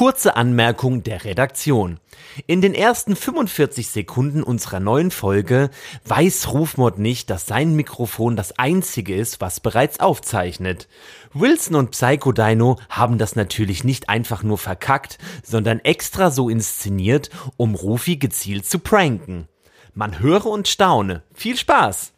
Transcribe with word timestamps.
Kurze 0.00 0.34
Anmerkung 0.34 1.02
der 1.02 1.26
Redaktion. 1.26 2.00
In 2.46 2.62
den 2.62 2.72
ersten 2.72 3.14
45 3.14 3.86
Sekunden 3.86 4.42
unserer 4.42 4.80
neuen 4.80 5.10
Folge 5.10 5.68
weiß 6.06 6.54
Rufmord 6.54 6.98
nicht, 6.98 7.28
dass 7.28 7.44
sein 7.44 7.76
Mikrofon 7.76 8.34
das 8.34 8.58
einzige 8.58 9.14
ist, 9.14 9.42
was 9.42 9.60
bereits 9.60 10.00
aufzeichnet. 10.00 10.88
Wilson 11.34 11.76
und 11.76 11.90
Psycho 11.90 12.32
Dino 12.32 12.78
haben 12.88 13.18
das 13.18 13.36
natürlich 13.36 13.84
nicht 13.84 14.08
einfach 14.08 14.42
nur 14.42 14.56
verkackt, 14.56 15.18
sondern 15.42 15.80
extra 15.80 16.30
so 16.30 16.48
inszeniert, 16.48 17.28
um 17.58 17.74
Rufi 17.74 18.16
gezielt 18.16 18.64
zu 18.64 18.78
pranken. 18.78 19.48
Man 19.92 20.18
höre 20.18 20.46
und 20.46 20.66
staune. 20.66 21.24
Viel 21.34 21.58
Spaß! 21.58 22.14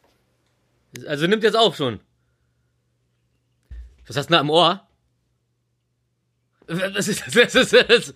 Also 1.05 1.27
nimmt 1.27 1.43
jetzt 1.43 1.57
auf 1.57 1.75
schon. 1.75 1.99
Was 4.07 4.17
hast 4.17 4.31
du 4.31 4.35
da 4.35 4.39
am 4.39 4.51
Ohr? 4.51 4.87
Was 6.73 7.09
ist 7.09 7.23
das? 7.27 7.55
Ist 7.55 7.73
das? 7.73 8.15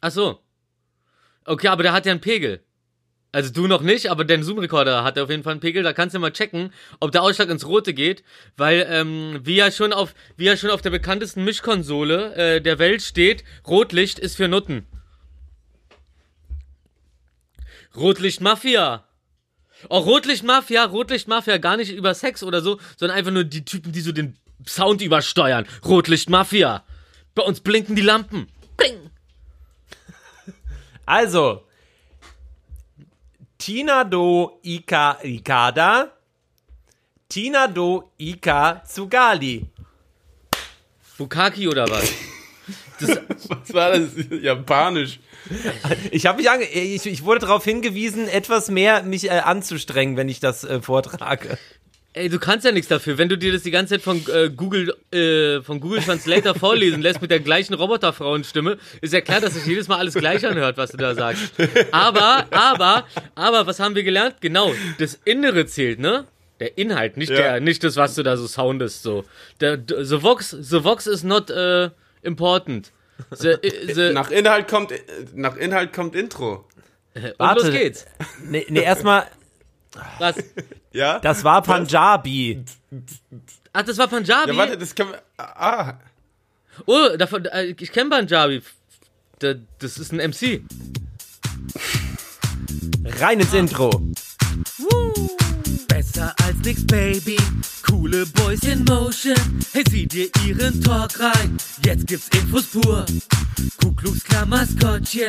Ach 0.00 0.10
so. 0.10 0.40
Okay, 1.44 1.68
aber 1.68 1.82
der 1.82 1.92
hat 1.92 2.06
ja 2.06 2.12
einen 2.12 2.20
Pegel. 2.20 2.62
Also 3.30 3.52
du 3.52 3.66
noch 3.66 3.82
nicht, 3.82 4.10
aber 4.10 4.24
dein 4.24 4.42
Zoom-Recorder 4.42 5.04
hat 5.04 5.18
auf 5.18 5.28
jeden 5.28 5.42
Fall 5.42 5.52
einen 5.52 5.60
Pegel. 5.60 5.82
Da 5.82 5.92
kannst 5.92 6.14
du 6.14 6.18
mal 6.18 6.32
checken, 6.32 6.72
ob 6.98 7.12
der 7.12 7.22
Ausschlag 7.22 7.50
ins 7.50 7.66
Rote 7.66 7.92
geht, 7.92 8.24
weil 8.56 8.86
ähm, 8.88 9.40
wie 9.42 9.56
ja 9.56 9.70
schon 9.70 9.92
auf 9.92 10.14
wie 10.36 10.44
ja 10.44 10.56
schon 10.56 10.70
auf 10.70 10.80
der 10.80 10.90
bekanntesten 10.90 11.44
Mischkonsole 11.44 12.34
äh, 12.34 12.60
der 12.60 12.78
Welt 12.78 13.02
steht, 13.02 13.44
Rotlicht 13.66 14.18
ist 14.18 14.36
für 14.36 14.48
Nutten. 14.48 14.86
Rotlicht 17.94 18.40
Mafia. 18.40 19.04
Oh, 19.88 19.98
Rotlicht 19.98 20.44
Mafia, 20.44 20.84
Rotlicht 20.84 21.28
Mafia, 21.28 21.58
gar 21.58 21.76
nicht 21.76 21.92
über 21.92 22.14
Sex 22.14 22.42
oder 22.42 22.62
so, 22.62 22.80
sondern 22.96 23.16
einfach 23.16 23.30
nur 23.32 23.44
die 23.44 23.64
Typen, 23.64 23.92
die 23.92 24.00
so 24.00 24.12
den 24.12 24.36
Sound 24.66 25.00
übersteuern. 25.02 25.66
Rotlicht 25.84 26.28
Mafia. 26.30 26.84
Bei 27.34 27.42
uns 27.42 27.60
blinken 27.60 27.96
die 27.96 28.02
Lampen. 28.02 28.48
Bling. 28.76 29.10
Also, 31.06 31.62
Tina 33.56 34.04
do 34.04 34.60
Ika 34.62 35.18
Ikada, 35.22 36.12
Tina 37.28 37.66
do 37.66 38.12
Ika 38.18 38.82
Tsugali. 38.84 39.66
Bukaki 41.16 41.68
oder 41.68 41.88
was? 41.88 42.12
Das, 43.00 43.10
Was 43.48 43.72
war 43.74 43.90
das? 43.92 44.10
Japanisch. 44.42 45.20
Ich 46.10 46.26
habe 46.26 46.38
mich 46.38 46.50
ange 46.50 46.64
ich, 46.64 47.06
ich 47.06 47.24
wurde 47.24 47.40
darauf 47.40 47.62
hingewiesen, 47.64 48.26
etwas 48.28 48.70
mehr 48.70 49.04
mich 49.04 49.26
äh, 49.26 49.38
anzustrengen, 49.38 50.16
wenn 50.16 50.28
ich 50.28 50.40
das 50.40 50.64
äh, 50.64 50.82
vortrage. 50.82 51.58
Ey, 52.18 52.28
du 52.28 52.38
kannst 52.38 52.64
ja 52.64 52.72
nichts 52.72 52.88
dafür, 52.88 53.16
wenn 53.18 53.28
du 53.28 53.38
dir 53.38 53.52
das 53.52 53.62
die 53.62 53.70
ganze 53.70 53.94
Zeit 53.94 54.02
von 54.02 54.20
äh, 54.32 54.50
Google 54.50 54.94
äh, 55.12 55.62
von 55.62 55.80
Google 55.80 56.00
Translator 56.02 56.54
vorlesen 56.58 57.00
lässt 57.02 57.22
mit 57.22 57.30
der 57.30 57.40
gleichen 57.40 57.74
Roboterfrauenstimme, 57.74 58.78
ist 59.00 59.12
ja 59.14 59.20
klar, 59.20 59.40
dass 59.40 59.54
sich 59.54 59.64
jedes 59.66 59.88
Mal 59.88 59.98
alles 59.98 60.14
gleich 60.14 60.44
anhört, 60.46 60.76
was 60.76 60.90
du 60.90 60.96
da 60.96 61.14
sagst. 61.14 61.52
Aber, 61.92 62.46
aber, 62.50 63.06
aber, 63.34 63.66
was 63.66 63.80
haben 63.80 63.94
wir 63.94 64.02
gelernt? 64.02 64.36
Genau, 64.40 64.72
das 64.98 65.18
Innere 65.24 65.66
zählt, 65.66 65.98
ne? 66.00 66.26
Der 66.60 66.76
Inhalt, 66.76 67.16
nicht 67.16 67.30
Ja. 67.30 67.36
der, 67.36 67.60
nicht 67.60 67.84
das, 67.84 67.96
was 67.96 68.14
du 68.16 68.22
da 68.24 68.36
so 68.36 68.46
soundest, 68.46 69.02
so. 69.02 69.24
Der, 69.60 69.78
the 69.86 70.22
Vox, 70.22 70.50
the 70.50 70.82
Vox 70.82 71.06
is 71.06 71.22
not 71.22 71.50
äh, 71.50 71.90
important. 72.22 72.90
The, 73.30 73.48
äh, 73.50 73.94
the, 73.94 74.10
Nach 74.12 74.30
Inhalt 74.30 74.68
kommt, 74.68 74.92
nach 75.34 75.56
Inhalt 75.56 75.92
kommt 75.92 76.14
Intro. 76.16 76.66
und 77.14 77.34
Warte. 77.38 77.62
los 77.62 77.70
geht's. 77.72 78.06
Nee, 78.44 78.66
nee 78.68 78.82
erstmal, 78.82 79.26
Was? 80.18 80.36
Ja? 80.90 81.18
das 81.20 81.44
war 81.44 81.62
Punjabi. 81.62 82.64
Ach, 83.74 83.82
das 83.82 83.98
war 83.98 84.08
Punjabi? 84.08 84.52
Ja, 84.52 84.56
warte, 84.56 84.78
das 84.78 84.94
wir. 85.12 85.22
Ah. 85.36 85.94
Oh, 86.86 87.16
davon, 87.16 87.44
äh, 87.44 87.74
ich 87.78 87.92
kenne 87.92 88.08
Punjabi. 88.08 88.62
Da, 89.38 89.54
das 89.78 89.98
ist 89.98 90.12
ein 90.12 90.30
MC. 90.30 90.62
Rein 93.04 93.40
ins 93.40 93.52
Intro. 93.52 93.90
Besser 95.98 96.32
als 96.44 96.56
nix, 96.62 96.86
Baby. 96.86 97.36
Coole 97.82 98.24
Boys 98.26 98.62
in 98.62 98.84
Motion. 98.84 99.34
Hey, 99.72 99.82
zieh 99.82 100.06
dir 100.06 100.30
ihren 100.46 100.80
Talk 100.80 101.18
rein. 101.18 101.56
Jetzt 101.84 102.06
gibt's 102.06 102.28
Infos 102.38 102.66
pur. 102.66 103.04
Ku 103.82 103.92
Klux 103.96 104.22
Klan 104.22 104.48
Maskottchen. 104.48 105.26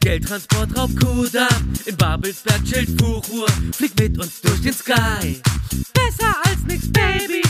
Geldtransport 0.00 0.76
Raub 0.76 0.90
Kudam. 1.00 1.72
In 1.86 1.96
Babelsberg 1.96 2.62
chillt 2.66 3.00
Fuchur. 3.00 3.48
Flieg 3.72 3.98
mit 3.98 4.18
uns 4.18 4.42
durch 4.42 4.60
den 4.60 4.74
Sky. 4.74 5.40
Besser 5.94 6.36
als 6.44 6.66
nix, 6.66 6.92
Baby. 6.92 7.40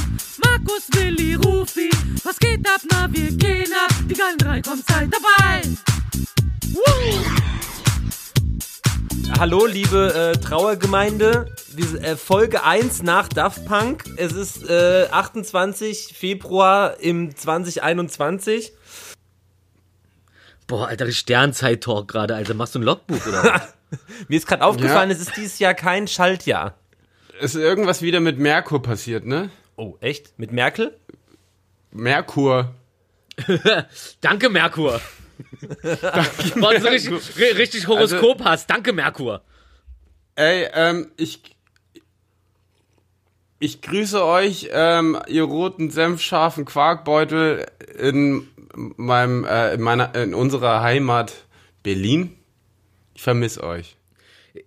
Markus, 0.44 0.84
Willi, 0.92 1.34
Rufi. 1.34 1.90
Was 2.22 2.38
geht 2.38 2.64
ab? 2.68 2.82
Na, 2.88 3.08
wir 3.10 3.32
gehen 3.32 3.72
ab. 3.84 3.92
Die 4.08 4.14
geilen 4.14 4.38
drei 4.38 4.62
kommt 4.62 4.86
seid 4.86 5.10
dabei. 5.12 5.62
Hallo, 9.38 9.64
liebe 9.66 10.32
äh, 10.34 10.38
Trauergemeinde. 10.38 11.54
Wir, 11.74 12.02
äh, 12.02 12.16
Folge 12.16 12.62
1 12.64 13.02
nach 13.02 13.28
Daft 13.28 13.64
Punk. 13.66 14.04
Es 14.16 14.32
ist 14.32 14.68
äh, 14.68 15.06
28 15.10 16.14
Februar 16.16 16.98
im 17.00 17.34
2021. 17.34 18.72
Boah, 20.66 20.88
Alter, 20.88 21.10
Sternzeit-Talk 21.10 22.08
gerade, 22.08 22.34
Alter. 22.34 22.54
Machst 22.54 22.74
du 22.74 22.80
ein 22.80 22.82
Logbuch 22.82 23.26
oder 23.26 23.44
was? 23.44 23.74
Mir 24.28 24.36
ist 24.36 24.46
gerade 24.46 24.64
aufgefallen, 24.64 25.10
Ja. 25.10 25.16
es 25.16 25.22
ist 25.22 25.36
dieses 25.36 25.58
Jahr 25.58 25.74
kein 25.74 26.06
Schaltjahr. 26.06 26.74
Ist 27.40 27.56
irgendwas 27.56 28.02
wieder 28.02 28.20
mit 28.20 28.38
Merkur 28.38 28.82
passiert, 28.82 29.24
ne? 29.24 29.50
Oh, 29.76 29.96
echt? 30.00 30.38
Mit 30.38 30.52
Merkel? 30.52 30.94
Merkur. 31.90 32.74
Danke, 34.20 34.50
Merkur. 34.50 35.00
Du 35.40 36.60
so 36.60 36.88
richtig, 36.88 37.12
ri- 37.36 37.56
richtig 37.56 37.86
Horoskop 37.88 38.44
hast. 38.44 38.68
Danke, 38.70 38.92
Merkur. 38.92 39.42
Ey, 40.36 40.68
ähm, 40.74 41.10
ich. 41.16 41.40
Ich 43.62 43.82
grüße 43.82 44.24
euch, 44.24 44.70
ähm, 44.72 45.18
ihr 45.28 45.42
roten, 45.42 45.90
senfscharfen 45.90 46.64
Quarkbeutel 46.64 47.66
in 47.98 48.48
meinem, 48.96 49.44
äh, 49.44 49.74
in 49.74 49.82
meiner, 49.82 50.14
in 50.14 50.32
unserer 50.32 50.80
Heimat 50.80 51.34
Berlin. 51.82 52.38
Ich 53.14 53.20
vermisse 53.22 53.62
euch. 53.62 53.96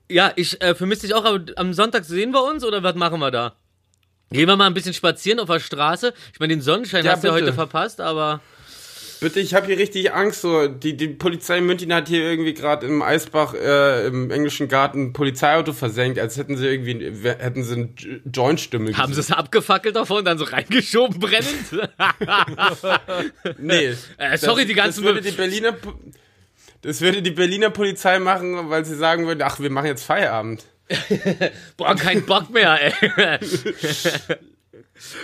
Ja, 0.10 0.32
ich 0.36 0.62
äh, 0.62 0.76
vermisse 0.76 1.08
dich 1.08 1.16
auch, 1.16 1.26
aber 1.26 1.44
am 1.56 1.74
Sonntag 1.74 2.06
sehen 2.06 2.32
wir 2.34 2.44
uns 2.44 2.64
oder 2.64 2.84
was 2.84 2.94
machen 2.94 3.20
wir 3.20 3.32
da? 3.32 3.56
Gehen 4.30 4.48
wir 4.48 4.56
mal 4.58 4.68
ein 4.68 4.76
bisschen 4.76 4.94
spazieren 4.94 5.40
auf 5.40 5.48
der 5.48 5.60
Straße. 5.60 6.14
Ich 6.32 6.40
meine, 6.40 6.54
den 6.54 6.62
Sonnenschein 6.62 7.04
Ja, 7.04 7.14
hast 7.14 7.24
du 7.24 7.30
ja 7.30 7.34
heute 7.34 7.52
verpasst, 7.54 8.00
aber 8.00 8.42
Bitte, 9.24 9.40
ich 9.40 9.54
habe 9.56 9.66
hier 9.68 9.78
richtig 9.80 10.14
Angst. 10.14 10.42
So, 10.42 10.68
die, 10.68 10.96
die 10.96 11.08
Polizei 11.08 11.58
in 11.58 11.66
München 11.66 11.92
hat 11.94 12.08
hier 12.10 12.22
irgendwie 12.22 12.54
gerade 12.54 12.86
im 12.86 13.02
Eisbach 13.02 13.54
äh, 13.56 14.06
im 14.08 14.30
englischen 14.30 14.68
Garten 14.68 15.02
ein 15.08 15.14
Polizeiauto 15.14 15.74
versenkt, 15.74 16.20
als 16.20 16.38
hätten 16.38 16.58
sie 16.58 16.68
irgendwie 16.68 17.12
hätten 17.30 17.64
sie 17.64 17.74
eine 17.74 17.90
J- 17.98 18.22
Joint-Stimme. 18.32 18.96
haben 18.98 19.14
sie 19.14 19.22
es 19.22 19.32
abgefackelt 19.32 19.96
davon 19.96 20.18
und 20.20 20.26
dann 20.26 20.38
so 20.38 20.44
reingeschoben 20.44 21.20
brennend? 21.20 21.48
Nee. 23.58 23.94
Äh, 24.18 24.38
sorry, 24.38 24.66
die 24.66 24.74
ganzen- 24.74 25.04
Das 25.04 25.14
würde 25.16 25.22
die 25.22 25.32
Berliner. 25.32 25.76
Das 26.82 27.00
würde 27.02 27.22
die 27.22 27.32
Berliner 27.32 27.70
Polizei 27.70 28.20
machen, 28.20 28.70
weil 28.70 28.84
sie 28.86 28.96
sagen 28.96 29.26
würden, 29.26 29.42
ach, 29.42 29.60
wir 29.60 29.70
machen 29.70 29.86
jetzt 29.86 30.04
Feierabend. 30.04 30.66
Boah, 31.78 31.96
kein 31.96 32.26
Bock 32.26 32.50
mehr, 32.50 32.78
ey. 32.82 33.40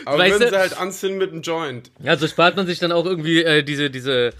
Aber 0.05 0.17
Weißt 0.17 0.39
würden 0.39 0.49
sie 0.49 0.57
halt 0.57 0.77
anzünden 0.77 1.19
mit 1.19 1.31
einem 1.31 1.41
Joint. 1.41 1.91
Ja, 2.01 2.17
so 2.17 2.27
spart 2.27 2.55
man 2.55 2.67
sich 2.67 2.79
dann 2.79 2.91
auch 2.91 3.05
irgendwie 3.05 3.43
äh, 3.43 3.63
diese, 3.63 3.89
diese, 3.89 4.31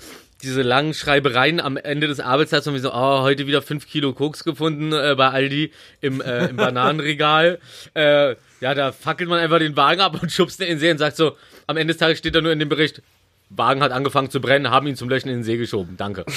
diese 0.42 0.62
langen 0.62 0.94
Schreibereien 0.94 1.60
am 1.60 1.78
Ende 1.78 2.08
des 2.08 2.20
Arbeitstags 2.20 2.68
und 2.68 2.74
wie 2.76 2.80
so, 2.80 2.92
oh, 2.94 3.22
heute 3.22 3.48
wieder 3.48 3.62
fünf 3.62 3.88
Kilo 3.88 4.14
Koks 4.14 4.44
gefunden 4.44 4.94
äh, 4.94 5.16
bei 5.16 5.30
Aldi 5.30 5.72
im, 6.02 6.22
äh, 6.22 6.48
im 6.48 6.56
Bananenregal. 6.58 7.60
äh, 7.94 8.36
ja, 8.62 8.74
da 8.74 8.92
fackelt 8.92 9.30
man 9.30 9.40
einfach 9.40 9.60
den 9.60 9.78
Wagen 9.78 10.02
ab 10.02 10.22
und 10.22 10.32
schubst 10.32 10.60
ihn 10.60 10.64
in 10.64 10.74
den 10.74 10.80
See 10.80 10.92
und 10.92 10.98
sagt 10.98 11.16
so, 11.16 11.38
am 11.68 11.78
Ende 11.78 11.94
des 11.94 12.00
Tages 12.00 12.18
steht 12.18 12.36
da 12.36 12.42
nur 12.42 12.52
in 12.52 12.60
dem 12.60 12.70
Bericht, 12.70 13.02
Wagen 13.52 13.82
hat 13.82 13.92
angefangen 13.92 14.30
zu 14.30 14.40
brennen, 14.42 14.70
haben 14.70 14.86
ihn 14.86 14.96
zum 14.96 15.10
Löschen 15.10 15.30
in 15.30 15.38
den 15.38 15.44
See 15.44 15.58
geschoben. 15.58 15.96
Danke. 15.98 16.24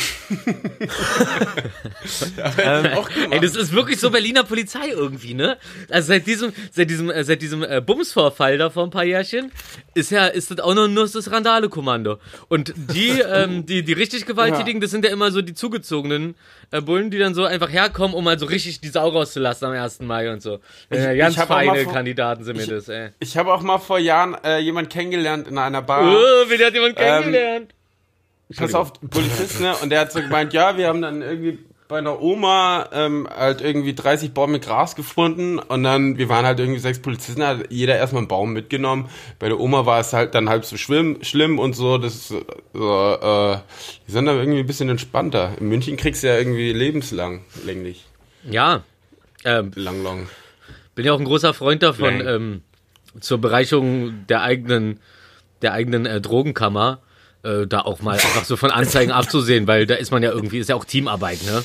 auch 2.96 3.08
Ey, 3.30 3.40
das 3.40 3.54
ist 3.54 3.72
wirklich 3.72 4.00
so 4.00 4.10
Berliner 4.10 4.44
Polizei 4.44 4.88
irgendwie, 4.88 5.34
ne? 5.34 5.58
Also 5.90 6.08
seit 6.08 6.26
diesem, 6.26 6.52
seit 6.70 6.90
diesem, 6.90 7.10
äh, 7.10 7.24
seit 7.24 7.42
diesem 7.42 7.62
äh, 7.62 7.80
Bumsvorfall 7.80 8.58
da 8.58 8.70
vor 8.70 8.84
ein 8.84 8.90
paar 8.90 9.04
Jährchen 9.04 9.52
ist 9.94 10.10
ja, 10.10 10.26
ist 10.26 10.50
das 10.50 10.60
auch 10.60 10.74
noch 10.74 10.88
nur 10.88 11.06
das 11.06 11.30
Randale-Kommando. 11.30 12.18
Und 12.48 12.72
die, 12.76 13.20
ähm, 13.20 13.66
die, 13.66 13.82
die 13.82 13.92
richtig 13.92 14.26
gewalttätigen, 14.26 14.80
das 14.80 14.90
sind 14.90 15.04
ja 15.04 15.10
immer 15.10 15.30
so 15.30 15.42
die 15.42 15.54
zugezogenen 15.54 16.34
äh, 16.70 16.80
Bullen, 16.80 17.10
die 17.10 17.18
dann 17.18 17.34
so 17.34 17.44
einfach 17.44 17.70
herkommen, 17.70 18.14
um 18.14 18.24
mal 18.24 18.38
so 18.38 18.46
richtig 18.46 18.80
die 18.80 18.88
Sau 18.88 19.08
rauszulassen 19.10 19.68
am 19.68 19.74
1. 19.74 20.00
Mai 20.00 20.32
und 20.32 20.40
so. 20.42 20.60
Äh, 20.88 21.16
ganz 21.16 21.36
feine 21.36 21.84
vor- 21.84 21.92
Kandidaten 21.92 22.44
sind 22.44 22.56
mir 22.56 22.62
ich- 22.62 22.68
das, 22.70 22.88
ey. 22.88 23.10
Ich 23.20 23.36
habe 23.36 23.52
auch 23.52 23.62
mal 23.62 23.78
vor 23.78 23.98
Jahren 23.98 24.34
äh, 24.44 24.58
jemand 24.60 24.88
kennengelernt 24.88 25.48
in 25.48 25.58
einer 25.58 25.82
Bar. 25.82 26.02
Oh, 26.10 26.48
wen 26.48 26.64
hat 26.64 26.72
jemand 26.72 26.96
kennengelernt? 27.02 27.74
Pass 28.56 28.74
auf, 28.74 28.92
Polizist, 29.10 29.60
ne? 29.60 29.74
Und 29.82 29.90
der 29.90 30.00
hat 30.00 30.12
so 30.12 30.20
gemeint, 30.20 30.52
ja, 30.52 30.76
wir 30.76 30.88
haben 30.88 31.00
dann 31.00 31.22
irgendwie 31.22 31.58
bei 31.92 31.98
einer 31.98 32.22
Oma 32.22 32.88
ähm, 32.92 33.28
halt 33.30 33.60
irgendwie 33.60 33.94
30 33.94 34.32
Bäume 34.32 34.60
Gras 34.60 34.96
gefunden 34.96 35.58
und 35.58 35.82
dann, 35.82 36.16
wir 36.16 36.30
waren 36.30 36.46
halt 36.46 36.58
irgendwie 36.58 36.78
sechs 36.78 37.00
Polizisten, 37.00 37.42
hat 37.42 37.70
jeder 37.70 37.96
erstmal 37.96 38.20
einen 38.20 38.28
Baum 38.28 38.54
mitgenommen. 38.54 39.10
Bei 39.38 39.48
der 39.48 39.60
Oma 39.60 39.84
war 39.84 40.00
es 40.00 40.14
halt 40.14 40.34
dann 40.34 40.48
halb 40.48 40.64
so 40.64 40.78
schlimm, 40.78 41.18
schlimm 41.22 41.58
und 41.58 41.74
so, 41.74 41.98
das 41.98 42.14
ist, 42.14 42.28
so, 42.72 43.18
äh, 43.20 43.58
die 44.06 44.10
sind 44.10 44.24
dann 44.24 44.38
irgendwie 44.38 44.60
ein 44.60 44.66
bisschen 44.66 44.88
entspannter. 44.88 45.52
In 45.60 45.68
München 45.68 45.98
kriegst 45.98 46.22
du 46.22 46.28
ja 46.28 46.38
irgendwie 46.38 46.72
lebenslang, 46.72 47.44
länglich. 47.66 48.06
Ja. 48.50 48.84
Ähm, 49.44 49.72
Lang, 49.74 50.02
long. 50.02 50.28
bin 50.94 51.04
ja 51.04 51.12
auch 51.12 51.18
ein 51.18 51.26
großer 51.26 51.52
Freund 51.52 51.82
davon, 51.82 52.26
ähm, 52.26 52.62
zur 53.20 53.36
Bereicherung 53.36 54.26
der 54.28 54.40
eigenen, 54.40 54.98
der 55.62 55.72
eigenen 55.72 56.06
äh, 56.06 56.20
Drogenkammer, 56.20 57.00
äh, 57.42 57.66
da 57.66 57.80
auch 57.80 58.00
mal 58.02 58.12
einfach 58.12 58.44
so 58.44 58.56
von 58.56 58.70
Anzeigen 58.70 59.12
abzusehen, 59.12 59.66
weil 59.66 59.86
da 59.86 59.94
ist 59.94 60.10
man 60.10 60.22
ja 60.22 60.30
irgendwie, 60.30 60.58
ist 60.58 60.68
ja 60.68 60.76
auch 60.76 60.84
Teamarbeit, 60.84 61.44
ne? 61.44 61.64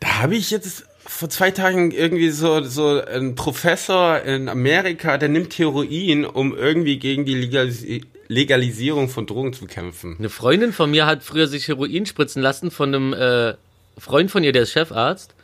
Da 0.00 0.22
habe 0.22 0.36
ich 0.36 0.50
jetzt 0.50 0.84
vor 1.04 1.28
zwei 1.30 1.50
Tagen 1.50 1.90
irgendwie 1.90 2.30
so, 2.30 2.62
so 2.62 3.02
ein 3.02 3.34
Professor 3.34 4.20
in 4.20 4.48
Amerika, 4.48 5.18
der 5.18 5.28
nimmt 5.28 5.58
Heroin, 5.58 6.24
um 6.24 6.56
irgendwie 6.56 6.98
gegen 6.98 7.24
die 7.24 7.34
Legalis 7.34 7.84
Legalisierung 8.28 9.08
von 9.08 9.26
Drogen 9.26 9.54
zu 9.54 9.64
kämpfen. 9.64 10.16
Eine 10.18 10.28
Freundin 10.28 10.74
von 10.74 10.90
mir 10.90 11.06
hat 11.06 11.24
früher 11.24 11.46
sich 11.46 11.66
Heroin 11.66 12.04
spritzen 12.04 12.42
lassen 12.42 12.70
von 12.70 12.94
einem 12.94 13.12
äh, 13.14 13.54
Freund 13.96 14.30
von 14.30 14.44
ihr, 14.44 14.52
der 14.52 14.62
ist 14.62 14.72
Chefarzt. 14.72 15.34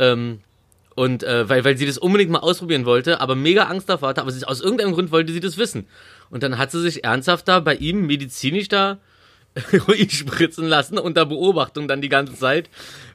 Ähm, 0.00 0.40
und 0.96 1.22
äh, 1.22 1.48
weil, 1.48 1.64
weil 1.64 1.76
sie 1.76 1.86
das 1.86 1.98
unbedingt 1.98 2.30
mal 2.30 2.40
ausprobieren 2.40 2.84
wollte, 2.84 3.20
aber 3.20 3.36
mega 3.36 3.64
Angst 3.64 3.88
davor 3.88 4.08
hatte, 4.08 4.20
aber 4.20 4.32
sie, 4.32 4.44
aus 4.44 4.60
irgendeinem 4.60 4.92
Grund 4.92 5.12
wollte 5.12 5.32
sie 5.32 5.40
das 5.40 5.56
wissen. 5.56 5.86
Und 6.30 6.42
dann 6.42 6.58
hat 6.58 6.70
sie 6.70 6.80
sich 6.80 7.04
ernsthaft 7.04 7.48
da 7.48 7.60
bei 7.60 7.74
ihm 7.74 8.06
medizinisch 8.06 8.68
da 8.68 8.98
Heroin 9.70 10.08
spritzen 10.08 10.66
lassen 10.66 10.98
unter 10.98 11.26
Beobachtung 11.26 11.88
dann 11.88 12.00
die 12.00 12.08
ganze 12.08 12.36
Zeit. 12.36 12.70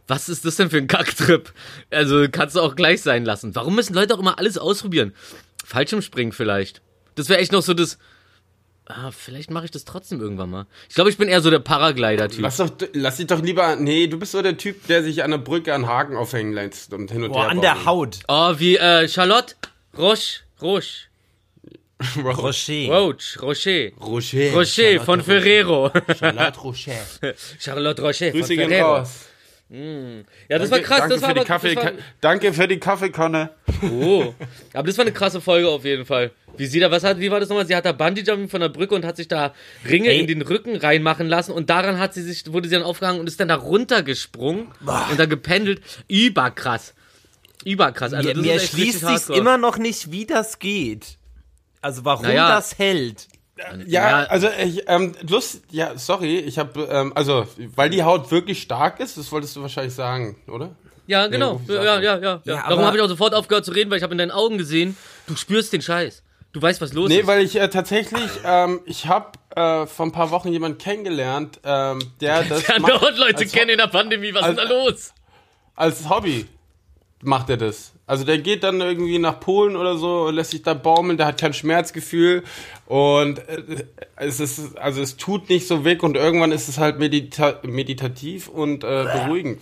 Was 0.08 0.30
ist 0.30 0.46
das 0.46 0.58
denn 0.58 0.70
für 0.70 0.78
ein 0.78 0.88
Kacktrip? 0.88 1.52
Also 1.90 2.26
kannst 2.32 2.56
du 2.56 2.62
auch 2.62 2.76
gleich 2.76 3.02
sein 3.02 3.26
lassen. 3.26 3.56
Warum 3.56 3.76
müssen 3.76 3.94
Leute 3.96 4.14
auch 4.14 4.20
immer 4.20 4.38
alles 4.38 4.58
ausprobieren? 4.58 5.14
Fallschirmspringen 5.66 6.34
vielleicht. 6.34 6.82
Das 7.16 7.30
wäre 7.30 7.40
echt 7.40 7.52
noch 7.52 7.62
so 7.64 7.74
das. 7.74 7.98
Ah, 8.88 9.10
vielleicht 9.10 9.50
mache 9.50 9.66
ich 9.66 9.72
das 9.72 9.84
trotzdem 9.84 10.22
irgendwann 10.22 10.52
mal. 10.52 10.68
Ich 10.90 10.94
glaube, 10.94 11.10
ich 11.10 11.18
bin 11.18 11.28
eher 11.28 11.42
so 11.42 11.50
der 11.50 11.58
Paraglider-Typ. 11.58 12.42
Lass, 12.42 12.58
doch, 12.58 12.70
lass 12.94 13.18
dich 13.18 13.26
doch 13.26 13.42
lieber. 13.42 13.76
Nee, 13.78 14.06
du 14.06 14.20
bist 14.20 14.34
so 14.34 14.44
der 14.44 14.58
Typ, 14.58 14.86
der 14.86 15.02
sich 15.02 15.24
an 15.24 15.32
der 15.32 15.40
Brücke 15.40 15.74
an 15.74 15.88
Haken 15.88 16.16
aufhängen 16.16 16.54
lässt 16.54 16.94
und 16.94 17.10
hin 17.10 17.24
und 17.24 17.32
Boah, 17.32 17.44
her. 17.44 17.50
an 17.50 17.62
der. 17.62 17.86
Haut. 17.86 18.20
Oh, 18.28 18.54
wie 18.58 18.78
äh, 18.78 19.08
Charlotte 19.08 19.56
Roche. 19.98 20.42
Roche. 20.62 21.08
Rocher. 22.18 22.90
Roach. 22.90 23.42
Rocher. 23.42 23.92
Rocher. 24.02 24.52
Rocher 24.54 25.00
von 25.02 25.22
Ferrero. 25.22 25.92
Charlotte 26.20 26.60
Rocher. 26.60 26.94
Charlotte 27.60 28.02
Rocher 28.02 28.32
von 28.32 28.40
Grüße 28.40 28.56
gehen 28.56 28.70
Ferrero. 28.70 28.96
raus. 28.98 29.26
Ja, 29.70 30.60
das 30.60 30.70
war 30.70 30.80
krass. 30.80 31.00
danke 31.00 31.14
das 31.16 31.22
war 31.22 31.30
für 31.30 31.34
die 31.34 31.40
aber, 31.40 31.48
Kaffee, 31.48 31.76
das 31.76 31.84
war, 31.86 31.92
Danke 32.22 32.54
für 32.54 32.68
die 32.68 32.80
Kaffeekanne. 32.80 33.50
Oh. 33.82 34.34
Aber 34.74 34.88
das 34.88 34.98
war 34.98 35.06
eine 35.06 35.12
krasse 35.12 35.42
Folge 35.42 35.68
auf 35.68 35.84
jeden 35.84 36.06
Fall. 36.06 36.32
Wie 36.56 36.68
sie 36.68 36.80
da, 36.80 36.92
was 36.92 37.04
hat, 37.04 37.20
wie 37.20 37.32
war 37.32 37.40
das 37.40 37.50
nochmal? 37.50 37.66
Sie 37.66 37.76
hat 37.76 37.84
da 37.84 37.92
Bungee-Jumping 37.92 38.48
von 38.48 38.62
der 38.62 38.70
Brücke 38.70 38.94
und 38.94 39.04
hat 39.04 39.18
sich 39.18 39.28
da 39.28 39.54
Ringe 39.90 40.10
Ey. 40.10 40.20
in 40.20 40.28
den 40.28 40.44
Rücken 40.44 40.76
reinmachen 40.76 41.28
lassen 41.28 41.52
und 41.52 41.72
daran 41.72 42.00
hat 42.00 42.14
sie 42.14 42.22
sich, 42.22 42.52
wurde 42.54 42.70
sie 42.70 42.76
dann 42.76 42.84
aufgehangen 42.84 43.20
und 43.20 43.28
ist 43.28 43.40
dann 43.40 43.48
da 43.48 43.56
runtergesprungen 43.56 44.68
und 45.10 45.20
da 45.20 45.26
gependelt. 45.26 45.82
Überkrass. 46.08 46.94
Überkrass. 47.66 48.14
Also 48.14 48.30
mir 48.30 48.36
mir 48.36 48.60
schließt 48.60 49.00
sich 49.00 49.36
immer 49.36 49.58
noch 49.58 49.78
nicht, 49.80 50.12
wie 50.12 50.28
das 50.28 50.60
geht. 50.60 51.18
Also 51.86 52.04
warum 52.04 52.24
Naja. 52.26 52.50
das 52.50 52.80
hält. 52.80 53.28
Ja, 53.58 53.76
Ja. 53.86 54.24
also 54.24 54.48
ich, 54.62 54.84
ähm, 54.88 55.14
Lust, 55.30 55.62
ja, 55.70 55.96
sorry, 55.98 56.40
ich 56.40 56.58
habe, 56.58 56.82
ähm, 56.92 57.14
also, 57.16 57.46
weil 57.76 57.92
die 57.92 58.02
Haut 58.04 58.32
wirklich 58.32 58.60
stark 58.64 59.00
ist, 59.00 59.18
das 59.20 59.32
wolltest 59.32 59.56
du 59.56 59.62
wahrscheinlich 59.62 59.94
sagen, 59.94 60.36
oder? 60.48 60.72
Ja, 61.06 61.28
genau. 61.28 61.62
Ja, 61.68 61.76
Ja, 61.76 61.84
ja, 61.84 62.00
ja. 62.02 62.18
ja, 62.18 62.42
Ja, 62.44 62.68
Darum 62.68 62.84
habe 62.86 62.98
ich 62.98 63.04
auch 63.04 63.08
sofort 63.08 63.36
aufgehört 63.36 63.66
zu 63.66 63.72
reden, 63.72 63.92
weil 63.92 63.98
ich 63.98 64.04
habe 64.04 64.14
in 64.14 64.18
deinen 64.18 64.32
Augen 64.32 64.58
gesehen, 64.58 64.98
du 65.28 65.36
spürst 65.36 65.72
den 65.74 65.84
Scheiß. 65.84 66.24
Du 66.54 66.62
weißt, 66.62 66.82
was 66.82 66.94
los 66.94 67.08
Nee, 67.10 67.20
ist. 67.20 67.28
weil 67.28 67.44
ich 67.44 67.56
äh, 67.56 67.70
tatsächlich, 67.70 68.32
ähm, 68.44 68.82
ich 68.86 69.06
habe 69.06 69.34
äh, 69.56 69.86
vor 69.86 70.08
ein 70.08 70.12
paar 70.12 70.32
Wochen 70.32 70.52
jemanden 70.52 70.80
kennengelernt, 70.80 71.60
ähm, 71.64 72.00
der 72.20 72.44
das 72.50 72.66
Ja, 72.68 72.80
macht 72.80 72.94
dort 72.94 73.18
Leute 73.20 73.46
kennen 73.46 73.70
in 73.70 73.78
der 73.78 73.88
Pandemie, 73.88 74.34
was 74.34 74.42
ist 74.42 74.48
als- 74.48 74.56
da 74.58 74.64
los? 74.64 75.14
als 75.76 76.10
Hobby. 76.10 76.48
Macht 77.22 77.50
er 77.52 77.58
das. 77.58 77.92
Also 78.08 78.24
der 78.24 78.38
geht 78.38 78.64
dann 78.64 78.82
irgendwie 78.82 79.18
nach 79.18 79.40
Polen 79.40 79.76
oder 79.76 79.98
so 79.98 80.26
und 80.28 80.36
lässt 80.36 80.52
sich 80.52 80.62
da 80.62 80.76
baumeln, 80.76 81.18
der 81.18 81.26
hat 81.26 81.40
kein 81.40 81.54
Schmerzgefühl 81.54 82.44
und 82.86 83.40
äh, 83.40 83.86
es 84.16 84.40
ist, 84.40 84.78
also 84.78 85.02
es 85.02 85.18
tut 85.18 85.50
nicht 85.50 85.68
so 85.68 85.84
weg 85.86 86.04
und 86.04 86.16
irgendwann 86.16 86.52
ist 86.52 86.70
es 86.70 86.78
halt 86.78 87.00
medita 87.00 87.60
meditativ 87.64 88.48
und 88.48 88.84
äh, 88.84 89.06
beruhigend. 89.06 89.62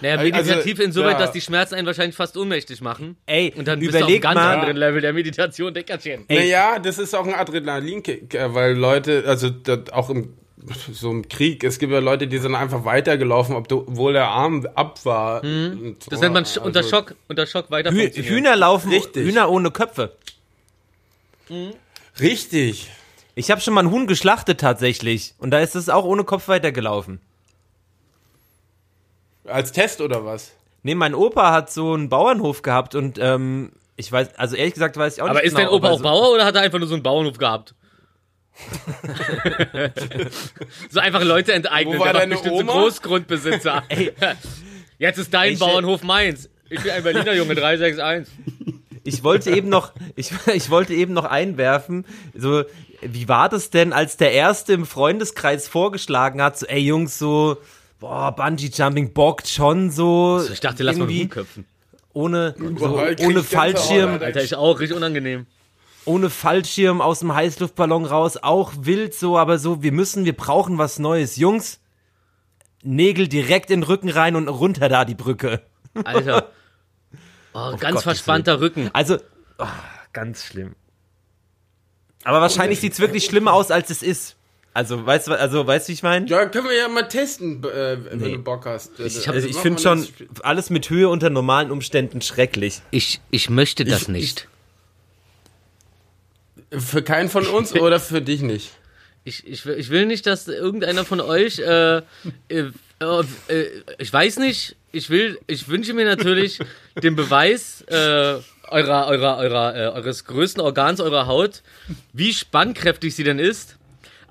Naja, 0.00 0.16
Also, 0.16 0.32
meditativ 0.32 0.80
insoweit, 0.80 1.12
ja. 1.12 1.18
dass 1.18 1.32
die 1.32 1.40
Schmerzen 1.40 1.74
einen 1.76 1.86
wahrscheinlich 1.86 2.16
fast 2.16 2.36
ohnmächtig 2.36 2.80
machen. 2.80 3.16
Ey, 3.26 3.52
Und 3.56 3.68
dann 3.68 3.78
bist 3.78 3.94
du 3.94 3.98
auf 3.98 4.08
einem 4.08 4.20
ganz 4.20 4.34
mal, 4.34 4.54
anderen 4.54 4.76
Level 4.76 5.00
der 5.00 5.12
Meditation, 5.12 5.72
Deckerchen. 5.72 6.24
Ey. 6.28 6.38
Naja, 6.38 6.78
das 6.80 6.98
ist 6.98 7.14
auch 7.14 7.26
ein 7.26 7.34
Adrenalinkick, 7.34 8.34
äh, 8.34 8.52
weil 8.54 8.74
Leute, 8.74 9.24
also 9.26 9.48
das, 9.50 9.90
auch 9.92 10.10
im 10.10 10.34
so 10.92 11.10
im 11.10 11.28
Krieg, 11.28 11.64
es 11.64 11.78
gibt 11.78 11.92
ja 11.92 11.98
Leute, 11.98 12.26
die 12.28 12.38
sind 12.38 12.54
einfach 12.54 12.84
weitergelaufen, 12.84 13.54
obwohl 13.56 14.12
der 14.12 14.28
Arm 14.28 14.66
ab 14.74 15.04
war. 15.04 15.42
Und 15.42 15.48
Mhm. 15.82 15.96
Das 16.08 16.18
so, 16.18 16.22
nennt 16.24 16.34
man 16.34 16.46
sch 16.46 16.56
unter 16.58 16.78
also- 16.80 16.90
Schock, 16.90 17.14
unter 17.28 17.46
Schock 17.46 17.70
weiter 17.70 17.90
Hü. 17.90 18.10
Hühner 18.10 18.54
laufen, 18.56 18.90
Richtig. 18.92 19.26
Hühner 19.26 19.50
ohne 19.50 19.70
Köpfe. 19.70 20.12
Richtig. 22.20 22.90
Ich 23.34 23.50
habe 23.50 23.60
schon 23.60 23.74
mal 23.74 23.84
ein 23.84 23.90
Huhn 23.90 24.06
geschlachtet 24.06 24.60
tatsächlich. 24.60 25.34
Und 25.38 25.50
da 25.50 25.60
ist 25.60 25.74
es 25.74 25.88
auch 25.88 26.04
ohne 26.04 26.24
Kopf 26.24 26.48
weitergelaufen. 26.48 27.20
Als 29.44 29.72
Test 29.72 30.00
oder 30.00 30.24
was? 30.24 30.52
Nee, 30.82 30.94
mein 30.94 31.14
Opa 31.14 31.52
hat 31.52 31.72
so 31.72 31.94
einen 31.94 32.08
Bauernhof 32.08 32.62
gehabt 32.62 32.94
und 32.94 33.18
ähm, 33.20 33.72
ich 33.96 34.10
weiß, 34.10 34.34
also 34.36 34.56
ehrlich 34.56 34.74
gesagt 34.74 34.96
weiß 34.96 35.16
ich 35.16 35.22
auch 35.22 35.26
Aber 35.28 35.40
nicht 35.40 35.46
ist 35.46 35.56
genau. 35.56 35.70
dein 35.70 35.76
Opa 35.78 35.90
auch 35.90 35.98
so- 35.98 36.02
Bauer 36.04 36.30
oder 36.32 36.44
hat 36.44 36.54
er 36.54 36.62
einfach 36.62 36.78
nur 36.78 36.88
so 36.88 36.94
einen 36.94 37.02
Bauernhof 37.02 37.38
gehabt? 37.38 37.74
So 40.90 41.00
einfach 41.00 41.22
Leute 41.24 41.52
enteignen. 41.52 41.94
Wo 41.96 42.00
war 42.00 42.06
der 42.12 42.14
war 42.14 42.20
deine 42.20 42.34
bestimmt 42.34 42.54
so 42.56 42.60
Oma? 42.62 42.72
Großgrundbesitzer. 42.72 43.82
Jetzt 44.98 45.18
ist 45.18 45.32
dein 45.34 45.52
Ich- 45.54 45.58
Bauernhof 45.58 46.02
meins. 46.02 46.48
Ich 46.70 46.80
bin 46.82 46.90
ein 46.92 47.02
Berliner 47.02 47.34
Junge, 47.34 47.54
361. 47.54 48.32
Ich 49.04 49.22
wollte 49.24 49.50
eben 49.50 49.68
noch, 49.68 49.92
ich, 50.16 50.30
ich 50.54 50.70
wollte 50.70 50.94
eben 50.94 51.12
noch 51.12 51.24
einwerfen, 51.24 52.06
so, 52.34 52.62
wie 53.02 53.28
war 53.28 53.48
das 53.48 53.68
denn, 53.70 53.92
als 53.92 54.16
der 54.16 54.32
Erste 54.32 54.72
im 54.74 54.86
Freundeskreis 54.86 55.66
vorgeschlagen 55.68 56.40
hat, 56.40 56.58
so, 56.58 56.66
ey 56.66 56.78
Jungs, 56.80 57.18
so, 57.18 57.56
boah, 57.98 58.30
Bungee 58.34 58.70
Jumping 58.72 59.12
bockt 59.12 59.48
schon 59.48 59.90
so. 59.90 60.40
Ich 60.50 60.60
dachte, 60.60 60.82
lass 60.84 60.96
mal 60.96 61.08
rumköpfen. 61.08 61.66
ohne, 62.12 62.54
so, 62.78 63.02
ohne 63.26 63.42
Fallschirm, 63.42 64.12
Alter. 64.12 64.24
Alter, 64.26 64.40
ist 64.40 64.54
auch 64.54 64.78
richtig 64.78 64.96
unangenehm. 64.96 65.46
Ohne 66.04 66.30
Fallschirm 66.30 67.00
aus 67.00 67.20
dem 67.20 67.34
Heißluftballon 67.34 68.04
raus, 68.04 68.36
auch 68.36 68.72
wild 68.80 69.14
so, 69.14 69.38
aber 69.38 69.58
so, 69.58 69.82
wir 69.82 69.92
müssen, 69.92 70.24
wir 70.24 70.36
brauchen 70.36 70.78
was 70.78 70.98
Neues. 70.98 71.36
Jungs, 71.36 71.78
Nägel 72.82 73.28
direkt 73.28 73.70
in 73.70 73.80
den 73.80 73.84
Rücken 73.86 74.08
rein 74.08 74.34
und 74.34 74.48
runter 74.48 74.88
da 74.88 75.04
die 75.04 75.14
Brücke. 75.14 75.62
Alter. 76.04 76.50
Oh, 77.54 77.72
ganz 77.72 77.80
Gottes 77.82 78.02
verspannter 78.04 78.60
Rücken. 78.62 78.88
Also, 78.94 79.18
oh, 79.58 79.66
ganz 80.14 80.42
schlimm. 80.46 80.74
Aber 82.24 82.40
wahrscheinlich 82.40 82.80
sieht's 82.80 82.98
wirklich 82.98 83.26
schlimmer 83.26 83.52
aus, 83.52 83.70
als 83.70 83.90
es 83.90 84.02
ist. 84.02 84.36
Also, 84.72 85.04
weißt 85.04 85.28
du, 85.28 85.32
also, 85.38 85.66
weißt 85.66 85.86
du, 85.86 85.90
wie 85.90 85.92
ich 85.92 86.02
meine? 86.02 86.26
Ja, 86.28 86.46
können 86.46 86.66
wir 86.66 86.74
ja 86.74 86.88
mal 86.88 87.06
testen, 87.08 87.62
äh, 87.64 87.98
wenn 88.06 88.18
Nee. 88.20 88.36
du 88.36 88.38
Bock 88.42 88.64
hast. 88.64 88.92
Ich, 89.00 89.16
Also 89.28 89.32
also 89.32 89.48
ich 89.48 89.56
finde 89.58 89.82
schon 89.82 90.08
alles 90.42 90.70
mit 90.70 90.88
Höhe 90.88 91.10
unter 91.10 91.28
normalen 91.28 91.70
Umständen 91.70 92.22
schrecklich. 92.22 92.80
Ich, 92.90 93.20
ich 93.30 93.50
möchte 93.50 93.84
das 93.84 94.02
Ich- 94.04 94.08
nicht. 94.08 94.48
Für 96.78 97.02
keinen 97.02 97.28
von 97.28 97.46
uns 97.46 97.74
oder 97.80 98.00
für 98.00 98.22
dich 98.22 98.40
nicht? 98.42 98.70
Ich, 99.24 99.46
ich, 99.46 99.64
will- 99.66 99.78
ich 99.78 99.90
will 99.90 100.06
nicht, 100.06 100.26
dass 100.26 100.48
irgendeiner 100.48 101.04
von 101.04 101.20
euch, 101.20 101.58
äh, 101.60 101.98
äh, 101.98 102.02
äh, 102.48 102.70
äh, 103.48 103.66
ich 103.98 104.12
weiß 104.12 104.38
nicht, 104.38 104.74
ich 104.90 105.10
will, 105.10 105.38
ich 105.46 105.68
wünsche 105.68 105.94
mir 105.94 106.04
natürlich 106.04 106.58
den 107.02 107.14
Beweis 107.16 107.82
äh, 107.88 107.94
eurer, 108.68 109.06
eurer, 109.06 109.36
eurer, 109.38 109.76
äh, 109.76 109.86
eures 109.88 110.24
größten 110.24 110.60
Organs, 110.62 111.00
eurer 111.00 111.26
Haut, 111.26 111.62
wie 112.12 112.32
spannkräftig 112.32 113.14
sie 113.14 113.24
denn 113.24 113.38
ist. 113.38 113.76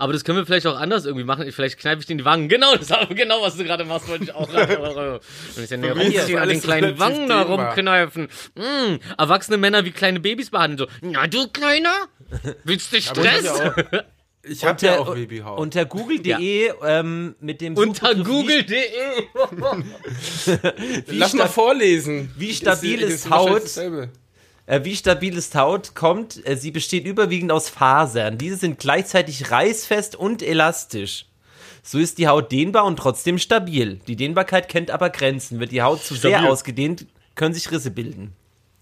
Aber 0.02 0.14
das 0.14 0.24
können 0.24 0.40
wir 0.40 0.46
vielleicht 0.48 0.66
auch 0.66 0.80
anders 0.80 1.06
irgendwie 1.06 1.26
machen. 1.26 1.48
Ich- 1.48 1.54
Vielleicht 1.54 1.78
kneife 1.78 2.00
ich 2.00 2.08
dir 2.08 2.14
in 2.14 2.18
die 2.18 2.26
Wangen. 2.26 2.50
Genau, 2.50 2.76
das 2.76 2.90
ist 2.90 2.96
genau, 3.16 3.42
was 3.44 3.56
du 3.56 3.64
gerade 3.64 3.86
machst, 3.86 4.08
wollte 4.10 4.24
ich 4.24 4.34
auch 4.34 4.50
gerade. 4.50 4.80
Und 5.56 5.64
ich 5.64 5.70
dann 5.70 5.84
ist 5.84 5.96
rumziehen, 5.96 6.40
an 6.40 6.50
den 6.50 6.60
kleinen 6.62 6.98
Wangen 6.98 7.30
da 7.30 7.44
rumkneifen. 7.44 8.28
Mm, 8.56 8.96
erwachsene 9.18 9.58
Männer 9.58 9.86
wie 9.86 9.92
kleine 9.92 10.20
Babys 10.20 10.50
behandeln. 10.50 10.90
So, 10.90 11.08
na 11.08 11.28
du 11.28 11.48
Kleiner, 11.50 11.94
willst 12.64 12.92
du 12.92 12.98
Aber 13.10 13.22
ich 13.24 13.28
hab 13.28 13.28
Stress? 13.28 13.44
ja 13.44 13.54
auch, 13.54 14.04
ich 14.44 14.66
hab 14.66 14.82
ja 14.82 15.00
auch 15.00 15.14
Babyhaut. 15.14 15.60
unter 15.60 15.86
google.de 15.86 16.72
ähm, 16.84 17.36
mit 17.40 17.62
dem 17.62 17.78
Unter 17.78 18.16
google.de. 18.16 18.82
Lass 21.08 21.34
mal 21.34 21.48
vorlesen. 21.48 22.32
wie 22.38 22.54
stabil 22.54 23.02
ist 23.02 23.30
wahrscheinlich 23.30 23.78
Haut? 23.78 24.12
Äh, 24.72 24.86
wie 24.86 24.96
stabil 24.96 25.36
ist 25.36 25.54
Haut 25.56 25.96
kommt, 25.96 26.48
äh, 26.48 26.56
sie 26.56 26.72
besteht 26.72 27.06
überwiegend 27.06 27.52
aus 27.52 27.68
Fasern. 27.68 28.38
Diese 28.38 28.56
sind 28.56 28.80
gleichzeitig 28.80 29.52
reißfest 29.52 30.16
und 30.16 30.42
elastisch. 30.42 31.26
so 31.84 31.98
ist 32.00 32.18
die 32.20 32.30
Haut 32.30 32.54
dehnbar 32.54 32.86
und 32.86 32.96
trotzdem 32.98 33.38
stabil. 33.38 34.00
Die 34.08 34.16
Dehnbarkeit 34.16 34.70
kennt 34.70 34.90
aber 34.90 35.10
Grenzen. 35.10 35.60
Wird 35.60 35.74
die 35.74 35.82
Haut 35.82 36.02
zu 36.02 36.16
sehr 36.16 36.32
Stabil. 36.38 36.50
ausgedehnt, 36.50 37.06
können 37.36 37.54
sich 37.54 37.70
Risse 37.70 37.92
bilden. 37.92 38.32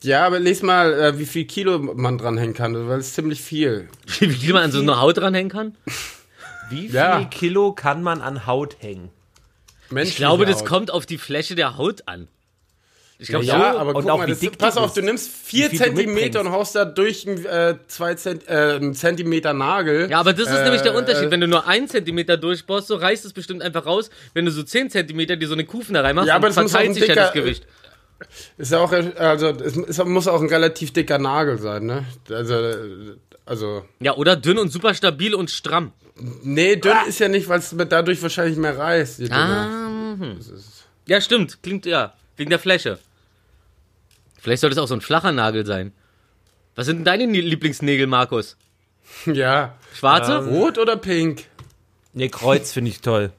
Ja, 0.04 0.28
aber 0.28 0.38
les 0.40 0.62
mal, 0.62 0.94
äh, 0.94 1.18
wie 1.18 1.26
viel 1.26 1.46
Kilo 1.46 1.80
man 1.80 2.20
dranhängen 2.20 2.54
kann, 2.54 2.88
weil 2.88 3.00
es 3.00 3.08
ist 3.08 3.16
ziemlich 3.16 3.42
viel. 3.42 3.90
Wie 4.20 4.30
viel 4.30 4.54
man 4.54 4.66
an 4.66 4.72
so 4.72 4.82
eine 4.82 5.02
Haut 5.02 5.18
dranhängen 5.18 5.50
kann? 5.52 5.76
Wie 6.70 6.86
viel 6.90 6.94
Ja. 6.96 7.24
Kilo 7.26 7.74
kann 7.74 8.04
man 8.04 8.22
an 8.22 8.46
Haut 8.46 8.78
hängen? 8.80 9.10
Ich 9.96 10.18
glaube, 10.18 10.46
das 10.46 10.66
kommt 10.66 10.92
auf 10.92 11.08
die 11.08 11.18
Fläche 11.18 11.56
der 11.56 11.78
Haut 11.78 12.08
an. 12.08 12.28
Ich 13.22 13.28
glaube, 13.28 13.44
Ja, 13.44 13.74
so, 13.74 13.80
aber 13.80 13.96
und 13.96 14.04
guck 14.04 14.12
auch 14.12 14.18
mal, 14.20 14.28
das, 14.28 14.40
pass 14.58 14.78
auf, 14.78 14.94
du 14.94 15.02
nimmst 15.02 15.30
vier 15.30 15.70
Zentimeter 15.70 16.40
und 16.40 16.52
haust 16.52 16.76
da 16.76 16.86
durch 16.86 17.28
einen, 17.28 17.46
äh, 17.46 17.76
zwei 17.88 18.16
Zent 18.16 18.48
äh, 18.48 18.76
einen 18.78 18.94
Zentimeter 18.96 19.54
Nagel. 19.54 20.10
Ja, 20.10 20.22
aber 20.22 20.32
das 20.32 20.48
ist 20.50 20.64
nämlich 20.64 20.82
der 20.84 20.94
Äh, 20.94 20.98
Unterschied. 20.98 21.30
Wenn 21.30 21.42
du 21.42 21.48
nur 21.50 21.68
einen 21.68 21.90
Zentimeter 21.90 22.38
durchbohrst, 22.38 22.88
so 22.88 22.96
reißt 22.96 23.26
es 23.26 23.34
bestimmt 23.34 23.62
einfach 23.62 23.86
raus. 23.86 24.10
Wenn 24.34 24.46
du 24.46 24.52
so 24.52 24.64
10 24.64 24.90
Zentimeter 24.90 25.36
dir 25.36 25.50
so 25.50 25.54
eine 25.54 25.66
Kufen 25.66 25.96
da 25.96 26.02
reinmachst, 26.02 26.30
Ja, 26.30 26.36
aber 26.36 26.48
dann 26.50 26.54
verteilt 26.70 26.92
ein 26.92 26.94
sich 26.94 27.02
ja 27.04 27.08
dicker- 27.10 27.22
das 27.26 27.34
Gewicht. 27.34 27.68
Ist 28.58 28.72
ja 28.72 28.80
auch, 28.80 28.92
äh, 28.94 29.12
also, 29.18 29.48
es 29.48 30.04
muss 30.06 30.28
auch 30.30 30.42
ein 30.42 30.48
relativ 30.50 30.94
dicker 30.94 31.18
Nagel 31.20 31.58
sein, 31.58 31.86
ne? 31.86 32.06
Also, 32.30 32.54
äh, 32.54 32.78
also, 33.46 33.84
Ja, 34.00 34.16
oder 34.16 34.38
dünn 34.38 34.58
und 34.60 34.72
super 34.72 34.94
stabil 34.94 35.36
und 35.36 35.52
stramm. 35.52 35.92
nee, 36.44 36.78
dünn 36.78 36.96
ist 37.08 37.20
ja 37.20 37.28
nicht, 37.28 37.50
weil 37.50 37.60
es 37.60 37.76
dadurch 37.90 38.22
wahrscheinlich 38.22 38.58
mehr 38.58 38.78
reißt. 38.78 39.30
Ah, 39.32 40.16
hm. 40.18 40.40
Ja, 41.06 41.20
stimmt. 41.20 41.62
Klingt, 41.64 41.86
ja. 41.86 42.14
Wegen 42.38 42.50
der 42.50 42.60
Fläche. 42.60 43.00
Vielleicht 44.42 44.62
sollte 44.62 44.74
es 44.76 44.78
auch 44.80 44.88
so 44.88 44.96
ein 44.96 45.02
flacher 45.02 45.32
Nagel 45.32 45.66
sein. 45.66 45.94
Was 46.76 46.86
sind 46.86 46.98
denn 46.98 47.06
deine 47.06 47.26
Lieblingsnägel, 47.26 48.08
Markus? 48.08 48.58
Ja. 49.26 49.76
Schwarze? 49.96 50.46
Rot 50.50 50.78
oder 50.78 50.96
pink? 50.96 51.46
Ne, 52.14 52.30
Kreuz 52.30 52.72
finde 52.72 52.92
ich 52.92 53.02
toll. 53.02 53.32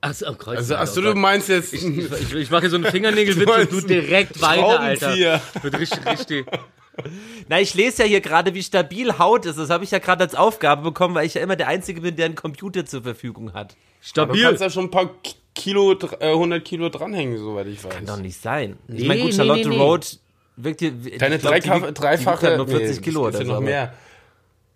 Achso, 0.00 0.30
oh, 0.30 0.34
Kreuz. 0.34 0.58
Also, 0.58 0.74
achso, 0.76 1.00
du 1.00 1.14
meinst 1.14 1.48
jetzt 1.48 1.72
Ich, 1.72 1.82
ich, 1.84 2.34
ich 2.34 2.50
mache 2.50 2.62
hier 2.62 2.70
so 2.70 2.76
einen 2.76 2.86
Fingernägelwitz 2.86 3.46
Du 3.46 3.52
und 3.54 3.72
du 3.72 3.80
direkt 3.80 4.42
weiter, 4.42 4.80
Alter. 4.80 5.40
Wird 5.62 5.78
richtig, 5.78 6.04
richtig. 6.06 6.46
Na, 7.48 7.60
ich 7.60 7.74
lese 7.74 8.02
ja 8.02 8.08
hier 8.08 8.20
gerade, 8.20 8.54
wie 8.54 8.62
stabil 8.62 9.18
Haut 9.18 9.46
ist. 9.46 9.58
Das 9.58 9.70
habe 9.70 9.84
ich 9.84 9.90
ja 9.90 9.98
gerade 9.98 10.24
als 10.24 10.34
Aufgabe 10.34 10.82
bekommen, 10.82 11.14
weil 11.14 11.26
ich 11.26 11.34
ja 11.34 11.40
immer 11.40 11.56
der 11.56 11.68
Einzige 11.68 12.00
bin, 12.00 12.16
der 12.16 12.26
einen 12.26 12.34
Computer 12.34 12.84
zur 12.84 13.02
Verfügung 13.02 13.52
hat. 13.52 13.72
Du 13.72 13.76
Stabil. 14.00 14.42
kannst 14.42 14.60
ja 14.60 14.70
schon 14.70 14.84
ein 14.84 14.90
paar 14.90 15.10
Kilo, 15.54 15.92
äh, 15.92 16.32
100 16.32 16.64
Kilo 16.64 16.88
dranhängen, 16.88 17.38
soweit 17.38 17.66
ich 17.68 17.82
weiß. 17.84 17.94
Kann 17.94 18.06
doch 18.06 18.16
nicht 18.18 18.40
sein. 18.40 18.76
Ich 18.88 19.02
Nee, 19.02 19.06
meine, 19.08 19.22
gut, 19.22 19.34
Charlotte 19.34 19.68
nee, 19.68 19.76
nee. 19.76 19.80
Road 19.82 20.18
wirkt 20.56 20.80
hier. 20.80 20.90
Deine 21.18 21.36
ich 21.36 21.40
glaub, 21.42 21.54
die 21.54 21.60
drei, 21.68 21.82
wiegt- 21.82 22.00
dreifache, 22.00 22.40
Die 22.40 22.46
halt 22.46 22.56
nur 22.58 22.68
40 22.68 22.96
nee, 22.96 23.02
Kilo 23.02 23.28
ist 23.28 23.34
oder 23.36 23.38
ja 23.40 23.44
so. 23.46 23.50
noch 23.52 23.56
aber- 23.58 23.64
mehr. 23.66 23.94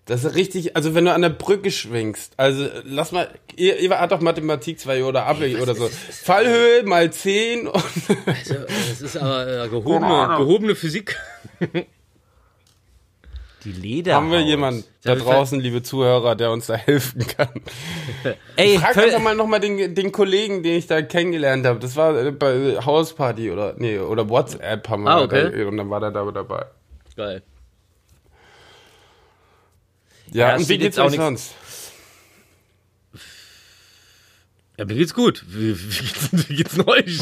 Das 0.07 0.25
ist 0.25 0.35
richtig, 0.37 0.75
also 0.75 0.95
wenn 0.95 1.05
du 1.05 1.13
an 1.13 1.21
der 1.21 1.29
Brücke 1.29 1.71
schwingst, 1.71 2.33
also 2.39 2.65
äh, 2.65 2.81
lass 2.87 3.13
mal, 3.13 3.29
ihr, 3.57 3.79
ihr 3.79 3.91
hat 3.91 4.11
doch 4.11 4.21
Mathematik 4.23 4.81
2 4.81 5.05
oder 5.05 5.27
Abi 5.27 5.57
oder 5.57 5.75
so. 5.75 5.87
Fallhöhe 5.89 6.83
mal 6.85 7.13
10 7.13 7.67
und 7.67 7.75
Also, 8.25 8.55
das 8.89 9.03
ist 9.03 9.17
aber 9.19 9.65
äh, 9.65 9.69
gehobene, 9.69 10.37
gehobene 10.39 10.75
Physik. 10.77 11.19
Die 13.69 13.81
Leder. 13.81 14.15
haben 14.15 14.31
wir 14.31 14.41
jemanden 14.41 14.85
da 15.03 15.15
draußen, 15.15 15.61
liebe 15.61 15.83
Zuhörer, 15.83 16.35
der 16.37 16.51
uns 16.51 16.67
da 16.67 16.75
helfen 16.75 17.27
kann. 17.27 17.49
Ey, 18.57 18.79
Frag 18.79 18.97
einfach 18.97 19.21
mal 19.21 19.35
nochmal 19.35 19.61
den, 19.61 19.95
den 19.95 20.11
Kollegen, 20.11 20.63
den 20.63 20.79
ich 20.79 20.87
da 20.87 21.03
kennengelernt 21.03 21.67
habe. 21.67 21.79
Das 21.79 21.95
war 21.97 22.17
äh, 22.19 22.31
bei 22.33 22.79
Hausparty 22.83 23.51
oder 23.51 23.75
nee, 23.77 23.99
oder 23.99 24.29
WhatsApp 24.29 24.89
haben 24.89 25.03
wir 25.03 25.11
Ah, 25.11 25.23
okay. 25.23 25.51
da, 25.55 25.69
und 25.69 25.77
dann 25.77 25.91
war 25.91 26.01
der 26.01 26.13
da 26.13 26.25
dabei. 26.31 26.65
Geil. 27.15 27.43
Ja, 30.33 30.49
Ja, 30.51 30.57
und 30.57 30.69
wie 30.69 30.79
geht's 30.79 30.99
auch 30.99 31.11
sonst? 31.11 31.55
Ja, 34.79 34.85
mir 34.85 34.95
geht's 34.95 35.13
gut. 35.15 35.45
Wie, 35.49 35.77
wie, 35.77 36.07
geht's, 36.07 36.49
wie 36.49 36.55
geht's 36.57 36.75
denn 36.77 36.89
euch? 36.89 37.19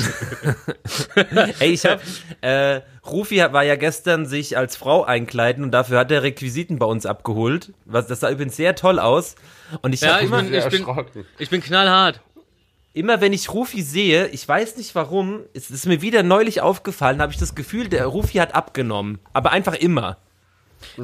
Ey, 1.61 1.71
ich 1.73 1.85
hab, 1.87 2.01
äh, 2.43 2.83
Rufi 3.07 3.37
hat- 3.37 3.53
war 3.53 3.65
ja 3.65 3.77
gestern 3.77 4.27
sich 4.27 4.57
als 4.59 4.77
Frau 4.77 5.05
einkleiden 5.05 5.65
und 5.65 5.71
dafür 5.71 5.99
hat 6.01 6.11
er 6.11 6.23
Requisiten 6.23 6.79
bei 6.79 6.87
uns 6.87 7.07
abgeholt. 7.07 7.73
Was, 7.87 8.07
das 8.09 8.21
sah 8.21 8.31
übrigens 8.31 8.57
sehr 8.57 8.75
toll 8.75 8.99
aus. 8.99 9.37
Und 9.83 9.95
ich 9.95 10.03
Ja, 10.03 10.15
hab 10.17 10.21
ich 10.21 10.27
immer, 10.29 10.43
bin- 10.43 10.53
ich 10.55 10.65
bin-. 10.69 11.25
Ich 11.39 11.49
bin 11.51 11.63
knallhart. 11.63 12.21
immer 12.93 13.21
wenn 13.23 13.33
ich 13.33 13.51
Rufi 13.53 13.81
sehe, 13.83 14.27
ich 14.29 14.47
weiß 14.47 14.77
nicht 14.77 14.95
warum, 14.95 15.41
es 15.55 15.71
ist 15.71 15.87
mir 15.87 16.03
wieder 16.03 16.23
neulich 16.23 16.61
aufgefallen, 16.61 17.23
habe 17.23 17.33
ich 17.33 17.39
das 17.39 17.55
Gefühl, 17.55 17.89
der 17.89 18.05
Rufi 18.07 18.37
hat 18.39 18.55
abgenommen. 18.55 19.19
Aber 19.33 19.51
einfach 19.53 19.75
immer. 19.75 20.19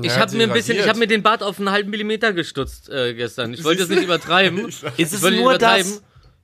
Ich 0.03 0.11
Er 0.13 0.21
habe 0.21 0.37
mir 0.37 0.43
ein 0.45 0.53
bisschen, 0.53 0.73
ich 0.75 0.81
rasiert. 0.81 0.89
habe 0.91 0.99
mir 0.99 1.07
den 1.07 1.23
Bart 1.23 1.43
auf 1.43 1.59
einen 1.59 1.71
halben 1.71 1.89
Millimeter 1.89 2.35
gestutzt 2.35 2.91
äh, 2.91 3.15
gestern. 3.15 3.55
Ich 3.55 3.65
wollte 3.65 3.85
es 3.85 3.89
nicht 3.89 4.03
übertreiben. 4.03 4.69
Ist 4.69 4.85
Ich 4.99 5.07
es 5.11 5.23
nur 5.23 5.31
übertreiben. 5.31 5.91
das? 5.91 6.03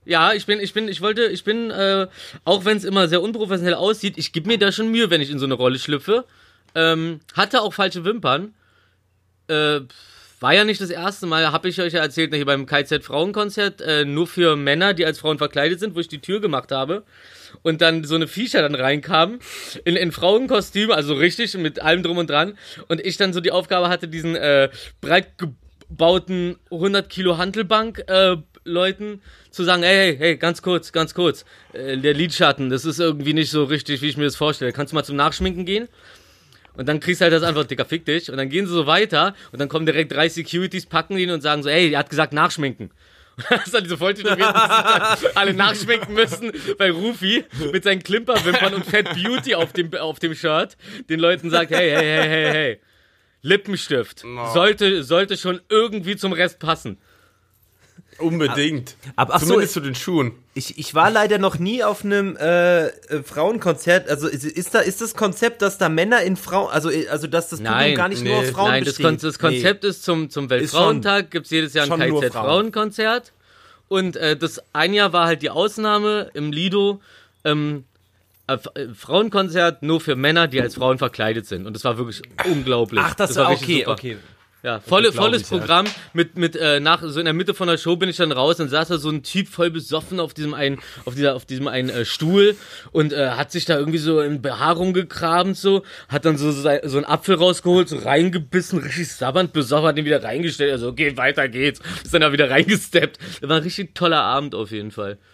Ja, 0.09 0.33
ich 0.33 0.47
bin, 0.47 0.59
ich 0.59 0.73
bin, 0.73 0.87
ich 0.87 1.01
wollte, 1.01 1.27
ich 1.27 1.43
bin, 1.43 1.69
äh, 1.69 2.07
auch 2.43 2.65
wenn 2.65 2.75
es 2.75 2.83
immer 2.83 3.07
sehr 3.07 3.21
unprofessionell 3.21 3.75
aussieht, 3.75 4.17
ich 4.17 4.31
gebe 4.33 4.47
mir 4.47 4.57
da 4.57 4.71
schon 4.71 4.89
Mühe, 4.89 5.11
wenn 5.11 5.21
ich 5.21 5.29
in 5.29 5.37
so 5.37 5.45
eine 5.45 5.53
Rolle 5.53 5.77
schlüpfe. 5.77 6.25
Ähm, 6.73 7.19
hatte 7.35 7.61
auch 7.61 7.75
falsche 7.75 8.03
Wimpern. 8.05 8.55
Äh, 9.47 9.81
war 10.39 10.53
ja 10.55 10.63
nicht 10.63 10.81
das 10.81 10.89
erste 10.89 11.27
Mal, 11.27 11.51
habe 11.51 11.69
ich 11.69 11.79
euch 11.79 11.93
ja 11.93 12.01
erzählt, 12.01 12.31
ne, 12.31 12.37
hier 12.37 12.47
beim 12.47 12.65
KZ 12.65 13.03
Frauenkonzert, 13.03 13.81
äh, 13.81 14.03
nur 14.03 14.25
für 14.25 14.55
Männer, 14.55 14.95
die 14.95 15.05
als 15.05 15.19
Frauen 15.19 15.37
verkleidet 15.37 15.79
sind, 15.79 15.93
wo 15.93 15.99
ich 15.99 16.07
die 16.07 16.21
Tür 16.21 16.41
gemacht 16.41 16.71
habe. 16.71 17.03
Und 17.61 17.81
dann 17.81 18.03
so 18.03 18.15
eine 18.15 18.27
Viecher 18.27 18.63
dann 18.63 18.73
reinkamen, 18.73 19.37
in, 19.85 19.95
in 19.95 20.11
Frauenkostüm, 20.11 20.89
also 20.89 21.13
richtig, 21.13 21.55
mit 21.55 21.81
allem 21.81 22.01
drum 22.01 22.17
und 22.17 22.31
dran. 22.31 22.57
Und 22.87 22.99
ich 23.05 23.17
dann 23.17 23.31
so 23.31 23.41
die 23.41 23.51
Aufgabe 23.51 23.89
hatte, 23.89 24.07
diesen 24.07 24.35
äh, 24.35 24.69
breit 25.01 25.37
gebauten 25.37 26.57
100 26.71 27.09
Kilo 27.11 27.37
Hantelbank 27.37 28.03
äh, 28.07 28.37
Leuten 28.63 29.21
zu 29.51 29.63
sagen, 29.63 29.83
hey, 29.83 30.11
hey, 30.11 30.17
hey, 30.17 30.37
ganz 30.37 30.61
kurz, 30.61 30.91
ganz 30.91 31.13
kurz, 31.13 31.45
äh, 31.73 31.97
der 31.97 32.13
Lidschatten, 32.13 32.69
das 32.69 32.85
ist 32.85 32.99
irgendwie 32.99 33.33
nicht 33.33 33.51
so 33.51 33.63
richtig, 33.63 34.01
wie 34.01 34.09
ich 34.09 34.17
mir 34.17 34.25
das 34.25 34.35
vorstelle. 34.35 34.73
Kannst 34.73 34.93
du 34.93 34.95
mal 34.95 35.03
zum 35.03 35.15
Nachschminken 35.15 35.65
gehen? 35.65 35.87
Und 36.75 36.87
dann 36.87 36.99
kriegst 36.99 37.19
du 37.19 37.23
halt 37.23 37.33
das 37.33 37.43
einfach, 37.43 37.65
Dicker, 37.65 37.85
fick 37.85 38.05
dich. 38.05 38.31
Und 38.31 38.37
dann 38.37 38.49
gehen 38.49 38.65
sie 38.65 38.73
so 38.73 38.87
weiter 38.87 39.35
und 39.51 39.59
dann 39.59 39.67
kommen 39.67 39.85
direkt 39.85 40.13
drei 40.13 40.29
Securities, 40.29 40.85
packen 40.85 41.17
ihn 41.17 41.29
und 41.31 41.41
sagen 41.41 41.61
so, 41.61 41.69
ey, 41.69 41.91
er 41.91 41.99
hat 41.99 42.09
gesagt 42.09 42.31
nachschminken. 42.33 42.91
Dann 43.49 43.61
ist 43.61 43.73
dann 43.73 43.83
diese 43.83 43.97
Volltätowierten, 43.97 44.53
die 45.21 45.37
alle 45.37 45.53
nachschminken 45.53 46.13
müssen 46.13 46.51
bei 46.77 46.91
Rufi 46.91 47.45
mit 47.71 47.85
seinen 47.85 48.03
Klimperwimpern 48.03 48.73
und 48.73 48.85
Fat 48.85 49.13
Beauty 49.13 49.55
auf 49.55 49.71
dem, 49.71 49.93
auf 49.93 50.19
dem 50.19 50.35
Shirt. 50.35 50.75
Den 51.09 51.21
Leuten 51.21 51.49
sagt, 51.49 51.71
hey, 51.71 51.89
hey, 51.89 52.03
hey, 52.03 52.27
hey, 52.27 52.51
hey. 52.51 52.79
Lippenstift. 53.41 54.25
Sollte, 54.53 55.03
sollte 55.03 55.37
schon 55.37 55.61
irgendwie 55.69 56.17
zum 56.17 56.33
Rest 56.33 56.59
passen. 56.59 56.97
Unbedingt. 58.19 58.95
Aber- 59.15 59.35
ach 59.35 59.39
so, 59.39 59.47
Zumindest 59.47 59.73
zu 59.73 59.79
den 59.79 59.95
Schuhen. 59.95 60.33
Ich, 60.53 60.77
ich 60.77 60.93
war 60.95 61.09
leider 61.09 61.37
noch 61.37 61.57
nie 61.59 61.83
auf 61.83 62.03
einem 62.03 62.35
äh, 62.37 62.87
äh, 62.87 63.23
Frauenkonzert. 63.23 64.09
Also 64.09 64.27
ist, 64.27 64.43
ist 64.43 64.75
da 64.75 64.79
ist 64.79 65.01
das 65.01 65.15
Konzept, 65.15 65.61
dass 65.61 65.77
da 65.77 65.89
Männer 65.89 66.21
in 66.21 66.35
Frauen, 66.35 66.69
also 66.71 66.89
äh, 66.89 67.07
also 67.07 67.27
dass 67.27 67.49
das 67.49 67.59
Publikum 67.59 67.79
Nein, 67.79 67.95
gar 67.95 68.09
nicht 68.09 68.23
nee, 68.23 68.29
nur 68.29 68.39
aus 68.39 68.49
Frauen 68.49 68.69
Nein, 68.69 68.83
das, 68.83 68.95
besteht. 68.95 69.05
Kon 69.05 69.17
das 69.17 69.39
Konzept 69.39 69.83
ist 69.85 70.03
zum, 70.03 70.29
zum 70.29 70.49
Weltfrauentag, 70.49 71.31
gibt's 71.31 71.49
jedes 71.49 71.73
Jahr 71.73 71.85
ein 71.85 71.89
schon 71.89 72.09
nur 72.09 72.21
KZ 72.21 72.33
Frauen. 72.33 72.45
Frauenkonzert. 72.45 73.31
Und 73.87 74.15
äh, 74.17 74.37
das 74.37 74.61
ein 74.73 74.93
Jahr 74.93 75.13
war 75.13 75.25
halt 75.25 75.41
die 75.41 75.49
Ausnahme 75.49 76.29
im 76.33 76.51
Lido. 76.51 77.01
Ähm, 77.43 77.85
äh, 78.47 78.57
Frauenkonzert 78.95 79.83
nur 79.83 80.01
für 80.01 80.15
Männer, 80.15 80.47
die 80.47 80.61
als 80.61 80.75
Frauen 80.75 80.97
verkleidet 80.97 81.45
sind. 81.45 81.65
Und 81.67 81.73
das 81.73 81.83
war 81.83 81.97
wirklich 81.97 82.21
unglaublich. 82.45 82.99
Nee. 83.01 83.07
Ach, 83.09 83.15
das, 83.15 83.35
war 83.35 83.45
war 83.45 83.51
okay, 83.51 83.85
okay. 83.85 84.17
Ja, 84.61 84.81
volle, 84.81 85.13
volles 85.13 85.43
ich, 85.43 85.49
ja. 85.51 85.57
Programm 85.57 85.85
mit 86.11 86.37
mit 86.37 86.53
äh, 86.57 86.81
nach 86.81 87.01
so 87.01 87.17
in 87.19 87.23
der 87.25 87.33
Mitte 87.33 87.53
von 87.53 87.69
der 87.69 87.77
Show 87.77 87.95
bin 87.95 88.09
ich 88.09 88.17
dann 88.17 88.33
raus 88.33 88.59
und 88.59 88.67
saß 88.67 88.89
da 88.89 88.97
so 88.97 89.09
ein 89.09 89.23
Typ 89.23 89.47
voll 89.47 89.69
besoffen 89.69 90.19
auf 90.19 90.33
diesem 90.33 90.53
einen 90.53 90.79
auf 91.05 91.15
dieser 91.15 91.35
auf 91.35 91.45
diesem 91.45 91.69
einen 91.69 91.87
äh, 91.89 92.03
Stuhl 92.03 92.57
und 92.91 93.13
äh, 93.13 93.29
hat 93.29 93.53
sich 93.53 93.63
da 93.63 93.79
irgendwie 93.79 93.99
so 93.99 94.19
in 94.19 94.41
Behaarung 94.41 94.91
gegraben 94.91 95.53
so, 95.53 95.83
hat 96.09 96.25
dann 96.25 96.37
so 96.37 96.51
sei- 96.51 96.81
so 96.83 96.97
einen 96.97 97.05
Apfel 97.05 97.35
rausgeholt, 97.35 97.87
so 97.87 97.99
reingebissen, 97.99 98.79
richtig 98.79 99.09
sabbernd 99.13 99.53
besoffen, 99.53 99.87
hat 99.87 99.97
den 99.97 100.03
wieder 100.03 100.23
reingestellt, 100.23 100.73
also 100.73 100.89
okay, 100.89 101.15
weiter 101.15 101.47
geht's. 101.47 101.79
Ist 102.03 102.13
dann 102.13 102.19
da 102.21 102.33
wieder 102.33 102.49
reingesteppt. 102.49 103.17
Das 103.39 103.49
war 103.49 103.57
ein 103.57 103.63
richtig 103.63 103.95
toller 103.95 104.21
Abend 104.21 104.55
auf 104.55 104.71
jeden 104.71 104.91
Fall. 104.91 105.17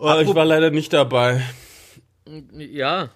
Oh, 0.00 0.20
ich 0.22 0.32
war 0.32 0.44
leider 0.44 0.70
nicht 0.70 0.92
dabei. 0.92 1.42
Ja. 2.56 3.10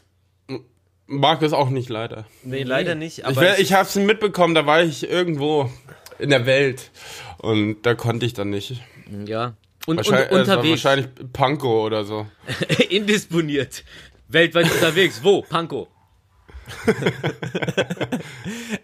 Markus 1.13 1.53
auch 1.53 1.69
nicht 1.71 1.89
leider. 1.89 2.25
Nee, 2.43 2.63
leider 2.63 2.95
nicht. 2.95 3.19
Ich, 3.29 3.37
wär, 3.37 3.59
ich 3.59 3.73
hab's 3.73 3.95
mitbekommen, 3.97 4.55
da 4.55 4.67
war 4.67 4.83
ich 4.83 5.09
irgendwo 5.09 5.71
in 6.19 6.31
der 6.31 6.47
Welt. 6.47 6.91
Und 7.39 7.83
da 7.83 7.95
konnte 7.95 8.25
ich 8.27 8.35
dann 8.35 8.51
nicht. 8.51 8.81
Ja. 9.27 9.55
Und, 9.87 9.99
und 9.99 10.07
Wahrscheinlich, 10.09 10.31
äh, 10.31 10.41
es 10.41 10.49
war 10.49 10.57
unterwegs. 10.57 10.85
wahrscheinlich 10.85 11.09
Panko 11.33 11.85
oder 11.85 12.05
so. 12.05 12.27
Indisponiert. 12.89 13.85
Weltweit 14.29 14.71
unterwegs. 14.73 15.21
Wo? 15.23 15.43
Pankow. 15.43 15.89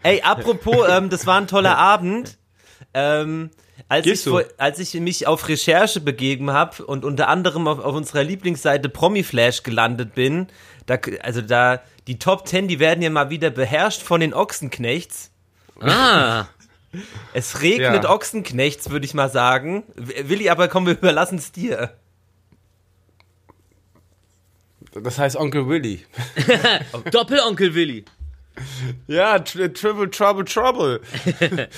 Ey, 0.02 0.20
apropos, 0.22 0.86
ähm, 0.88 1.10
das 1.10 1.26
war 1.26 1.40
ein 1.40 1.46
toller 1.46 1.78
Abend. 1.78 2.37
Ähm, 2.98 3.50
als, 3.88 4.06
ich, 4.06 4.12
Gehst 4.12 4.24
vor, 4.28 4.44
als 4.56 4.78
ich 4.80 4.94
mich 4.94 5.26
auf 5.26 5.48
Recherche 5.48 6.00
begeben 6.00 6.50
habe 6.50 6.84
und 6.84 7.04
unter 7.04 7.28
anderem 7.28 7.68
auf, 7.68 7.78
auf 7.78 7.94
unserer 7.94 8.24
Lieblingsseite 8.24 8.88
Promiflash 8.88 9.62
gelandet 9.62 10.14
bin, 10.14 10.48
da, 10.86 10.98
also 11.22 11.42
da, 11.42 11.80
die 12.06 12.18
Top 12.18 12.48
10, 12.48 12.68
die 12.68 12.80
werden 12.80 13.02
ja 13.02 13.10
mal 13.10 13.30
wieder 13.30 13.50
beherrscht 13.50 14.02
von 14.02 14.20
den 14.20 14.34
Ochsenknechts. 14.34 15.30
Ah. 15.80 16.46
Es 17.34 17.60
regnet 17.60 18.04
Ja. 18.04 18.10
Ochsenknechts, 18.10 18.88
würde 18.88 19.04
ich 19.04 19.12
mal 19.12 19.28
sagen. 19.28 19.84
Willi, 19.94 20.48
aber 20.48 20.68
komm, 20.68 20.86
wir 20.86 20.94
überlassen 20.94 21.36
es 21.36 21.52
dir. 21.52 21.92
Das 24.92 25.18
heißt 25.18 25.36
Onkel 25.36 25.68
Willy. 25.68 26.06
Doppelonkel 27.12 27.74
Willi. 27.74 28.06
Ja, 29.06 29.38
tri 29.38 29.72
Triple 29.72 30.10
Trouble 30.10 30.44
Trouble. 30.44 31.00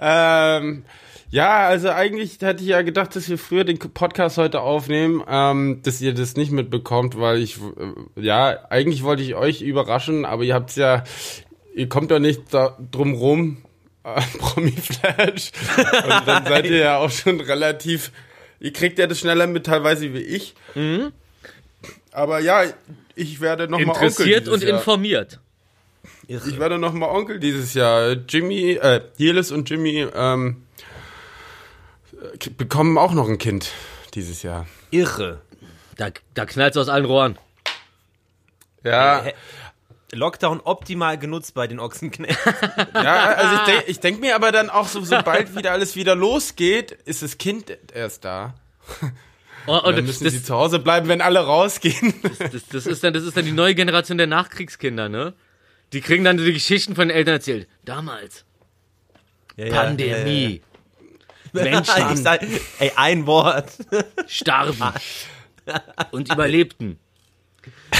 ähm, 0.00 0.84
ja, 1.30 1.66
also 1.66 1.90
eigentlich 1.90 2.38
hätte 2.40 2.62
ich 2.62 2.70
ja 2.70 2.82
gedacht, 2.82 3.14
dass 3.14 3.28
wir 3.28 3.36
früher 3.36 3.64
den 3.64 3.78
Podcast 3.78 4.38
heute 4.38 4.60
aufnehmen, 4.60 5.22
ähm, 5.28 5.80
dass 5.82 6.00
ihr 6.00 6.14
das 6.14 6.36
nicht 6.36 6.52
mitbekommt, 6.52 7.18
weil 7.20 7.38
ich, 7.42 7.58
äh, 7.58 8.22
ja, 8.22 8.66
eigentlich 8.70 9.02
wollte 9.02 9.22
ich 9.22 9.34
euch 9.34 9.60
überraschen, 9.60 10.24
aber 10.24 10.42
ihr 10.44 10.54
habt's 10.54 10.76
ja, 10.76 11.04
ihr 11.74 11.88
kommt 11.88 12.10
doch 12.10 12.18
nicht 12.18 12.42
da 12.54 12.78
drum 12.90 13.12
rum, 13.14 13.58
äh, 14.04 14.22
Promi 14.38 14.72
Flash. 14.72 15.52
Und 15.76 16.26
dann 16.26 16.46
seid 16.46 16.64
ihr 16.64 16.78
ja 16.78 16.96
auch 16.96 17.10
schon 17.10 17.40
relativ, 17.40 18.10
ihr 18.58 18.72
kriegt 18.72 18.98
ja 18.98 19.06
das 19.06 19.18
schneller 19.18 19.46
mit 19.46 19.66
teilweise 19.66 20.14
wie 20.14 20.20
ich. 20.20 20.54
Aber 22.10 22.40
ja, 22.40 22.62
ich 23.14 23.40
werde 23.40 23.68
noch 23.68 23.78
mal 23.80 23.92
Onkel 23.92 24.08
Interessiert 24.08 24.46
dieses 24.46 24.54
und 24.54 24.62
Jahr. 24.62 24.78
informiert. 24.78 25.40
Ich 26.30 26.58
werde 26.58 26.76
noch 26.76 26.92
mal 26.92 27.08
Onkel 27.08 27.40
dieses 27.40 27.72
Jahr. 27.72 28.12
Jimmy, 28.28 28.72
äh, 28.72 29.00
Jelis 29.16 29.50
und 29.50 29.70
Jimmy 29.70 30.06
ähm, 30.14 30.62
bekommen 32.58 32.98
auch 32.98 33.12
noch 33.12 33.26
ein 33.26 33.38
Kind 33.38 33.70
dieses 34.12 34.42
Jahr. 34.42 34.66
Irre. 34.90 35.40
Da, 35.96 36.10
da 36.34 36.44
knallt's 36.44 36.76
aus 36.76 36.90
allen 36.90 37.06
Rohren. 37.06 37.38
Ja, 38.84 39.22
Hä? 39.24 39.32
Lockdown 40.12 40.60
optimal 40.60 41.18
genutzt 41.18 41.54
bei 41.54 41.66
den 41.66 41.80
Ochsenknechts. 41.80 42.38
ja 42.94 43.24
also 43.34 43.54
ich 43.56 43.62
denke 43.62 43.84
ich 43.90 44.00
denk 44.00 44.20
mir 44.20 44.34
aber 44.34 44.52
dann 44.52 44.68
auch, 44.68 44.86
so, 44.86 45.02
sobald 45.02 45.56
wieder 45.56 45.72
alles 45.72 45.96
wieder 45.96 46.14
losgeht, 46.14 46.92
ist 46.92 47.22
das 47.22 47.38
Kind 47.38 47.76
erst 47.94 48.26
da. 48.26 48.54
Oh, 49.66 49.78
und 49.78 49.96
Dann 49.96 50.04
müssen 50.04 50.24
das, 50.24 50.32
sie 50.32 50.42
zu 50.42 50.54
Hause 50.54 50.78
bleiben, 50.78 51.08
wenn 51.08 51.20
alle 51.20 51.40
rausgehen. 51.40 52.14
das, 52.52 52.68
das, 52.70 52.86
ist 52.86 53.04
dann, 53.04 53.12
das 53.12 53.22
ist 53.22 53.36
dann 53.36 53.44
die 53.44 53.52
neue 53.52 53.74
Generation 53.74 54.16
der 54.16 54.26
Nachkriegskinder, 54.26 55.08
ne? 55.08 55.34
Die 55.92 56.00
kriegen 56.00 56.24
dann 56.24 56.36
die 56.36 56.52
Geschichten 56.52 56.94
von 56.94 57.08
den 57.08 57.16
Eltern 57.16 57.34
erzählt. 57.34 57.68
Damals. 57.84 58.44
Ja, 59.56 59.70
Pandemie. 59.74 60.60
ja, 61.52 61.62
ja. 61.62 61.70
Menschen 61.70 62.16
sag, 62.22 62.42
ey, 62.78 62.92
ein 62.96 63.26
Wort. 63.26 63.72
starben 64.26 64.76
und 66.10 66.32
überlebten. 66.32 66.98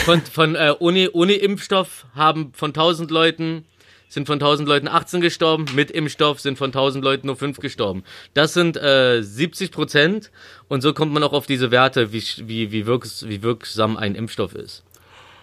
Von, 0.04 0.22
von 0.22 0.54
äh, 0.54 0.74
ohne, 0.78 1.10
ohne 1.12 1.34
Impfstoff 1.34 2.06
haben 2.14 2.52
von 2.54 2.70
1000 2.70 3.10
Leuten 3.10 3.64
sind 4.08 4.26
von 4.26 4.36
1000 4.36 4.66
Leuten 4.66 4.88
18 4.88 5.20
gestorben, 5.20 5.66
mit 5.74 5.90
Impfstoff 5.90 6.40
sind 6.40 6.56
von 6.56 6.68
1000 6.68 7.04
Leuten 7.04 7.26
nur 7.26 7.36
5 7.36 7.58
gestorben. 7.58 8.04
Das 8.32 8.54
sind 8.54 8.76
äh, 8.76 9.22
70 9.22 9.70
Prozent 9.70 10.30
und 10.68 10.80
so 10.80 10.94
kommt 10.94 11.12
man 11.12 11.22
auch 11.22 11.34
auf 11.34 11.46
diese 11.46 11.70
Werte, 11.70 12.12
wie, 12.12 12.22
wie, 12.38 12.72
wie, 12.72 12.86
wirks, 12.86 13.28
wie 13.28 13.42
wirksam 13.42 13.96
ein 13.96 14.14
Impfstoff 14.14 14.54
ist. 14.54 14.82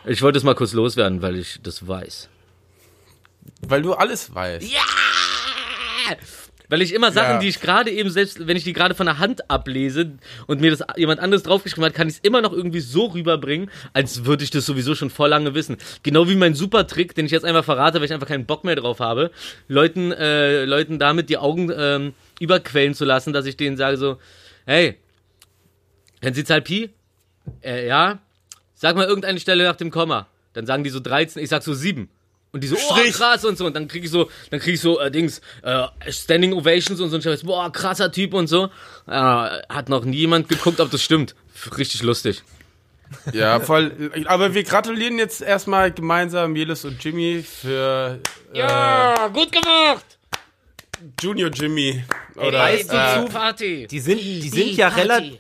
Ich 0.06 0.22
wollte 0.22 0.38
es 0.38 0.44
mal 0.44 0.56
kurz 0.56 0.74
loswerden, 0.74 1.22
weil 1.22 1.36
ich 1.36 1.60
das 1.62 1.88
weiß. 1.88 2.30
Weil 3.68 3.82
du 3.82 3.94
alles 3.94 4.34
weißt. 4.34 4.68
Weil 6.68 6.82
ich 6.82 6.94
immer 6.94 7.12
Sachen, 7.12 7.34
Ja. 7.34 7.40
die 7.40 7.48
ich 7.48 7.62
gerade 7.62 7.92
eben 7.92 8.10
selbst, 8.10 8.48
wenn 8.48 8.58
ich 8.58 8.64
die 8.64 8.74
gerade 8.74 8.96
von 8.96 9.06
der 9.06 9.20
Hand 9.20 9.52
ablese 9.52 10.14
und 10.48 10.62
mir 10.62 10.72
das 10.72 10.84
jemand 10.98 11.20
anderes 11.20 11.44
draufgeschrieben 11.44 11.86
hat, 11.86 11.94
kann 11.94 12.08
ich 12.08 12.16
es 12.16 12.20
immer 12.22 12.42
noch 12.42 12.54
irgendwie 12.54 12.80
so 12.80 13.06
rüberbringen, 13.06 13.70
als 13.94 14.26
würde 14.26 14.44
ich 14.44 14.50
das 14.50 14.66
sowieso 14.66 14.96
schon 14.96 15.12
vor 15.12 15.28
lange 15.28 15.54
wissen. 15.54 15.78
Genau 16.02 16.28
wie 16.28 16.36
mein 16.36 16.56
Supertrick, 16.56 17.14
den 17.14 17.28
ich 17.28 17.32
jetzt 17.32 17.46
einfach 17.46 17.64
verrate, 17.64 18.00
weil 18.00 18.06
ich 18.06 18.14
einfach 18.14 18.28
keinen 18.28 18.48
Bock 18.48 18.64
mehr 18.64 18.76
drauf 18.76 19.00
habe, 19.00 19.30
Leuten, 19.68 20.12
äh, 20.12 20.66
Leuten 20.66 20.98
damit 20.98 21.30
die 21.30 21.38
Augen 21.38 21.72
ähm, 21.76 22.14
überquellen 22.40 22.96
zu 22.96 23.06
lassen, 23.06 23.32
dass 23.32 23.46
ich 23.46 23.58
denen 23.58 23.78
sage 23.78 23.98
so, 23.98 24.18
hey, 24.66 24.98
kennen 26.22 26.34
Sie 26.34 26.44
Zahl 26.44 26.62
Pi? 26.64 26.90
Äh, 27.62 27.88
ja. 27.88 28.18
Sag 28.74 28.96
mal 28.96 29.06
irgendeine 29.06 29.40
Stelle 29.40 29.64
nach 29.66 29.76
dem 29.76 29.92
Komma. 29.92 30.28
Dann 30.54 30.66
sagen 30.66 30.84
die 30.84 30.90
so 30.90 31.00
13, 31.00 31.44
ich 31.44 31.50
sag 31.50 31.62
so 31.62 31.74
7. 31.76 32.10
Und 32.56 32.62
die 32.62 32.68
so, 32.68 32.78
oh, 32.78 32.96
Strich. 32.96 33.12
krass 33.16 33.44
und 33.44 33.58
so. 33.58 33.66
Und 33.66 33.76
dann 33.76 33.90
krieg 33.90 34.06
ich 34.06 34.10
so, 34.10 34.30
dann 34.50 34.62
krieg 34.62 34.76
ich 34.76 34.80
so, 34.80 34.98
äh, 34.98 35.12
Dings, 35.12 35.42
äh, 35.62 35.88
Standing 36.10 36.54
Ovations 36.54 37.02
und 37.02 37.10
so 37.10 37.18
ein 37.18 37.22
Scheiß, 37.22 37.44
boah, 37.44 37.70
krasser 37.70 38.10
Typ 38.14 38.34
und 38.34 38.48
so. 38.48 38.70
Äh, 39.08 39.12
hat 39.12 39.90
noch 39.90 40.06
niemand 40.06 40.48
geguckt, 40.48 40.80
ob 40.80 40.90
das 40.90 41.02
stimmt. 41.04 41.36
Richtig 41.78 42.02
lustig. 42.02 42.44
Ja, 43.34 43.60
voll. 43.60 43.92
Aber 44.28 44.54
wir 44.54 44.64
gratulieren 44.64 45.20
jetzt 45.20 45.42
erstmal 45.42 45.92
gemeinsam 45.92 46.56
Jelis 46.56 46.86
und 46.86 47.04
Jimmy 47.04 47.44
für 47.44 48.22
Ja, 48.54 49.28
gut 49.34 49.52
gemacht! 49.52 50.06
Junior 51.22 51.50
Jimmy. 51.52 52.06
Oder 52.36 52.60
weißt 52.60 52.90
du, 52.90 52.96
äh, 52.96 53.26
zu- 53.26 53.34
Party. 53.34 53.88
Die 53.88 54.00
sind, 54.00 54.22
die 54.22 54.48
sind 54.50 54.72
ja 54.78 54.88
relativ, 54.88 55.40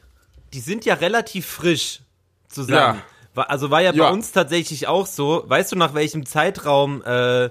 die 0.51 0.59
sind 0.59 0.83
ja 0.83 0.95
relativ 0.95 1.45
frisch 1.45 2.01
zusammen. 2.49 2.97
War- 2.97 3.03
Also 3.35 3.69
war 3.71 3.81
ja, 3.81 3.91
bei 3.91 3.97
Ja. 3.97 4.09
uns 4.09 4.31
tatsächlich 4.31 4.87
auch 4.87 5.05
so. 5.07 5.43
Weißt 5.47 5.71
du, 5.71 5.75
nach 5.75 5.93
welchem 5.93 6.25
Zeitraum 6.25 7.03
äh, 7.03 7.49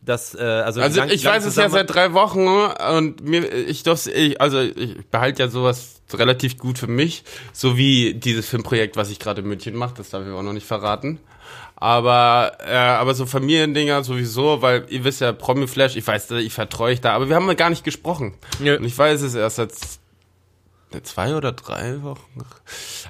das, 0.00 0.34
äh, 0.34 0.38
also, 0.42 0.80
Also 0.80 1.00
lang- 1.00 1.10
ich 1.10 1.22
lang 1.22 1.34
weiß 1.36 1.44
es 1.44 1.56
ja 1.56 1.68
seit 1.68 1.92
drei 1.92 2.12
Wochen 2.14 2.46
und 2.46 3.22
mir 3.28 3.44
ich 3.52 3.82
durfte 3.82 4.10
ich, 4.12 4.40
also 4.40 4.60
ich 4.60 5.06
behalte 5.10 5.42
ja 5.42 5.48
sowas 5.48 6.00
relativ 6.14 6.56
gut 6.56 6.78
für 6.78 6.86
mich, 6.86 7.24
so 7.52 7.76
wie 7.76 8.14
dieses 8.14 8.48
Filmprojekt, 8.48 8.96
was 8.96 9.10
ich 9.10 9.18
gerade 9.18 9.42
in 9.42 9.48
München 9.48 9.74
mache, 9.76 9.94
das 9.98 10.08
darf 10.10 10.24
ich 10.26 10.32
auch 10.32 10.42
noch 10.42 10.54
nicht 10.54 10.66
verraten. 10.66 11.20
Aber 11.76 12.52
äh, 12.66 12.74
aber 12.74 13.14
so 13.14 13.26
Familiendinger 13.26 14.02
sowieso, 14.02 14.62
weil 14.62 14.86
ihr 14.88 15.04
wisst 15.04 15.20
ja 15.20 15.32
Promi 15.32 15.66
Flash, 15.68 15.94
ich 15.96 16.06
weiß, 16.06 16.30
ich 16.32 16.52
vertraue 16.52 16.90
ich 16.92 17.00
da, 17.00 17.12
aber 17.12 17.28
wir 17.28 17.36
haben 17.36 17.46
ja 17.46 17.54
gar 17.54 17.70
nicht 17.70 17.84
gesprochen. 17.84 18.34
Nö. 18.58 18.76
Und 18.78 18.84
ich 18.84 18.96
weiß 18.96 19.20
es 19.22 19.34
erst 19.34 19.56
seit 19.56 19.72
zwei 21.02 21.34
oder 21.34 21.52
drei 21.52 22.02
Wochen. 22.02 22.44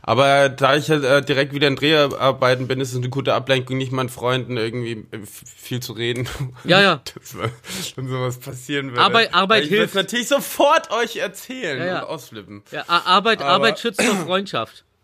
Aber 0.02 0.48
da 0.48 0.74
ich 0.76 0.90
halt 0.90 1.04
äh, 1.04 1.22
direkt 1.22 1.52
wieder 1.52 1.68
in 1.68 1.76
Dreharbeiten 1.76 2.66
bin, 2.68 2.80
ist 2.80 2.90
es 2.90 2.96
eine 2.96 3.08
gute 3.08 3.34
Ablenkung, 3.34 3.76
nicht 3.78 3.92
meinen 3.92 4.08
Freunden 4.08 4.56
irgendwie 4.56 5.06
äh, 5.12 5.20
viel 5.24 5.80
zu 5.80 5.92
reden. 5.92 6.28
Ja, 6.64 6.80
ja. 6.80 7.00
Wenn 7.96 8.08
sowas 8.08 8.38
passieren 8.38 8.90
würde. 8.90 9.00
Arbeit- 9.02 9.32
Arbeit 9.34 9.64
ich 9.64 9.68
hilft. 9.70 9.94
natürlich 9.94 10.28
sofort 10.28 10.90
euch 10.90 11.16
erzählen 11.16 11.78
Ja, 11.78 11.86
ja. 11.86 11.98
und 12.02 12.08
ausflippen. 12.08 12.62
ja 12.70 12.84
Ar- 12.88 13.06
Arbeit, 13.06 13.40
Aber- 13.40 13.50
Arbeit 13.50 13.78
schützt 13.78 14.02
vor 14.02 14.16
Freundschaft. 14.26 14.84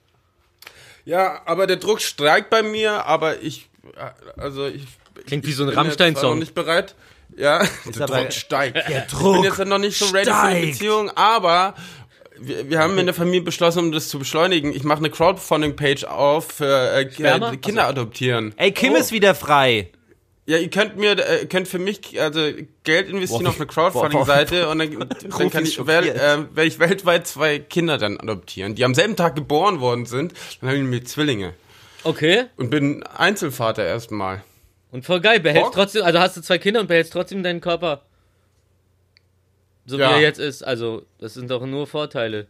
Ja, 1.06 1.42
aber 1.44 1.66
der 1.66 1.76
Druck 1.76 2.00
streikt 2.00 2.48
bei 2.48 2.62
mir, 2.62 3.04
aber 3.04 3.42
ich, 3.42 3.68
äh, 3.94 4.40
also 4.40 4.66
ich. 4.66 4.86
Klingt 5.26 5.44
wie 5.44 5.50
ich 5.50 5.56
so 5.56 5.64
ein 5.64 5.66
bin 5.66 5.74
jetzt 5.74 5.84
Rammstein-Song. 5.84 6.38
nicht 6.38 6.54
bereit. 6.54 6.94
Ja, 7.36 7.58
der 7.94 8.04
aber- 8.04 8.20
Druck 8.22 8.32
steigt. 8.32 8.76
Der 8.88 9.02
Druck 9.02 9.36
ich 9.36 9.42
bin 9.42 9.50
jetzt 9.58 9.68
noch 9.68 9.78
nicht 9.78 9.98
so 9.98 10.06
ready 10.06 10.24
für 10.30 10.34
eine 10.36 10.56
steigt. 10.56 10.72
Beziehung, 10.72 11.10
aber 11.14 11.74
wir, 12.46 12.70
wir 12.70 12.78
haben 12.78 12.98
in 12.98 13.06
der 13.06 13.14
Familie 13.14 13.42
beschlossen, 13.42 13.78
um 13.80 13.92
das 13.92 14.08
zu 14.08 14.18
beschleunigen. 14.18 14.72
Ich 14.74 14.84
mache 14.84 14.98
eine 14.98 15.10
Crowdfunding-Page 15.10 16.04
auf 16.04 16.52
für 16.52 16.66
äh, 16.92 17.02
äh, 17.02 17.56
Kinder 17.56 17.86
adoptieren. 17.88 18.54
Ey, 18.56 18.72
Kim 18.72 18.92
Oh. 18.92 18.96
ist 18.96 19.12
wieder 19.12 19.34
frei. 19.34 19.90
Ja, 20.46 20.58
ihr 20.58 20.68
könnt 20.68 20.98
mir, 20.98 21.12
äh, 21.12 21.46
könnt 21.46 21.68
für 21.68 21.78
mich 21.78 22.20
also 22.20 22.40
Geld 22.82 23.08
investieren 23.08 23.44
Boah, 23.44 23.48
auf 23.50 23.56
eine 23.56 23.66
Crowdfunding-Seite 23.66 24.68
und 24.68 24.78
dann, 24.78 25.08
dann 25.38 25.50
kann 25.50 25.64
ich, 25.64 25.86
wel, 25.86 26.06
äh, 26.08 26.18
werde 26.54 26.64
ich 26.66 26.78
weltweit 26.78 27.26
zwei 27.26 27.58
Kinder 27.58 27.96
dann 27.96 28.20
adoptieren, 28.20 28.74
die 28.74 28.84
am 28.84 28.94
selben 28.94 29.16
Tag 29.16 29.36
geboren 29.36 29.80
worden 29.80 30.04
sind. 30.04 30.34
Dann 30.60 30.70
haben 30.70 30.92
wir 30.92 31.04
Zwillinge 31.04 31.54
Okay. 32.02 32.44
und 32.58 32.68
bin 32.68 33.02
Einzelvater 33.04 33.86
erstmal. 33.86 34.44
Und 34.90 35.06
voll 35.06 35.20
geil, 35.20 35.40
behältst 35.40 35.64
Bock? 35.64 35.74
trotzdem, 35.74 36.02
also 36.02 36.18
hast 36.20 36.36
du 36.36 36.42
zwei 36.42 36.58
Kinder 36.58 36.80
und 36.80 36.88
behältst 36.88 37.12
trotzdem 37.14 37.42
deinen 37.42 37.62
Körper. 37.62 38.02
So 39.86 39.98
Ja. 39.98 40.10
wie 40.10 40.14
er 40.14 40.20
jetzt 40.20 40.38
ist. 40.40 40.62
Also, 40.62 41.04
das 41.18 41.34
sind 41.34 41.50
doch 41.50 41.64
nur 41.66 41.86
Vorteile. 41.86 42.46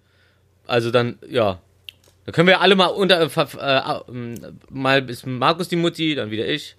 Also 0.67 0.91
dann, 0.91 1.19
ja. 1.29 1.61
Da 2.27 2.33
können 2.33 2.49
wir 2.49 2.61
alle 2.61 2.75
mal 2.75 2.87
unter, 2.87 3.21
äh, 3.21 3.27
äh, 3.27 4.01
ähm, 4.09 4.35
mal 4.71 5.09
ist 5.11 5.27
Markus 5.27 5.69
die 5.69 5.77
Mutti, 5.77 6.15
dann 6.15 6.31
wieder 6.31 6.47
ich. 6.47 6.75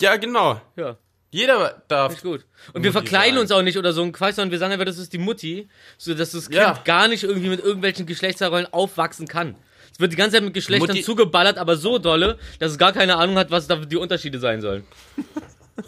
Ja, 0.00 0.16
genau. 0.16 0.60
Ja, 0.76 0.96
Jeder 1.30 1.82
darf. 1.88 2.12
ist 2.14 2.22
gut. 2.22 2.46
Und 2.72 2.82
wir 2.82 2.90
Mutti 2.90 2.92
verkleiden 2.92 3.34
sein. 3.34 3.42
uns 3.42 3.52
auch 3.52 3.60
nicht 3.62 3.76
oder 3.76 3.92
so 3.92 4.02
ein 4.02 4.12
Quatsch, 4.12 4.36
sondern 4.36 4.52
wir 4.52 4.58
sagen 4.58 4.72
einfach, 4.72 4.86
das 4.86 4.96
ist 4.98 5.12
die 5.12 5.18
Mutti, 5.18 5.68
so 5.98 6.14
dass 6.14 6.30
das 6.30 6.44
Kind 6.48 6.60
Ja. 6.60 6.80
gar 6.84 7.08
nicht 7.08 7.24
irgendwie 7.24 7.48
mit 7.50 7.60
irgendwelchen 7.62 8.06
Geschlechterrollen 8.06 8.66
aufwachsen 8.72 9.26
kann. 9.28 9.56
Es 9.92 10.00
wird 10.00 10.12
die 10.12 10.16
ganze 10.16 10.36
Zeit 10.36 10.44
mit 10.44 10.54
Geschlechtern 10.54 10.88
Mutti- 10.88 11.02
zugeballert, 11.02 11.58
aber 11.58 11.76
so 11.76 11.98
dolle, 11.98 12.38
dass 12.58 12.72
es 12.72 12.78
gar 12.78 12.92
keine 12.92 13.16
Ahnung 13.16 13.36
hat, 13.36 13.50
was 13.50 13.66
da 13.66 13.76
die 13.76 13.96
Unterschiede 13.96 14.38
sein 14.38 14.60
sollen. 14.62 14.84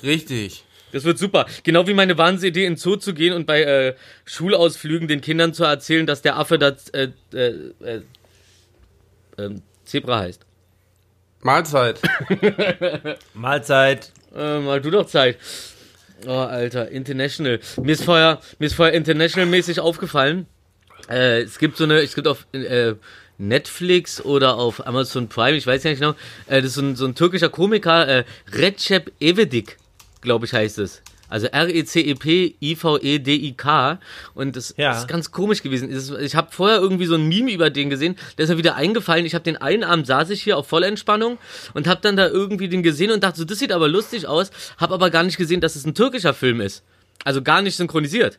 Richtig. 0.02 0.64
Das 0.92 1.04
wird 1.04 1.18
super. 1.18 1.46
Genau 1.62 1.86
wie 1.86 1.94
meine 1.94 2.16
Wahnsinnidee, 2.18 2.64
in 2.64 2.76
Zoo 2.76 2.96
zu 2.96 3.14
gehen 3.14 3.34
und 3.34 3.46
bei 3.46 3.62
äh, 3.62 3.94
Schulausflügen 4.24 5.08
den 5.08 5.20
Kindern 5.20 5.54
zu 5.54 5.64
erzählen, 5.64 6.06
dass 6.06 6.22
der 6.22 6.36
Affe 6.36 6.58
das 6.58 6.88
äh, 6.90 7.08
äh, 7.32 7.72
äh, 7.80 8.00
ähm, 9.38 9.62
Zebra 9.84 10.20
heißt. 10.20 10.44
Mahlzeit. 11.42 12.00
Mahlzeit. 13.34 14.12
Äh, 14.34 14.60
mal 14.60 14.80
du 14.80 14.90
doch 14.90 15.06
Zeit. 15.06 15.38
Oh, 16.26 16.30
Alter, 16.30 16.90
International. 16.90 17.60
Mir 17.80 17.92
ist 17.92 18.04
vorher, 18.04 18.40
mir 18.58 18.66
ist 18.66 18.74
vorher 18.74 18.94
International-mäßig 18.94 19.78
aufgefallen. 19.78 20.46
Äh, 21.08 21.42
es 21.42 21.58
gibt 21.58 21.76
so 21.76 21.84
eine, 21.84 22.00
es 22.00 22.14
gibt 22.14 22.26
auf 22.26 22.46
äh, 22.52 22.94
Netflix 23.38 24.20
oder 24.20 24.56
auf 24.56 24.84
Amazon 24.86 25.28
Prime, 25.28 25.56
ich 25.56 25.66
weiß 25.66 25.84
ja 25.84 25.90
nicht 25.90 26.00
genau, 26.00 26.14
äh, 26.48 26.60
das 26.60 26.66
ist 26.66 26.74
so 26.74 26.82
ein, 26.82 26.96
so 26.96 27.06
ein 27.06 27.14
türkischer 27.14 27.48
Komiker, 27.48 28.08
äh, 28.08 28.24
Recep 28.52 29.12
Evedik, 29.20 29.78
glaube 30.20 30.46
ich 30.46 30.52
heißt 30.52 30.78
es. 30.78 31.02
Also 31.30 31.46
R-E-C-E-P-I-V-E-D-I-K. 32.68 33.98
Und 34.34 34.56
das 34.56 34.74
Ja. 34.76 34.98
ist 34.98 35.08
ganz 35.08 35.30
komisch 35.30 35.62
gewesen. 35.62 35.90
Ich 36.20 36.34
habe 36.36 36.48
vorher 36.52 36.78
irgendwie 36.78 37.06
so 37.06 37.14
ein 37.16 37.28
Meme 37.28 37.52
über 37.52 37.70
den 37.70 37.90
gesehen, 37.90 38.16
der 38.36 38.44
ist 38.44 38.50
mir 38.50 38.56
wieder 38.58 38.76
eingefallen. 38.76 39.26
Ich 39.26 39.34
habe 39.34 39.44
den 39.44 39.56
einen 39.58 39.84
Abend 39.84 40.06
saß 40.06 40.30
ich 40.30 40.42
hier 40.42 40.56
auf 40.56 40.66
Vollentspannung 40.68 41.38
und 41.74 41.86
habe 41.86 42.00
dann 42.00 42.16
da 42.16 42.26
irgendwie 42.28 42.68
den 42.68 42.82
gesehen 42.82 43.10
und 43.10 43.22
dachte 43.22 43.38
so, 43.38 43.44
das 43.44 43.58
sieht 43.58 43.72
aber 43.72 43.88
lustig 43.88 44.26
aus, 44.26 44.50
habe 44.78 44.94
aber 44.94 45.10
gar 45.10 45.22
nicht 45.22 45.36
gesehen, 45.36 45.60
dass 45.60 45.76
es 45.76 45.84
ein 45.84 45.94
türkischer 45.94 46.34
Film 46.34 46.60
ist. 46.60 46.82
Also 47.24 47.42
gar 47.42 47.62
nicht 47.62 47.76
synchronisiert. 47.76 48.38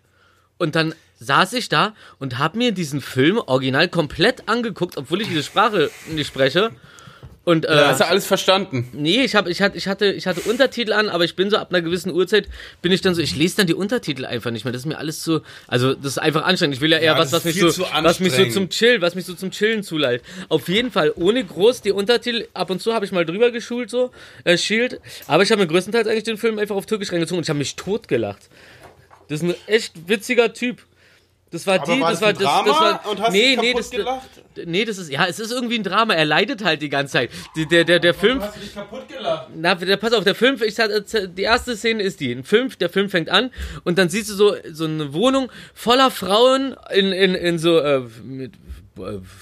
Und 0.58 0.76
dann 0.76 0.94
saß 1.20 1.54
ich 1.54 1.70
da 1.70 1.94
und 2.18 2.38
habe 2.38 2.58
mir 2.58 2.72
diesen 2.72 3.02
Film 3.02 3.38
original 3.38 3.88
komplett 3.88 4.48
angeguckt, 4.50 4.98
obwohl 4.98 5.22
ich 5.22 5.28
diese 5.28 5.44
Sprache 5.44 5.90
nicht 6.10 6.28
spreche. 6.28 6.72
Und 7.50 7.66
äh, 7.66 7.70
Hast 7.70 8.00
du 8.00 8.06
alles 8.06 8.28
verstanden? 8.28 8.88
Nee, 8.94 9.24
ich, 9.24 9.34
hab, 9.34 9.48
ich, 9.48 9.64
hatte, 9.64 9.76
ich, 9.76 9.88
hatte, 9.88 10.12
ich 10.12 10.28
hatte 10.28 10.42
Untertitel 10.42 10.94
an, 10.94 11.10
aber 11.10 11.24
ich 11.24 11.36
bin 11.36 11.50
so 11.50 11.58
ab 11.58 11.70
einer 11.72 11.82
gewissen 11.82 12.12
Uhrzeit, 12.12 12.48
bin 12.84 12.92
ich 12.92 13.02
dann 13.02 13.16
so, 13.16 13.24
ich 13.24 13.36
lese 13.36 13.58
dann 13.58 13.66
die 13.66 13.74
Untertitel 13.74 14.24
einfach 14.26 14.52
nicht 14.52 14.66
mehr. 14.66 14.72
Das 14.72 14.84
ist 14.84 14.86
mir 14.86 15.00
alles 15.00 15.24
zu, 15.24 15.42
also 15.68 15.96
das 15.96 16.12
ist 16.12 16.18
einfach 16.20 16.44
anstrengend. 16.46 16.76
Ich 16.76 16.82
will 16.82 16.92
ja 16.92 17.00
eher 17.00 17.14
Ja, 17.14 17.18
was, 17.18 17.32
was 17.32 17.46
mich, 17.46 17.60
so, 17.60 17.72
zu 17.72 17.86
was 18.04 18.20
mich 18.20 18.34
so 18.34 18.46
zum 18.46 18.70
Chill, 18.70 19.02
was 19.02 19.16
mich 19.16 19.26
so 19.26 19.34
zum 19.34 19.50
Chillen 19.50 19.82
zuleitet. 19.82 20.24
Auf 20.48 20.70
jeden 20.70 20.92
Fall, 20.92 21.12
ohne 21.16 21.44
groß 21.44 21.82
die 21.82 21.92
Untertitel, 21.92 22.46
ab 22.54 22.70
und 22.70 22.84
zu 22.84 22.94
habe 22.94 23.06
ich 23.06 23.12
mal 23.12 23.26
drüber 23.26 23.50
geschult, 23.50 23.90
so, 23.90 24.12
äh, 24.44 24.56
Shield. 24.56 25.02
Aber 25.26 25.42
ich 25.42 25.52
habe 25.52 25.60
mir 25.60 25.68
größtenteils 25.68 26.08
eigentlich 26.08 26.26
den 26.26 26.38
Film 26.38 26.60
einfach 26.60 26.76
auf 26.76 26.86
Türkisch 26.86 27.12
reingezogen 27.12 27.40
und 27.40 27.46
ich 27.46 27.50
habe 27.50 27.58
mich 27.58 27.76
totgelacht. 27.76 28.48
Das 29.28 29.42
ist 29.42 29.50
ein 29.50 29.56
echt 29.66 30.08
witziger 30.08 30.54
Typ. 30.54 30.84
Das 31.52 31.66
war 31.66 31.82
Aber 31.82 31.94
die, 31.94 32.00
war 32.00 32.12
das 32.12 32.20
das 32.20 32.28
war 32.28 32.34
das, 32.34 32.44
Drama 32.44 32.68
das 32.68 32.80
war, 32.80 33.12
und 33.12 33.22
hast 33.22 33.32
nee, 33.32 33.56
nee, 33.56 33.72
kaputt 33.72 33.80
das, 33.80 33.90
gelacht? 33.90 34.30
nee, 34.66 34.86
das 34.86 34.98
ist, 35.00 35.10
ja, 35.10 35.26
es 35.26 35.40
ist 35.40 35.52
irgendwie 35.52 35.80
ein 35.80 35.84
Drama. 35.84 36.14
Er 36.14 36.26
leidet 36.26 36.64
halt 36.64 36.82
die 36.84 36.90
ganze 36.90 37.14
Zeit. 37.14 37.32
Die, 37.56 37.66
der, 37.66 37.86
der, 37.86 38.00
der 38.00 38.14
Film, 38.14 38.40
Hast 38.40 38.56
du 38.56 38.60
dich 38.60 38.74
kaputt 38.76 39.08
gelacht? 39.08 39.48
na, 39.56 39.74
der, 39.74 39.98
pass 39.98 40.14
auf, 40.14 40.24
der 40.24 40.36
Film, 40.36 40.62
ich 40.64 40.76
sag, 40.76 40.92
äh, 40.92 41.28
die 41.28 41.42
erste 41.42 41.76
Szene 41.76 42.04
ist 42.04 42.20
die. 42.20 42.32
Ein 42.32 42.44
Film, 42.44 42.70
der 42.80 42.90
Film 42.90 43.10
fängt 43.10 43.30
an 43.30 43.50
und 43.84 43.98
dann 43.98 44.10
siehst 44.10 44.30
du 44.30 44.36
so, 44.36 44.56
so 44.72 44.86
eine 44.86 45.14
Wohnung 45.14 45.52
voller 45.74 46.12
Frauen 46.12 46.76
in, 46.94 47.12
in, 47.12 47.34
in 47.34 47.58
so, 47.58 47.80
äh, 47.80 48.02
mit, 48.24 48.54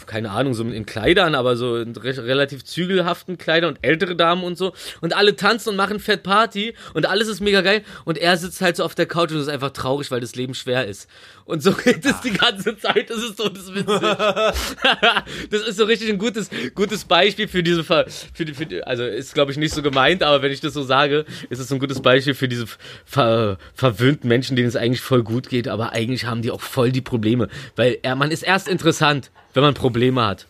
keine 0.06 0.32
Ahnung, 0.32 0.54
so 0.54 0.64
in 0.64 0.86
Kleidern, 0.86 1.36
aber 1.36 1.56
so 1.56 1.78
in 1.78 1.96
re 1.96 2.18
relativ 2.18 2.64
zügelhaften 2.64 3.38
Kleidern 3.38 3.76
und 3.76 3.80
ältere 3.82 4.16
Damen 4.16 4.44
und 4.44 4.58
so. 4.58 4.74
Und 5.02 5.16
alle 5.16 5.36
tanzen 5.36 5.70
und 5.70 5.76
machen 5.76 6.00
Fett 6.00 6.24
Party 6.24 6.74
und 6.94 7.06
alles 7.06 7.28
ist 7.28 7.42
mega 7.42 7.62
geil. 7.62 7.84
Und 8.06 8.18
er 8.18 8.38
sitzt 8.38 8.62
halt 8.62 8.76
so 8.78 8.84
auf 8.84 8.96
der 8.96 9.06
Couch 9.06 9.32
und 9.32 9.40
ist 9.40 9.50
einfach 9.50 9.72
traurig, 9.72 10.12
weil 10.12 10.22
das 10.22 10.36
Leben 10.36 10.54
schwer 10.54 10.86
ist. 10.88 11.10
Und 11.46 11.64
so 11.64 11.72
geht 11.84 12.06
es 12.06 12.20
die 12.22 12.32
ganze 12.32 12.78
Zeit. 12.78 13.10
Das 13.10 13.18
ist 13.18 13.38
so 13.38 13.50
das 13.50 13.74
witzig. 13.74 13.88
das 15.50 15.62
ist 15.68 15.78
so 15.78 15.86
richtig 15.86 16.10
ein 16.10 16.18
gutes, 16.18 16.50
gutes 16.76 17.06
Beispiel 17.06 17.48
für 17.48 17.64
diese, 17.64 17.84
Ver, 17.84 18.06
für 18.34 18.46
die, 18.46 18.54
für 18.54 18.66
die 18.66 18.84
also 18.84 19.04
ist 19.04 19.34
glaube 19.34 19.52
ich 19.52 19.58
nicht 19.58 19.74
so 19.74 19.82
gemeint, 19.82 20.24
aber 20.24 20.42
wenn 20.42 20.52
ich 20.52 20.62
das 20.62 20.74
so 20.74 20.84
sage, 20.84 21.26
ist 21.50 21.60
es 21.60 21.72
ein 21.72 21.80
gutes 21.80 22.02
Beispiel 22.02 22.34
für 22.34 22.48
diese 22.48 22.66
ver, 23.06 23.58
verwöhnten 23.74 24.28
Menschen, 24.28 24.56
denen 24.56 24.68
es 24.68 24.76
eigentlich 24.76 25.02
voll 25.02 25.24
gut 25.24 25.50
geht, 25.50 25.68
aber 25.68 25.94
eigentlich 25.94 26.26
haben 26.26 26.42
die 26.42 26.52
auch 26.52 26.62
voll 26.62 26.92
die 26.92 27.02
Probleme, 27.02 27.48
weil 27.76 27.98
er, 28.02 28.16
man 28.16 28.32
ist 28.32 28.44
erst 28.44 28.68
interessant, 28.68 29.32
wenn 29.58 29.64
man 29.64 29.74
Probleme 29.74 30.24
hat. 30.24 30.46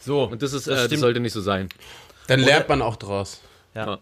So. 0.00 0.24
Und 0.24 0.42
das 0.42 0.52
ist, 0.52 0.66
Das 0.66 0.86
äh, 0.86 0.88
das 0.88 0.98
sollte 0.98 1.20
nicht 1.20 1.32
so 1.32 1.40
sein. 1.40 1.68
Dann 2.26 2.40
lernt 2.40 2.68
man 2.68 2.82
auch 2.82 2.96
draus. 2.96 3.40
Ja. 3.76 4.00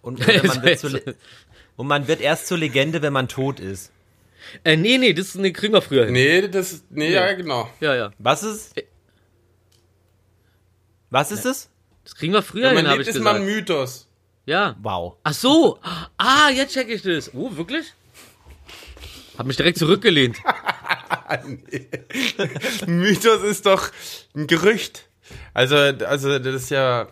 Und, 0.00 0.20
oder 0.20 0.44
man 0.46 0.62
wird 0.62 0.82
Le- 0.84 1.16
und 1.76 1.88
man 1.88 2.06
wird 2.06 2.20
erst 2.20 2.46
zur 2.46 2.56
Legende, 2.58 3.02
wenn 3.02 3.12
man 3.12 3.26
tot 3.26 3.58
ist. 3.58 3.90
Äh, 4.62 4.76
nee, 4.76 4.96
nee, 4.96 5.12
das 5.12 5.34
nee, 5.34 5.50
kriegen 5.52 5.72
wir 5.74 5.82
früher 5.82 6.04
hin. 6.04 6.12
Nee, 6.14 6.46
das, 6.46 6.84
nee, 6.90 7.10
ja, 7.10 7.32
genau. 7.32 7.68
Ja, 7.80 7.96
ja. 7.96 8.12
Was 8.20 8.44
ist? 8.44 8.74
Was 11.10 11.32
ist 11.32 11.44
es? 11.44 11.68
Das 12.04 12.14
kriegen 12.14 12.32
wir 12.32 12.42
früher 12.42 12.70
Wenn 12.70 12.76
hin, 12.76 12.84
man 12.84 12.92
habe 12.92 13.02
ich 13.02 13.08
ist 13.08 13.18
man 13.18 13.36
ein 13.36 13.44
gesagt. 13.44 13.56
Mythos. 13.68 14.08
Ja. 14.46 14.76
Wow. 14.80 15.16
Ach 15.24 15.34
so. 15.34 15.80
Ah, 16.16 16.48
jetzt 16.50 16.74
check 16.74 16.88
ich 16.88 17.02
das. 17.02 17.34
Oh, 17.34 17.56
wirklich? 17.56 17.92
Hab 19.36 19.46
mich 19.46 19.56
direkt 19.56 19.78
zurückgelehnt. 19.78 20.36
Mythos 22.86 23.42
ist 23.42 23.66
doch 23.66 23.90
ein 24.34 24.46
Gerücht. 24.46 25.08
Also, 25.54 25.76
also 25.76 26.38
das 26.38 26.54
ist 26.54 26.70
ja. 26.70 27.08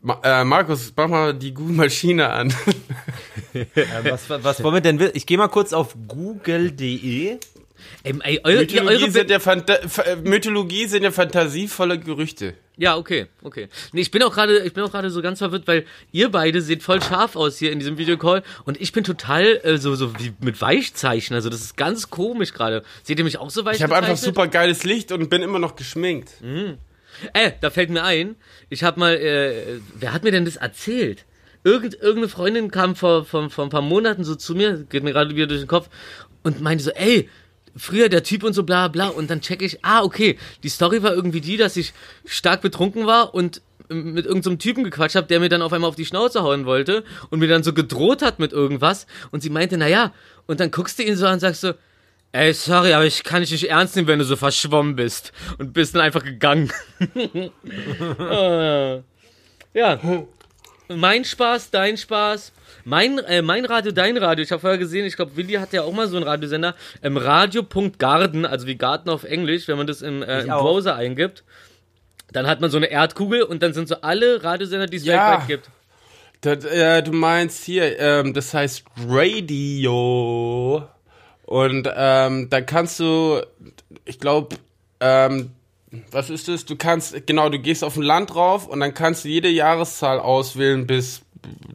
Ma 0.00 0.20
äh, 0.22 0.44
Markus, 0.44 0.92
mach 0.96 1.08
mal 1.08 1.34
die 1.34 1.52
Google-Maschine 1.52 2.30
an. 2.30 2.54
Äh, 3.52 3.66
was, 4.04 4.30
was 4.30 4.62
wollen 4.62 4.74
wir 4.74 4.80
denn? 4.80 5.10
Ich 5.14 5.26
gehe 5.26 5.36
mal 5.36 5.48
kurz 5.48 5.72
auf 5.72 5.96
google.de. 6.06 7.38
Ey, 8.04 8.14
ey, 8.22 8.40
eure, 8.44 8.54
ihr, 8.54 8.60
Mythologie, 8.60 9.02
eure 9.02 9.10
sind 9.10 9.30
ja 9.30 9.40
Phanta 9.40 9.74
F- 9.74 9.98
äh, 9.98 10.16
Mythologie 10.16 10.86
sind 10.86 11.02
ja 11.02 11.10
fantasievolle 11.10 11.98
Gerüchte. 11.98 12.54
Ja, 12.78 12.96
okay, 12.96 13.26
okay. 13.42 13.68
Nee, 13.92 14.02
ich 14.02 14.12
bin 14.12 14.22
auch 14.22 14.32
gerade, 14.32 14.60
ich 14.60 14.72
bin 14.72 14.84
auch 14.84 14.92
gerade 14.92 15.10
so 15.10 15.20
ganz 15.20 15.38
verwirrt, 15.38 15.66
weil 15.66 15.84
ihr 16.12 16.30
beide 16.30 16.62
seht 16.62 16.84
voll 16.84 17.02
scharf 17.02 17.34
aus 17.34 17.58
hier 17.58 17.72
in 17.72 17.80
diesem 17.80 17.98
Videocall 17.98 18.44
und 18.64 18.80
ich 18.80 18.92
bin 18.92 19.02
total 19.02 19.60
äh, 19.64 19.78
so 19.78 19.96
so 19.96 20.16
wie 20.20 20.32
mit 20.40 20.60
Weichzeichen. 20.60 21.34
Also 21.34 21.50
das 21.50 21.60
ist 21.60 21.76
ganz 21.76 22.08
komisch 22.08 22.52
gerade. 22.52 22.84
Seht 23.02 23.18
ihr 23.18 23.24
mich 23.24 23.38
auch 23.38 23.50
so 23.50 23.64
weich 23.64 23.78
Ich 23.78 23.82
habe 23.82 23.96
einfach 23.96 24.16
super 24.16 24.46
geiles 24.46 24.84
Licht 24.84 25.10
und 25.10 25.28
bin 25.28 25.42
immer 25.42 25.58
noch 25.58 25.74
geschminkt. 25.74 26.30
Äh, 27.32 27.50
da 27.60 27.70
fällt 27.70 27.90
mir 27.90 28.04
ein, 28.04 28.36
ich 28.70 28.84
habe 28.84 29.00
mal, 29.00 29.14
äh, 29.16 29.80
wer 29.94 30.12
hat 30.12 30.22
mir 30.22 30.30
denn 30.30 30.44
das 30.44 30.54
erzählt? 30.54 31.24
Irgend, 31.64 31.94
irgendeine 31.94 32.28
Freundin 32.28 32.70
kam 32.70 32.94
vor, 32.94 33.24
vor, 33.24 33.50
vor 33.50 33.64
ein 33.64 33.70
paar 33.70 33.82
Monaten 33.82 34.22
so 34.22 34.36
zu 34.36 34.54
mir, 34.54 34.86
geht 34.88 35.02
mir 35.02 35.12
gerade 35.12 35.34
wieder 35.34 35.48
durch 35.48 35.60
den 35.60 35.66
Kopf 35.66 35.88
und 36.44 36.60
meinte 36.60 36.84
so, 36.84 36.90
ey, 36.92 37.28
früher 37.76 38.08
der 38.08 38.22
Typ 38.22 38.44
und 38.44 38.52
so 38.52 38.62
bla 38.62 38.88
bla 38.88 39.08
und 39.08 39.30
dann 39.30 39.40
check 39.40 39.62
ich, 39.62 39.84
ah, 39.84 40.02
okay, 40.02 40.38
die 40.62 40.68
Story 40.68 41.02
war 41.02 41.12
irgendwie 41.12 41.40
die, 41.40 41.56
dass 41.56 41.76
ich 41.76 41.92
stark 42.24 42.60
betrunken 42.60 43.06
war 43.06 43.34
und 43.34 43.62
mit 43.88 44.26
irgendeinem 44.26 44.54
so 44.54 44.56
Typen 44.56 44.84
gequatscht 44.84 45.16
habe, 45.16 45.26
der 45.26 45.40
mir 45.40 45.48
dann 45.48 45.62
auf 45.62 45.72
einmal 45.72 45.88
auf 45.88 45.96
die 45.96 46.04
Schnauze 46.04 46.42
hauen 46.42 46.66
wollte 46.66 47.04
und 47.30 47.38
mir 47.38 47.48
dann 47.48 47.62
so 47.62 47.72
gedroht 47.72 48.22
hat 48.22 48.38
mit 48.38 48.52
irgendwas 48.52 49.06
und 49.30 49.42
sie 49.42 49.50
meinte, 49.50 49.78
naja, 49.78 50.12
und 50.46 50.60
dann 50.60 50.70
guckst 50.70 50.98
du 50.98 51.02
ihn 51.02 51.16
so 51.16 51.26
an 51.26 51.34
und 51.34 51.40
sagst 51.40 51.62
so, 51.62 51.72
ey, 52.32 52.52
sorry, 52.52 52.92
aber 52.92 53.06
ich 53.06 53.24
kann 53.24 53.40
dich 53.40 53.50
nicht 53.50 53.70
ernst 53.70 53.96
nehmen, 53.96 54.08
wenn 54.08 54.18
du 54.18 54.24
so 54.24 54.36
verschwommen 54.36 54.96
bist 54.96 55.32
und 55.58 55.72
bist 55.72 55.94
dann 55.94 56.02
einfach 56.02 56.24
gegangen. 56.24 56.72
Äh, 58.18 59.02
ja. 59.74 60.00
Mein 60.88 61.24
Spaß, 61.24 61.70
dein 61.70 61.96
Spaß. 61.96 62.52
Mein, 62.84 63.18
äh, 63.18 63.42
mein 63.42 63.64
Radio, 63.66 63.92
dein 63.92 64.16
Radio. 64.16 64.42
Ich 64.42 64.50
habe 64.52 64.60
vorher 64.60 64.78
gesehen, 64.78 65.04
ich 65.04 65.16
glaube, 65.16 65.36
Willi 65.36 65.54
hat 65.54 65.72
ja 65.74 65.82
auch 65.82 65.92
mal 65.92 66.08
so 66.08 66.16
einen 66.16 66.26
Radiosender. 66.26 66.74
Ähm, 67.02 67.16
Radio.garden, 67.18 68.46
also 68.46 68.66
wie 68.66 68.76
Garten 68.76 69.10
auf 69.10 69.24
Englisch, 69.24 69.68
wenn 69.68 69.76
man 69.76 69.86
das 69.86 70.00
im, 70.00 70.22
äh, 70.22 70.40
im. 70.40 70.48
Browser 70.48 70.96
eingibt. 70.96 71.44
Dann 72.32 72.46
hat 72.46 72.60
man 72.60 72.70
so 72.70 72.76
eine 72.78 72.86
Erdkugel 72.90 73.42
und 73.42 73.62
dann 73.62 73.72
sind 73.74 73.88
so 73.88 73.96
alle 74.00 74.42
Radiosender, 74.42 74.86
die 74.86 74.96
es 74.96 75.04
Ja. 75.04 75.30
weltweit 75.32 75.46
gibt. 75.48 75.70
Das, 76.40 76.64
äh, 76.64 77.02
du 77.02 77.12
meinst 77.12 77.64
hier, 77.64 77.98
ähm, 77.98 78.32
das 78.32 78.54
heißt 78.54 78.84
Radio. 79.06 80.86
Und 81.42 81.88
ähm, 81.94 82.48
da 82.50 82.60
kannst 82.60 83.00
du, 83.00 83.40
ich 84.04 84.20
glaube, 84.20 84.56
ähm, 85.00 85.50
was 86.10 86.30
ist 86.30 86.48
das? 86.48 86.64
Du 86.64 86.76
kannst, 86.76 87.26
genau, 87.26 87.48
du 87.48 87.58
gehst 87.58 87.82
auf 87.82 87.96
ein 87.96 88.02
Land 88.02 88.34
drauf 88.34 88.66
und 88.66 88.80
dann 88.80 88.94
kannst 88.94 89.24
du 89.24 89.28
jede 89.28 89.48
Jahreszahl 89.48 90.20
auswählen 90.20 90.86
bis 90.86 91.22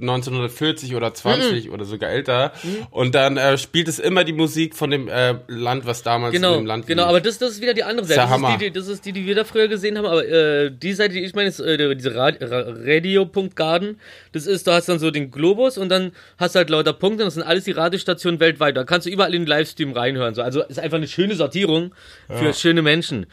1940 0.02 0.96
oder 0.96 1.14
20 1.14 1.72
oder 1.72 1.86
sogar 1.86 2.10
älter. 2.10 2.52
Und 2.92 3.16
dann 3.16 3.38
äh, 3.38 3.58
spielt 3.58 3.88
es 3.88 4.00
immer 4.00 4.24
die 4.24 4.34
Musik 4.34 4.76
von 4.76 4.92
dem 4.92 5.08
äh, 5.08 5.36
Land, 5.48 5.86
was 5.86 6.04
damals 6.04 6.34
Genau, 6.34 6.54
in 6.56 6.62
dem 6.62 6.66
Land 6.66 6.88
genau, 6.88 7.04
lief. 7.04 7.10
aber 7.10 7.22
das, 7.22 7.38
das 7.38 7.52
ist 7.54 7.62
wieder 7.62 7.74
die 7.74 7.84
andere 7.84 8.06
Seite. 8.06 8.28
der 8.28 8.38
Das 8.38 8.42
ist, 8.52 8.62
die, 8.62 8.66
die, 8.66 8.72
das 8.72 8.88
ist 8.88 9.06
die, 9.06 9.14
die 9.14 9.26
wir 9.26 9.36
da 9.36 9.44
früher 9.46 9.68
gesehen 9.68 9.98
haben, 9.98 10.06
aber 10.06 10.28
äh, 10.28 10.70
die 10.72 10.94
Seite, 10.94 11.14
die 11.14 11.24
ich 11.24 11.34
meine, 11.34 11.50
ist 11.50 11.60
äh, 11.60 11.96
diese 11.96 12.14
Ra 12.16 12.32
Ra 12.40 12.66
Radio.garden. 12.84 14.00
Das 14.32 14.46
ist, 14.48 14.68
da 14.68 14.74
hast 14.76 14.88
du 14.88 14.94
dann 14.94 15.00
so 15.00 15.12
den 15.12 15.32
Globus 15.32 15.78
und 15.78 15.90
dann 15.90 16.12
hast 16.38 16.56
du 16.56 16.60
halt 16.60 16.70
lauter 16.70 16.94
Punkte 16.94 17.24
und 17.24 17.28
das 17.28 17.36
sind 17.36 17.44
alles 17.44 17.64
die 17.64 17.72
Radiostationen 17.72 18.40
weltweit. 18.40 18.76
Da 18.76 18.84
kannst 18.84 19.08
du 19.08 19.12
überall 19.12 19.34
in 19.34 19.44
den 19.44 19.48
Livestream 19.48 19.94
reinhören. 19.94 20.36
So. 20.36 20.42
Also 20.42 20.62
ist 20.64 20.80
einfach 20.80 20.98
eine 20.98 21.08
schöne 21.08 21.36
Sortierung 21.36 21.94
für 22.28 22.54
schöne 22.54 22.82
Menschen. 22.82 23.28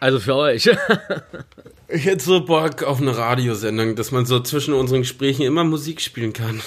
Also 0.00 0.18
für 0.20 0.34
euch. 0.34 0.68
Ich 1.92 2.04
hätte 2.04 2.22
so 2.22 2.40
Bock 2.44 2.84
auf 2.84 3.00
eine 3.00 3.16
Radiosendung, 3.16 3.96
dass 3.96 4.12
man 4.12 4.24
so 4.24 4.38
zwischen 4.38 4.74
unseren 4.74 5.00
Gesprächen 5.00 5.42
immer 5.42 5.64
Musik 5.64 6.00
spielen 6.00 6.32
kann. 6.32 6.62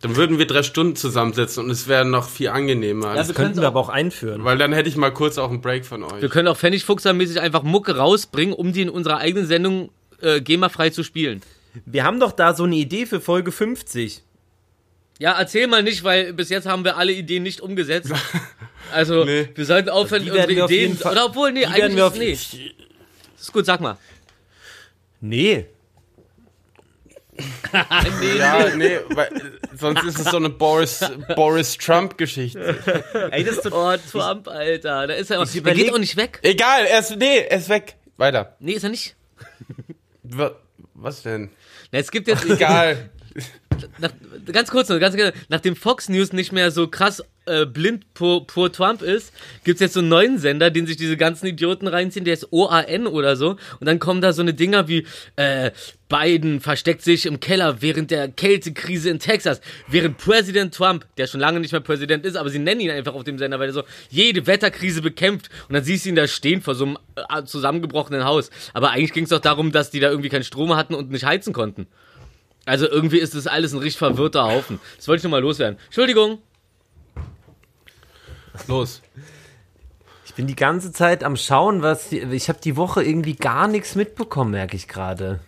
Dann 0.00 0.16
würden 0.16 0.38
wir 0.38 0.46
drei 0.46 0.62
Stunden 0.62 0.96
zusammensetzen 0.96 1.64
und 1.64 1.70
es 1.70 1.88
wäre 1.88 2.04
noch 2.04 2.28
viel 2.28 2.48
angenehmer. 2.48 3.14
Das 3.14 3.34
könnten 3.34 3.60
wir 3.60 3.66
aber 3.66 3.80
auch 3.80 3.88
einführen. 3.88 4.44
Weil 4.44 4.56
dann 4.58 4.72
hätte 4.72 4.88
ich 4.88 4.96
mal 4.96 5.10
kurz 5.10 5.38
auch 5.38 5.50
einen 5.50 5.60
Break 5.60 5.84
von 5.84 6.04
euch. 6.04 6.22
Wir 6.22 6.28
können 6.28 6.48
auch 6.48 6.56
Pfennigfuchser-mäßig 6.56 7.40
einfach 7.40 7.64
Mucke 7.64 7.96
rausbringen, 7.96 8.54
um 8.54 8.72
die 8.72 8.82
in 8.82 8.90
unserer 8.90 9.18
eigenen 9.18 9.46
Sendung 9.46 9.90
äh, 10.22 10.40
GEMA-frei 10.40 10.90
zu 10.90 11.02
spielen. 11.02 11.42
Wir 11.84 12.04
haben 12.04 12.20
doch 12.20 12.32
da 12.32 12.54
so 12.54 12.64
eine 12.64 12.76
Idee 12.76 13.06
für 13.06 13.20
Folge 13.20 13.52
50. 13.52 14.22
Ja, 15.20 15.38
erzähl 15.38 15.68
mal 15.68 15.82
nicht, 15.84 16.02
weil 16.02 16.32
bis 16.32 16.48
jetzt 16.48 16.66
haben 16.66 16.82
wir 16.84 16.96
alle 16.96 17.12
Ideen 17.12 17.44
nicht 17.44 17.60
umgesetzt. 17.60 18.10
Also, 18.92 19.24
Nee. 19.24 19.48
wir 19.54 19.64
sollten 19.66 19.88
aufhören, 19.88 20.24
Die 20.24 20.32
unsere 20.32 20.50
Ideen. 20.64 20.96
Fall- 20.96 21.12
Oder 21.12 21.26
obwohl, 21.26 21.52
nee, 21.52 21.64
eigentlich 21.64 21.94
wir 21.94 22.06
ist, 22.06 22.12
auf- 22.12 22.16
nee. 22.18 22.32
Ist 23.38 23.52
gut, 23.52 23.64
sag 23.64 23.80
mal. 23.80 23.96
Nee. 25.20 25.66
nee, 28.20 28.36
ja, 28.38 28.74
nee, 28.74 28.98
weil 29.10 29.28
sonst 29.78 30.02
ist 30.04 30.18
es 30.18 30.24
so 30.24 30.38
eine 30.38 30.48
Boris, 30.50 31.04
Boris 31.36 31.78
Trump-Geschichte. 31.78 32.76
Ey, 33.30 33.44
das 33.44 33.58
ist 33.58 33.62
to- 33.70 33.70
Oh, 33.72 33.96
Trump, 34.10 34.48
Alter. 34.48 35.06
Da 35.06 35.14
ist 35.14 35.30
er. 35.30 35.38
Der 35.38 35.46
überleg- 35.46 35.74
geht 35.84 35.92
auch 35.94 35.98
nicht 35.98 36.16
weg. 36.16 36.40
Egal, 36.42 36.84
er 36.86 36.98
ist, 36.98 37.16
nee, 37.16 37.38
er 37.48 37.58
ist 37.58 37.68
weg. 37.68 37.94
Weiter. 38.16 38.56
Nee, 38.58 38.72
ist 38.72 38.82
er 38.82 38.90
nicht. 38.90 39.14
Wa- 40.24 40.56
Was 40.94 41.22
denn? 41.22 41.50
Na, 41.92 42.00
es 42.00 42.10
gibt 42.10 42.26
jetzt. 42.26 42.44
Egal. 42.44 43.10
Nach, 43.98 44.12
ganz 44.52 44.70
kurz, 44.70 44.88
noch, 44.88 45.00
ganz 45.00 45.16
kurz, 45.16 45.34
nachdem 45.48 45.76
Fox 45.76 46.08
News 46.08 46.32
nicht 46.32 46.52
mehr 46.52 46.70
so 46.70 46.88
krass 46.88 47.22
äh, 47.46 47.66
blind 47.66 48.12
por 48.14 48.46
Trump 48.72 49.02
ist, 49.02 49.32
gibt's 49.64 49.80
jetzt 49.80 49.94
so 49.94 50.00
einen 50.00 50.08
neuen 50.08 50.38
Sender, 50.38 50.70
den 50.70 50.86
sich 50.86 50.96
diese 50.96 51.16
ganzen 51.16 51.46
Idioten 51.46 51.86
reinziehen, 51.86 52.24
der 52.24 52.34
ist 52.34 52.52
OAN 52.52 53.06
oder 53.06 53.36
so. 53.36 53.56
Und 53.80 53.86
dann 53.86 53.98
kommen 53.98 54.20
da 54.20 54.32
so 54.32 54.42
eine 54.42 54.54
Dinger 54.54 54.88
wie 54.88 55.06
äh, 55.36 55.70
Biden 56.08 56.60
versteckt 56.60 57.02
sich 57.02 57.24
im 57.24 57.40
Keller 57.40 57.82
während 57.82 58.10
der 58.10 58.28
Kältekrise 58.28 59.10
in 59.10 59.20
Texas, 59.20 59.60
während 59.88 60.18
Präsident 60.18 60.74
Trump, 60.74 61.06
der 61.16 61.26
schon 61.26 61.40
lange 61.40 61.60
nicht 61.60 61.72
mehr 61.72 61.80
Präsident 61.80 62.26
ist, 62.26 62.36
aber 62.36 62.50
sie 62.50 62.58
nennen 62.58 62.80
ihn 62.80 62.90
einfach 62.90 63.14
auf 63.14 63.24
dem 63.24 63.38
Sender, 63.38 63.58
weil 63.60 63.68
er 63.68 63.74
so 63.74 63.84
jede 64.10 64.46
Wetterkrise 64.46 65.02
bekämpft. 65.02 65.50
Und 65.68 65.74
dann 65.74 65.84
siehst 65.84 66.04
du 66.04 66.10
ihn 66.10 66.16
da 66.16 66.26
stehen 66.26 66.62
vor 66.62 66.74
so 66.74 66.84
einem 66.84 66.98
äh, 67.16 67.44
zusammengebrochenen 67.44 68.24
Haus. 68.24 68.50
Aber 68.74 68.90
eigentlich 68.90 69.12
ging's 69.12 69.30
doch 69.30 69.40
darum, 69.40 69.72
dass 69.72 69.90
die 69.90 70.00
da 70.00 70.10
irgendwie 70.10 70.28
keinen 70.28 70.44
Strom 70.44 70.74
hatten 70.76 70.94
und 70.94 71.10
nicht 71.10 71.24
heizen 71.24 71.52
konnten. 71.52 71.86
Also 72.66 72.88
irgendwie 72.88 73.18
ist 73.18 73.34
das 73.34 73.46
alles 73.46 73.72
ein 73.72 73.78
richtig 73.78 73.98
verwirrter 73.98 74.44
Haufen. 74.44 74.80
Das 74.96 75.08
wollte 75.08 75.20
ich 75.20 75.24
nur 75.24 75.30
mal 75.30 75.40
loswerden. 75.40 75.78
Entschuldigung. 75.86 76.38
Los. 78.68 79.00
Ich 80.26 80.34
bin 80.34 80.46
die 80.46 80.56
ganze 80.56 80.92
Zeit 80.92 81.24
am 81.24 81.36
Schauen, 81.36 81.82
was. 81.82 82.10
Die, 82.10 82.18
ich 82.20 82.48
habe 82.48 82.60
die 82.62 82.76
Woche 82.76 83.02
irgendwie 83.02 83.34
gar 83.34 83.66
nichts 83.68 83.94
mitbekommen, 83.94 84.52
merke 84.52 84.76
ich 84.76 84.86
gerade. 84.88 85.40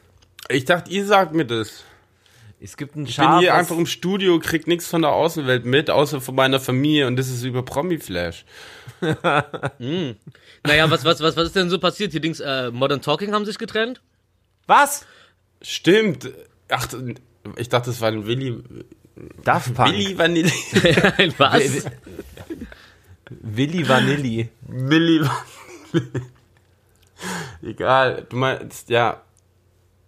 Ich 0.49 0.65
dachte, 0.65 0.91
ihr 0.91 1.07
sagt 1.07 1.35
mir 1.35 1.45
das. 1.45 1.85
Es 2.61 2.77
gibt 2.77 2.95
einen 2.95 3.07
Ich 3.07 3.17
bin 3.17 3.25
Schaf. 3.25 3.41
hier 3.41 3.55
einfach 3.55 3.77
im 3.77 3.87
Studio, 3.87 4.39
krieg 4.39 4.67
nichts 4.69 4.87
von 4.87 5.03
der 5.03 5.11
Außenwelt 5.13 5.65
mit, 5.65 5.91
außer 5.91 6.21
von 6.21 6.35
meiner 6.37 6.61
Familie 6.61 7.09
und 7.09 7.17
das 7.17 7.29
ist 7.29 7.43
über 7.43 7.65
Promi-Flash. 7.65 8.45
Naja, 10.65 10.89
was, 10.91 11.05
was, 11.05 11.21
was, 11.21 11.37
was 11.37 11.47
ist 11.47 11.57
denn 11.57 11.71
so 11.71 11.81
passiert? 11.81 12.13
Hier 12.13 12.21
Dings, 12.21 12.39
äh, 12.39 12.71
Modern 12.71 13.03
Talking 13.03 13.33
haben 13.35 13.45
sich 13.45 13.59
getrennt? 13.59 14.01
was? 14.69 15.05
Stimmt. 15.61 16.31
Ach, 16.73 16.89
ich 17.57 17.69
dachte, 17.69 17.91
das 17.91 18.01
war 18.01 18.09
ein 18.09 18.27
Willi. 18.27 18.63
Daft 19.45 19.75
Punk. 19.75 19.93
Willi 19.93 20.17
Vanilli. 20.17 20.51
was? 21.39 21.87
Willi 23.29 23.89
Vanilli. 23.89 24.49
Willi 24.63 25.21
Vanilli. 25.21 26.23
Egal. 27.63 28.27
Du 28.29 28.37
meinst, 28.37 28.89
ja. 28.89 29.23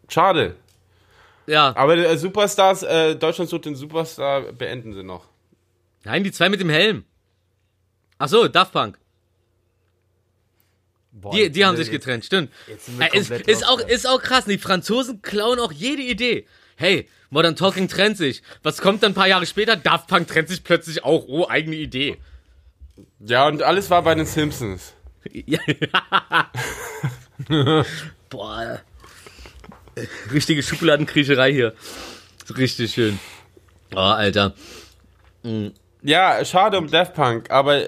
Schade. 0.09 0.57
Ja. 1.46 1.77
Aber 1.77 1.96
äh, 1.96 2.16
Superstars, 2.16 2.83
äh, 2.83 3.16
Deutschland 3.16 3.50
sucht 3.50 3.66
den 3.66 3.77
Superstar, 3.77 4.53
beenden 4.53 4.94
sie 4.94 5.03
noch. 5.03 5.27
Nein, 6.05 6.24
die 6.24 6.33
zwei 6.33 6.48
mit 6.48 6.61
dem 6.61 6.70
Helm. 6.70 7.05
Ach 8.18 8.29
so, 8.29 8.48
Daft 8.48 8.72
Punk. 8.72 8.98
Boah, 11.16 11.33
Die, 11.33 11.48
die 11.48 11.64
haben 11.64 11.77
sich 11.77 11.90
getrennt, 11.92 12.24
stimmt. 12.24 12.50
jetzt 12.66 12.87
sind 12.87 12.98
wir 12.98 13.14
Äh, 13.14 13.18
ist, 13.18 13.31
ist, 13.31 13.66
auch, 13.66 13.79
ja. 13.81 13.87
ist 13.87 14.07
auch 14.09 14.20
krass. 14.20 14.46
Die 14.46 14.59
Franzosen 14.59 15.22
klauen 15.22 15.61
auch 15.61 15.70
jede 15.70 16.03
Idee. 16.03 16.46
Hey, 16.77 17.09
Modern 17.31 17.55
Talking 17.55 17.87
trennt 17.87 18.16
sich. 18.16 18.42
Was 18.64 18.79
kommt 18.81 19.03
dann 19.05 19.12
ein 19.12 19.14
paar 19.14 19.29
Jahre 19.29 19.46
später? 19.46 19.77
Daft 19.77 20.09
Punk 20.09 20.27
trennt 20.27 20.48
sich 20.48 20.64
plötzlich 20.64 21.05
auch. 21.05 21.24
Oh, 21.29 21.46
eigene 21.48 21.77
Idee. 21.77 22.16
Ja, 23.20 23.46
und 23.46 23.62
alles 23.62 23.90
war 23.90 24.03
bei 24.03 24.14
den 24.16 24.27
Simpsons. 24.27 24.92
Ja. 25.33 25.59
Boah. 28.29 28.81
Richtige 30.33 30.62
Schokoladenkriecherei 30.62 31.53
hier. 31.53 31.74
Richtig 32.57 32.92
schön. 32.92 33.18
Oh, 33.94 33.98
Alter. 34.00 34.55
Ja, 36.05 36.45
schade 36.45 36.77
um 36.79 36.90
Daft 36.90 37.14
Punk, 37.14 37.51
aber 37.51 37.81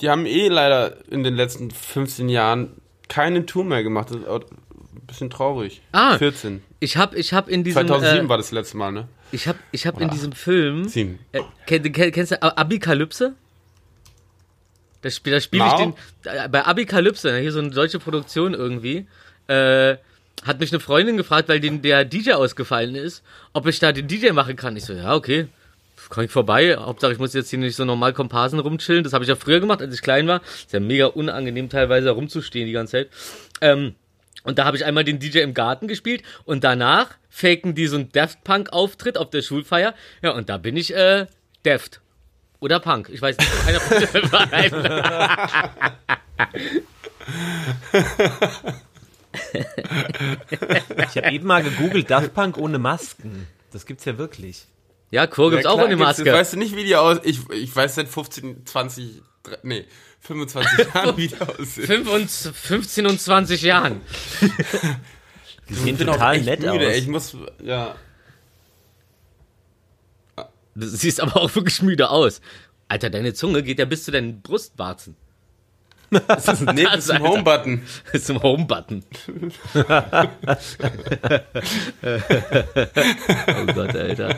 die 0.00 0.08
haben 0.08 0.26
eh 0.26 0.46
leider 0.46 0.96
in 1.10 1.24
den 1.24 1.34
letzten 1.34 1.72
15 1.72 2.28
Jahren 2.28 2.80
keine 3.08 3.46
Tour 3.46 3.64
mehr 3.64 3.82
gemacht. 3.82 4.10
Das 4.10 4.18
ist 4.18 4.28
ein 4.28 5.06
bisschen 5.06 5.28
traurig. 5.28 5.82
Ah. 5.90 6.16
14. 6.16 6.62
Ich 6.78 6.96
hab, 6.96 7.14
ich 7.14 7.32
hab 7.32 7.48
in 7.48 7.64
diesem, 7.64 7.88
2007 7.88 8.26
äh, 8.26 8.28
war 8.28 8.36
das 8.36 8.52
letzte 8.52 8.76
Mal, 8.76 8.92
ne? 8.92 9.08
ich 9.32 9.48
hab, 9.48 9.56
ich 9.72 9.86
hab 9.86 10.00
in 10.00 10.08
diesem 10.10 10.32
Film, 10.32 10.88
Sieben. 10.88 11.18
äh, 11.32 11.40
kenn, 11.66 11.82
kenn, 11.92 12.12
kennst 12.12 12.32
du 12.32 12.40
Abikalypse? 12.40 13.34
Da, 15.02 15.10
spiel, 15.10 15.32
da 15.32 15.40
spiele 15.40 15.66
ich 15.66 15.72
Now? 15.72 15.78
den, 15.78 15.94
da, 16.22 16.48
bei 16.48 16.64
Abikalypse, 16.64 17.36
hier 17.38 17.52
so 17.52 17.58
eine 17.58 17.70
deutsche 17.70 17.98
Produktion 17.98 18.54
irgendwie, 18.54 19.06
äh, 19.48 19.96
hat 20.44 20.60
mich 20.60 20.72
eine 20.72 20.80
Freundin 20.80 21.16
gefragt, 21.16 21.48
weil 21.48 21.58
den, 21.58 21.82
der 21.82 22.04
DJ 22.04 22.32
ausgefallen 22.32 22.94
ist, 22.94 23.24
ob 23.52 23.66
ich 23.66 23.80
da 23.80 23.92
den 23.92 24.06
DJ 24.06 24.30
machen 24.30 24.54
kann. 24.54 24.76
Ich 24.76 24.84
so, 24.84 24.92
ja, 24.92 25.14
okay, 25.14 25.48
kann 26.10 26.24
ich 26.24 26.30
vorbei. 26.30 26.76
Hauptsache, 26.76 27.12
ich 27.12 27.18
muss 27.18 27.34
jetzt 27.34 27.50
hier 27.50 27.58
nicht 27.58 27.76
so 27.76 27.84
normal 27.84 28.12
Komparsen 28.12 28.58
rumchillen. 28.58 29.04
Das 29.04 29.12
habe 29.12 29.24
ich 29.24 29.28
ja 29.28 29.36
früher 29.36 29.60
gemacht, 29.60 29.82
als 29.82 29.94
ich 29.94 30.02
klein 30.02 30.26
war. 30.26 30.40
Ist 30.42 30.72
ja 30.72 30.80
mega 30.80 31.06
unangenehm 31.06 31.68
teilweise 31.68 32.10
rumzustehen 32.10 32.66
die 32.66 32.72
ganze 32.72 32.92
Zeit. 32.92 33.08
Ähm, 33.60 33.94
und 34.44 34.58
da 34.58 34.64
habe 34.64 34.76
ich 34.76 34.84
einmal 34.84 35.04
den 35.04 35.18
DJ 35.18 35.40
im 35.40 35.54
Garten 35.54 35.88
gespielt 35.88 36.22
und 36.44 36.64
danach 36.64 37.10
faken 37.28 37.74
die 37.74 37.86
so 37.86 37.96
einen 37.96 38.10
Daft 38.12 38.44
Punk 38.44 38.72
Auftritt 38.72 39.18
auf 39.18 39.30
der 39.30 39.42
Schulfeier. 39.42 39.94
Ja, 40.22 40.30
und 40.30 40.48
da 40.48 40.58
bin 40.58 40.76
ich 40.76 40.94
äh, 40.94 41.26
Deft. 41.64 42.00
Oder 42.60 42.80
Punk. 42.80 43.10
Ich 43.12 43.20
weiß 43.20 43.36
nicht. 43.36 43.50
Einer 43.66 43.80
von 43.80 44.00
den 44.00 44.30
beiden. 44.30 44.84
Ich 51.10 51.16
habe 51.16 51.30
eben 51.30 51.46
mal 51.46 51.62
gegoogelt, 51.62 52.10
Daft 52.10 52.34
Punk 52.34 52.56
ohne 52.58 52.78
Masken. 52.78 53.46
Das 53.72 53.86
gibt's 53.86 54.04
ja 54.04 54.18
wirklich. 54.18 54.66
Ja, 55.10 55.26
Chor 55.26 55.50
gibt's 55.50 55.64
Ja, 55.64 55.70
auch 55.70 55.74
klar 55.74 55.86
ohne 55.86 55.96
gibt's- 55.96 56.18
Maske. 56.18 56.32
Weißt 56.32 56.52
du 56.52 56.56
nicht, 56.58 56.76
wie 56.76 56.84
die 56.84 56.94
aus... 56.96 57.18
Ich, 57.24 57.48
ich 57.50 57.74
weiß 57.74 57.94
seit 57.94 58.08
15, 58.08 58.66
20, 58.66 59.22
dre- 59.44 59.58
nee, 59.62 59.84
25 60.20 60.86
Jahren, 60.94 61.16
wie 61.16 61.28
die 61.28 61.40
aussehen. 61.40 61.86
5 61.86 62.10
und 62.12 62.30
15 62.30 63.06
und 63.06 63.20
20 63.20 63.62
Jahren. 63.62 64.00
Die 65.70 65.74
sehen 65.74 65.96
bin 65.98 66.08
auch 66.08 66.14
total 66.14 66.36
echt 66.36 66.44
nett 66.46 66.60
müde, 66.60 66.88
aus. 66.88 66.94
Ich 66.96 67.08
muss, 67.08 67.36
ja... 67.62 67.94
Du 70.74 70.86
siehst 70.86 71.20
aber 71.20 71.36
auch 71.36 71.54
wirklich 71.54 71.82
müde 71.82 72.08
aus. 72.08 72.40
Alter, 72.88 73.10
deine 73.10 73.34
Zunge 73.34 73.62
geht 73.62 73.78
ja 73.78 73.84
bis 73.84 74.04
zu 74.04 74.10
deinen 74.10 74.40
Brustwarzen. 74.40 75.14
Das 76.10 76.48
ist 76.48 76.60
nee, 76.74 76.84
das 76.84 77.04
ist 77.04 77.10
ein. 77.10 77.22
Home-Button. 77.22 77.82
Das 78.12 78.22
ist 78.22 78.30
im 78.30 78.42
Home-Button. 78.42 79.04
oh 79.74 79.84
Gott, 83.74 83.96
Alter. 83.96 84.36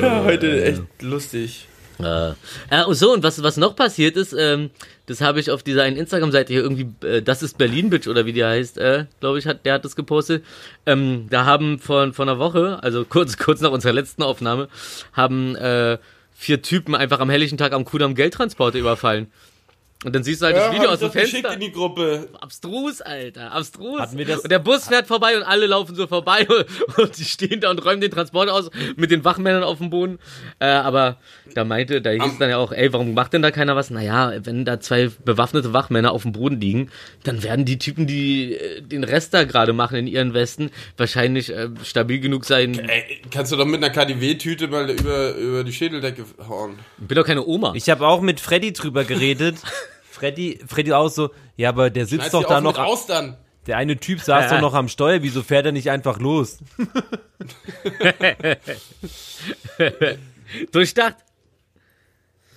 Ja, 0.00 0.24
heute 0.24 0.64
echt 0.64 0.82
lustig. 1.02 1.68
Äh, 2.00 2.30
äh, 2.70 2.84
und 2.84 2.94
so, 2.94 3.12
und 3.12 3.22
was, 3.22 3.42
was 3.42 3.56
noch 3.56 3.74
passiert 3.74 4.16
ist, 4.16 4.32
ähm, 4.32 4.70
das 5.06 5.20
habe 5.20 5.40
ich 5.40 5.50
auf 5.50 5.62
dieser 5.62 5.82
einen 5.82 5.96
Instagram-Seite 5.96 6.52
hier 6.52 6.62
irgendwie, 6.62 7.06
äh, 7.06 7.22
das 7.22 7.42
ist 7.42 7.58
Berlin 7.58 7.90
Bitch 7.90 8.06
oder 8.06 8.24
wie 8.24 8.32
die 8.32 8.44
heißt, 8.44 8.78
äh, 8.78 9.06
glaube 9.20 9.38
ich, 9.38 9.46
hat, 9.46 9.66
der 9.66 9.74
hat 9.74 9.84
das 9.84 9.96
gepostet. 9.96 10.44
Ähm, 10.86 11.26
da 11.30 11.44
haben 11.44 11.78
vor, 11.78 12.12
vor 12.12 12.24
einer 12.24 12.38
Woche, 12.38 12.78
also 12.82 13.04
kurz, 13.04 13.36
kurz 13.36 13.60
nach 13.60 13.72
unserer 13.72 13.92
letzten 13.92 14.22
Aufnahme, 14.22 14.68
haben 15.12 15.56
äh, 15.56 15.98
vier 16.34 16.62
Typen 16.62 16.94
einfach 16.94 17.18
am 17.18 17.30
helllichen 17.30 17.58
Tag 17.58 17.72
am 17.72 17.84
Kudamm 17.84 18.14
Geldtransporter 18.14 18.78
überfallen. 18.78 19.32
Und 20.04 20.14
dann 20.14 20.22
siehst 20.22 20.42
du 20.42 20.46
halt 20.46 20.56
das 20.56 20.72
Video 20.72 20.90
aus 20.90 21.00
dem 21.00 21.10
geschickt 21.10 21.30
Fenster. 21.32 21.54
in 21.54 21.60
die 21.60 21.72
Gruppe. 21.72 22.28
Abstrus, 22.40 23.00
Alter, 23.00 23.50
abstrus. 23.50 24.00
Hatten 24.00 24.16
wir 24.16 24.26
das- 24.26 24.42
und 24.42 24.52
der 24.52 24.60
Bus 24.60 24.86
fährt 24.86 25.08
vorbei 25.08 25.36
und 25.36 25.42
alle 25.42 25.66
laufen 25.66 25.96
so 25.96 26.06
vorbei 26.06 26.46
und 26.96 27.18
die 27.18 27.24
stehen 27.24 27.60
da 27.60 27.70
und 27.70 27.84
räumen 27.84 28.00
den 28.00 28.12
Transport 28.12 28.48
aus 28.48 28.70
mit 28.94 29.10
den 29.10 29.24
Wachmännern 29.24 29.64
auf 29.64 29.78
dem 29.78 29.90
Boden. 29.90 30.20
Äh, 30.60 30.66
aber 30.66 31.16
da 31.52 31.64
meinte, 31.64 32.00
da 32.00 32.10
hieß 32.10 32.32
es 32.34 32.38
dann 32.38 32.48
ja 32.48 32.58
auch, 32.58 32.70
ey, 32.70 32.92
warum 32.92 33.12
macht 33.12 33.32
denn 33.32 33.42
da 33.42 33.50
keiner 33.50 33.74
was? 33.74 33.90
Naja, 33.90 34.34
wenn 34.44 34.64
da 34.64 34.78
zwei 34.78 35.10
bewaffnete 35.24 35.72
Wachmänner 35.72 36.12
auf 36.12 36.22
dem 36.22 36.30
Boden 36.30 36.60
liegen, 36.60 36.90
dann 37.24 37.42
werden 37.42 37.64
die 37.64 37.78
Typen, 37.78 38.06
die 38.06 38.54
äh, 38.54 38.80
den 38.80 39.02
Rest 39.02 39.34
da 39.34 39.42
gerade 39.42 39.72
machen 39.72 39.96
in 39.96 40.06
ihren 40.06 40.32
Westen, 40.32 40.70
wahrscheinlich 40.96 41.50
äh, 41.50 41.70
stabil 41.82 42.20
genug 42.20 42.44
sein. 42.44 42.78
Ey, 42.78 43.20
kannst 43.32 43.50
du 43.50 43.56
doch 43.56 43.66
mit 43.66 43.82
einer 43.82 43.90
KDW-Tüte 43.92 44.68
mal 44.68 44.88
über, 44.88 45.34
über 45.34 45.64
die 45.64 45.72
Schädeldecke 45.72 46.24
hauen. 46.48 46.78
Ich 47.00 47.08
bin 47.08 47.16
doch 47.16 47.26
keine 47.26 47.44
Oma. 47.44 47.72
Ich 47.74 47.90
habe 47.90 48.06
auch 48.06 48.20
mit 48.20 48.38
Freddy 48.38 48.72
drüber 48.72 49.02
geredet. 49.02 49.56
Freddy, 50.18 50.60
Freddy 50.66 50.92
auch 50.92 51.08
so, 51.08 51.30
ja, 51.56 51.68
aber 51.68 51.90
der 51.90 52.06
sitzt 52.06 52.28
Schneid's 52.28 52.32
doch 52.32 52.46
da 52.46 52.60
noch. 52.60 52.78
raus 52.78 53.06
dann. 53.06 53.36
Der 53.66 53.76
eine 53.76 53.98
Typ 53.98 54.20
saß 54.20 54.50
doch 54.50 54.60
noch 54.60 54.74
am 54.74 54.88
Steuer, 54.88 55.22
wieso 55.22 55.42
fährt 55.42 55.66
er 55.66 55.72
nicht 55.72 55.90
einfach 55.90 56.18
los? 56.18 56.58
Durchdacht. 60.72 61.16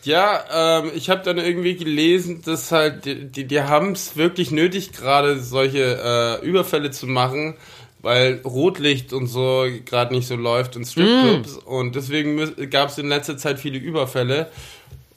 Ja, 0.04 0.80
ähm, 0.82 0.92
ich 0.96 1.10
habe 1.10 1.22
dann 1.24 1.38
irgendwie 1.38 1.76
gelesen, 1.76 2.42
dass 2.44 2.72
halt 2.72 3.06
die, 3.06 3.26
die, 3.26 3.46
die 3.46 3.62
haben 3.62 3.92
es 3.92 4.16
wirklich 4.16 4.52
nötig, 4.52 4.94
gerade 4.94 5.40
solche 5.40 6.40
äh, 6.42 6.46
Überfälle 6.46 6.92
zu 6.92 7.06
machen, 7.08 7.56
weil 8.00 8.42
Rotlicht 8.44 9.14
und 9.14 9.28
so 9.28 9.66
gerade 9.86 10.16
nicht 10.16 10.28
so 10.28 10.36
läuft 10.36 10.76
in 10.76 10.86
Stripclubs 10.86 11.58
und 11.58 11.96
deswegen 11.96 12.70
gab 12.72 12.90
es 12.90 12.98
in 12.98 13.10
letzter 13.10 13.38
Zeit 13.38 13.60
viele 13.60 13.78
Überfälle. 13.78 14.50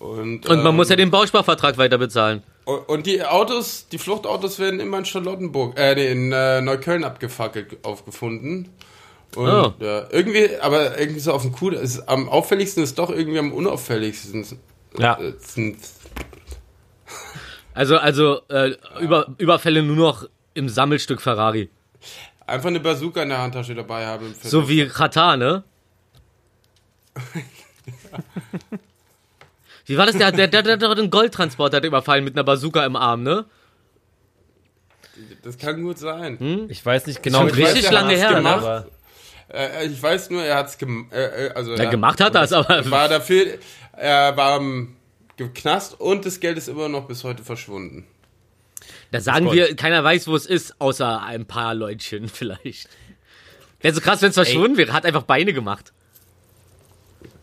Und, 0.05 0.47
Und 0.47 0.59
man 0.59 0.67
ähm, 0.67 0.77
muss 0.77 0.91
ja 0.91 0.97
den 0.97 1.11
Bausparvertrag 1.11 1.79
weiter 1.79 1.97
bezahlen. 1.97 2.43
und 2.67 3.07
die 3.07 3.25
Autos, 3.25 3.89
die 3.91 3.97
Fluchtautos 3.97 4.59
werden 4.59 4.79
immer 4.79 4.99
in 4.99 5.07
Charlottenburg, 5.07 5.79
äh, 5.79 5.95
nee, 5.95 6.13
in 6.13 6.31
äh, 6.31 6.61
Neukölln 6.61 7.05
abgefackelt 7.05 7.83
aufgefunden. 7.83 8.69
Und 9.35 9.49
Oh. 9.49 9.73
ja, 9.81 10.07
irgendwie, 10.11 10.57
aber 10.61 10.99
irgendwie 10.99 11.21
so 11.21 11.33
auf 11.33 11.41
dem 11.43 11.53
Kuh, 11.53 11.71
ist, 11.71 12.07
am 12.07 12.29
auffälligsten 12.29 12.83
ist 12.83 12.99
doch 12.99 13.09
irgendwie 13.09 13.39
am 13.39 13.53
unauffälligsten. 13.53 14.47
Ja. 14.99 15.19
Äh, 15.19 15.33
Also, 17.77 17.97
also 17.97 18.41
äh, 18.51 18.77
über, 19.01 19.27
Überfälle 19.39 19.83
nur 19.83 19.97
noch 19.97 20.29
im 20.53 20.69
Sammelstück 20.69 21.21
Ferrari. 21.21 21.71
Einfach 22.47 22.69
eine 22.69 22.79
Bazooka 22.79 23.21
in 23.23 23.31
der 23.31 23.39
Handtasche 23.39 23.75
dabei 23.75 24.07
haben. 24.07 24.33
So 24.45 24.69
wie 24.69 24.87
Katar, 24.87 25.37
ne? 25.37 25.65
Wie 29.87 29.97
war 29.99 30.07
das? 30.07 30.17
Der, 30.17 30.33
der, 30.33 30.49
der, 30.49 30.63
der 30.63 30.73
hat 30.75 30.83
doch 30.83 30.95
den 30.95 31.11
Goldtransporter 31.11 31.83
überfallen 31.83 32.25
mit 32.25 32.35
einer 32.35 32.45
Bazooka 32.45 32.85
im 32.87 32.97
Arm, 32.97 33.23
ne? 33.23 33.45
Das 35.43 35.59
kann 35.59 35.83
gut 35.83 35.99
sein. 35.99 36.39
Hm? 36.39 36.67
Ich 36.71 36.85
weiß 36.85 37.07
nicht 37.07 37.23
genau, 37.23 37.41
Schon 37.41 37.49
Ich 37.49 37.57
weiß, 37.59 37.65
richtig 37.75 37.85
er 37.85 37.93
lange 37.93 38.13
hat's 38.13 38.21
her, 38.21 38.31
ne? 38.31 38.37
gemacht. 38.37 38.65
aber 38.65 38.87
Äh, 39.53 39.87
ich 39.87 40.03
weiß 40.03 40.31
nur, 40.31 40.43
er 40.43 40.57
hat's 40.57 40.79
gem 40.79 41.09
äh, 41.13 41.47
äh, 41.47 41.51
also 41.55 41.75
Ja, 41.75 41.91
gemacht 41.91 42.21
hat 42.21 42.35
er's, 42.35 42.53
aber- 42.53 42.91
war 42.91 43.09
dafür 43.09 43.59
er 43.93 44.37
war 44.37 44.57
im 44.59 44.97
Knast 45.55 46.01
und 46.01 46.25
das 46.25 46.41
Geld 46.41 46.57
ist 46.59 46.69
immer 46.69 46.89
noch 46.89 47.07
bis 47.07 47.23
heute 47.25 47.45
verschwunden. 47.45 48.07
Da 49.13 49.21
sagen 49.21 49.53
wir, 49.53 49.77
keiner 49.77 50.03
weiß, 50.03 50.27
wo 50.27 50.35
es 50.35 50.47
ist, 50.47 50.81
außer 50.81 51.23
ein 51.23 51.47
paar 51.47 51.75
Leutchen 51.75 52.29
vielleicht. 52.29 52.89
Wäre 53.81 53.95
so 53.95 54.01
krass, 54.01 54.23
wenn 54.23 54.31
es 54.31 54.35
verschwunden 54.35 54.77
wäre. 54.79 54.93
Hat 54.93 55.05
einfach 55.05 55.23
Beine 55.25 55.53
gemacht. 55.53 55.93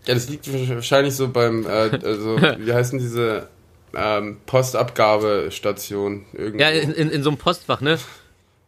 Ja, 0.07 0.13
das 0.15 0.29
liegt 0.29 0.47
wahrscheinlich 0.69 1.15
so 1.15 1.27
beim 1.29 1.65
äh, 1.65 1.69
also 2.03 2.37
wie 2.59 2.73
heißen 2.73 2.97
diese 2.99 3.47
ähm, 3.95 4.37
Postabgabestation 4.45 6.25
irgendwie. 6.33 6.61
Ja, 6.63 6.69
in, 6.69 6.91
in, 6.93 7.09
in 7.09 7.23
so 7.23 7.29
einem 7.29 7.37
Postfach, 7.37 7.81
ne? 7.81 7.97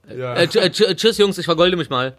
ja. 0.10 0.34
Äh, 0.36 0.44
äh, 0.44 0.48
tsch- 0.48 0.96
tschüss, 0.96 1.18
Jungs, 1.18 1.38
ich 1.38 1.46
vergolde 1.46 1.78
mich 1.78 1.90
mal. 1.90 2.16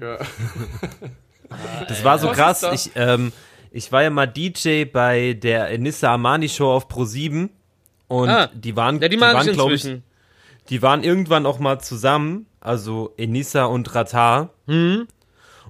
ja. 0.00 0.18
das 1.88 2.04
war 2.04 2.18
so 2.18 2.28
Was 2.28 2.36
krass. 2.36 2.66
Ich, 2.72 2.90
ähm, 2.96 3.32
ich 3.70 3.92
war 3.92 4.02
ja 4.02 4.10
mal 4.10 4.26
DJ 4.26 4.84
bei 4.84 5.34
der 5.34 5.70
Enissa 5.70 6.12
Armani 6.12 6.48
Show 6.48 6.70
auf 6.72 6.88
Pro7 6.88 7.48
und 8.08 8.28
Ah. 8.28 8.48
die 8.54 8.74
waren, 8.76 9.00
Ja, 9.00 9.08
die 9.08 9.16
die 9.16 9.20
waren, 9.20 9.46
ich 9.48 9.52
glaub 9.54 9.70
ich, 9.70 9.86
die 10.70 10.82
waren 10.82 11.04
irgendwann 11.04 11.44
auch 11.46 11.58
mal 11.58 11.80
zusammen, 11.80 12.46
also 12.60 13.12
Enissa 13.16 13.64
und 13.66 13.94
Ratar. 13.94 14.50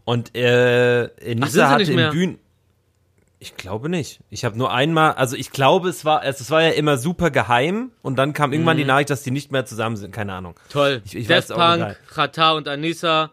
Und 0.06 0.34
äh, 0.36 1.10
sie 1.48 1.62
hatte 1.68 1.82
im 1.82 1.96
mehr? 1.96 2.10
Bühnen. 2.10 2.38
Ich 3.38 3.56
glaube 3.56 3.88
nicht. 3.90 4.20
Ich 4.30 4.44
habe 4.46 4.56
nur 4.56 4.72
einmal, 4.72 5.12
also 5.12 5.36
ich 5.36 5.50
glaube, 5.50 5.90
es 5.90 6.06
war, 6.06 6.24
es, 6.24 6.40
es 6.40 6.50
war 6.50 6.62
ja 6.62 6.70
immer 6.70 6.96
super 6.96 7.30
geheim 7.30 7.90
und 8.00 8.16
dann 8.16 8.32
kam 8.32 8.52
irgendwann 8.52 8.78
die 8.78 8.84
Nachricht, 8.84 9.10
dass 9.10 9.22
die 9.24 9.30
nicht 9.30 9.52
mehr 9.52 9.66
zusammen 9.66 9.96
sind. 9.96 10.12
Keine 10.12 10.32
Ahnung. 10.32 10.54
Toll. 10.70 11.02
Ich- 11.04 11.14
ich 11.16 11.26
Daft 11.26 11.50
weiß. 11.50 11.56
Punk, 11.80 11.96
Rata 12.16 12.52
und 12.52 12.66
Anissa. 12.66 13.32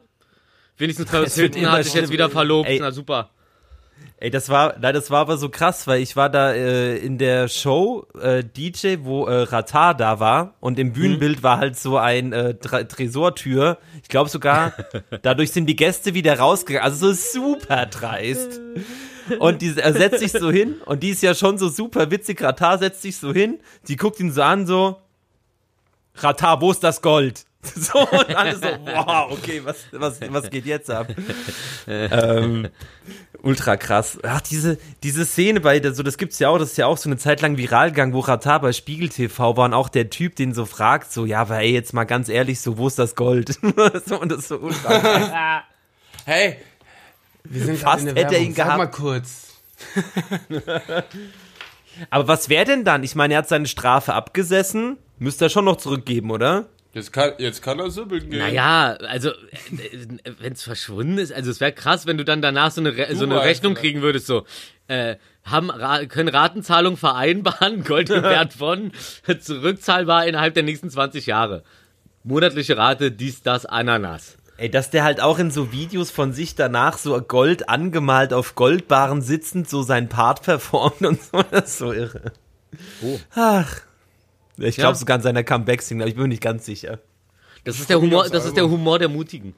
Wenigstens 0.77 1.11
wird 1.13 1.31
Hilton 1.31 1.71
hat 1.71 1.83
sich 1.85 1.93
jetzt 1.93 2.11
wieder 2.11 2.29
verlobt. 2.29 2.67
Ey. 2.67 2.79
Na 2.81 2.91
super. 2.91 3.29
Ey, 4.17 4.29
das 4.29 4.49
war, 4.49 4.77
nein, 4.79 4.93
das 4.93 5.11
war 5.11 5.19
aber 5.19 5.37
so 5.37 5.49
krass, 5.49 5.85
weil 5.85 6.01
ich 6.01 6.15
war 6.15 6.29
da 6.29 6.53
äh, 6.53 6.97
in 6.97 7.17
der 7.17 7.49
Show 7.49 8.07
äh, 8.21 8.43
DJ, 8.43 8.97
wo 9.01 9.25
äh, 9.25 9.41
Ratar 9.41 9.93
da 9.95 10.19
war 10.19 10.53
und 10.61 10.79
im 10.79 10.93
Bühnenbild 10.93 11.43
war 11.43 11.57
halt 11.57 11.77
so 11.77 11.97
ein 11.97 12.31
äh, 12.31 12.55
Tresortür. 12.55 13.79
Ich 14.01 14.07
glaube 14.07 14.29
sogar, 14.29 14.73
dadurch 15.23 15.51
sind 15.51 15.65
die 15.65 15.75
Gäste 15.75 16.13
wieder 16.13 16.39
rausgegangen. 16.39 16.85
Also 16.85 17.11
so 17.11 17.41
super 17.41 17.85
dreist. 17.85 18.61
Und 19.39 19.61
die 19.61 19.73
er 19.77 19.93
setzt 19.93 20.19
sich 20.19 20.31
so 20.31 20.51
hin 20.51 20.75
und 20.85 21.03
die 21.03 21.09
ist 21.09 21.21
ja 21.21 21.33
schon 21.33 21.57
so 21.57 21.69
super 21.69 22.11
witzig. 22.11 22.41
Ratar 22.41 22.77
setzt 22.77 23.01
sich 23.01 23.17
so 23.17 23.33
hin, 23.33 23.59
die 23.87 23.95
guckt 23.95 24.19
ihn 24.19 24.31
so 24.31 24.41
an, 24.41 24.67
so 24.67 24.97
Ratar, 26.15 26.61
wo 26.61 26.71
ist 26.71 26.83
das 26.83 27.01
Gold? 27.01 27.45
So, 27.75 27.99
und 27.99 28.35
alle 28.35 28.55
so, 28.57 28.67
wow, 28.83 29.31
okay, 29.31 29.61
was, 29.63 29.85
was, 29.93 30.19
was 30.29 30.49
geht 30.49 30.65
jetzt 30.65 30.91
ab? 30.91 31.07
ähm, 31.87 32.67
ultra 33.41 33.77
krass. 33.77 34.19
Ach, 34.23 34.41
diese, 34.41 34.77
diese 35.01 35.25
Szene 35.25 35.61
bei, 35.61 35.79
der- 35.79 35.93
so, 35.93 36.03
das 36.03 36.17
gibt's 36.17 36.39
ja 36.39 36.49
auch, 36.49 36.57
das 36.57 36.71
ist 36.71 36.77
ja 36.77 36.87
auch 36.87 36.97
so 36.97 37.07
eine 37.09 37.17
Zeit 37.17 37.41
lang 37.41 37.55
viral 37.57 37.91
gegangen, 37.91 38.13
wo 38.13 38.19
Ratar 38.19 38.59
bei 38.59 38.73
Spiegel 38.73 39.07
TV 39.09 39.55
war 39.55 39.65
und 39.65 39.73
auch 39.73 39.87
der 39.89 40.09
Typ, 40.09 40.35
den 40.35 40.53
so 40.53 40.65
fragt, 40.65 41.11
so, 41.13 41.25
ja, 41.25 41.39
aber 41.41 41.59
ey, 41.59 41.71
jetzt 41.71 41.93
mal 41.93 42.03
ganz 42.03 42.27
ehrlich, 42.27 42.59
so, 42.59 42.77
wo 42.77 42.87
ist 42.87 42.99
das 42.99 43.15
Gold? 43.15 43.57
so, 44.05 44.19
und 44.19 44.29
das 44.29 44.39
ist 44.39 44.47
so 44.49 44.57
ultra 44.57 44.99
krass. 44.99 45.63
Hey, 46.25 46.57
wir 47.45 47.63
sind 47.65 47.79
Fast 47.79 48.05
hätte 48.05 48.35
er 48.35 48.41
ihn 48.41 48.53
Sag 48.53 48.65
gehabt. 48.65 48.77
mal 48.77 48.87
kurz. 48.87 49.53
Aber 52.09 52.27
was 52.27 52.49
wäre 52.49 52.65
denn 52.65 52.83
dann? 52.83 53.03
Ich 53.03 53.15
meine, 53.15 53.35
er 53.35 53.39
hat 53.39 53.47
seine 53.49 53.67
Strafe 53.67 54.13
abgesessen, 54.13 54.97
müsste 55.19 55.45
er 55.45 55.49
schon 55.49 55.65
noch 55.65 55.77
zurückgeben, 55.77 56.31
oder? 56.31 56.65
Jetzt 56.93 57.11
kann, 57.11 57.33
jetzt 57.39 57.63
kann 57.63 57.79
er 57.79 57.89
süppeln 57.89 58.29
gehen. 58.29 58.39
Naja, 58.39 58.95
also, 59.07 59.31
wenn 60.39 60.53
es 60.53 60.61
verschwunden 60.61 61.17
ist, 61.17 61.33
also 61.33 61.49
es 61.49 61.59
wäre 61.59 61.71
krass, 61.71 62.05
wenn 62.05 62.19
du 62.19 62.23
dann 62.23 62.43
danach 62.43 62.69
so 62.69 62.81
eine, 62.81 62.95
Re 62.95 63.15
so 63.15 63.25
eine 63.25 63.41
Rechnung 63.41 63.73
kriegen 63.73 64.03
würdest, 64.03 64.27
so, 64.27 64.45
äh, 64.87 65.15
haben, 65.43 65.71
Ra 65.71 66.05
können 66.05 66.29
Ratenzahlungen 66.29 66.97
vereinbaren, 66.97 67.83
Gold 67.85 68.11
im 68.11 68.21
Wert 68.23 68.53
von, 68.53 68.91
zurückzahlbar 69.39 70.27
innerhalb 70.27 70.53
der 70.53 70.61
nächsten 70.61 70.91
20 70.91 71.25
Jahre. 71.25 71.63
Monatliche 72.23 72.77
Rate, 72.77 73.11
dies, 73.11 73.41
das, 73.41 73.65
Ananas. 73.65 74.37
Ey, 74.57 74.69
dass 74.69 74.91
der 74.91 75.03
halt 75.03 75.19
auch 75.19 75.39
in 75.39 75.49
so 75.49 75.71
Videos 75.71 76.11
von 76.11 76.31
sich 76.31 76.53
danach 76.53 76.99
so 76.99 77.19
Gold 77.19 77.69
angemalt 77.69 78.33
auf 78.33 78.53
Goldbarren 78.53 79.23
sitzend 79.23 79.67
so 79.67 79.81
sein 79.81 80.09
Part 80.09 80.43
performt 80.43 81.01
und 81.01 81.21
so, 81.23 81.41
das 81.51 81.71
ist 81.71 81.77
so 81.79 81.91
irre. 81.91 82.33
Oh. 83.01 83.19
Ach. 83.33 83.81
Ich 84.57 84.75
glaube 84.75 84.91
Ja. 84.93 84.95
sogar 84.95 85.15
an 85.15 85.21
seiner 85.21 85.43
Comeback-Single, 85.43 86.03
aber 86.03 86.09
ich 86.09 86.15
bin 86.15 86.23
mir 86.23 86.29
nicht 86.29 86.43
ganz 86.43 86.65
sicher. 86.65 86.99
Das 87.63 87.79
ist 87.79 87.89
der 87.89 87.99
Humor, 88.01 88.27
das 88.29 88.45
ist 88.45 88.55
der. 88.57 88.69
Humor 88.69 88.99
der 88.99 89.09
Mutigen. 89.09 89.53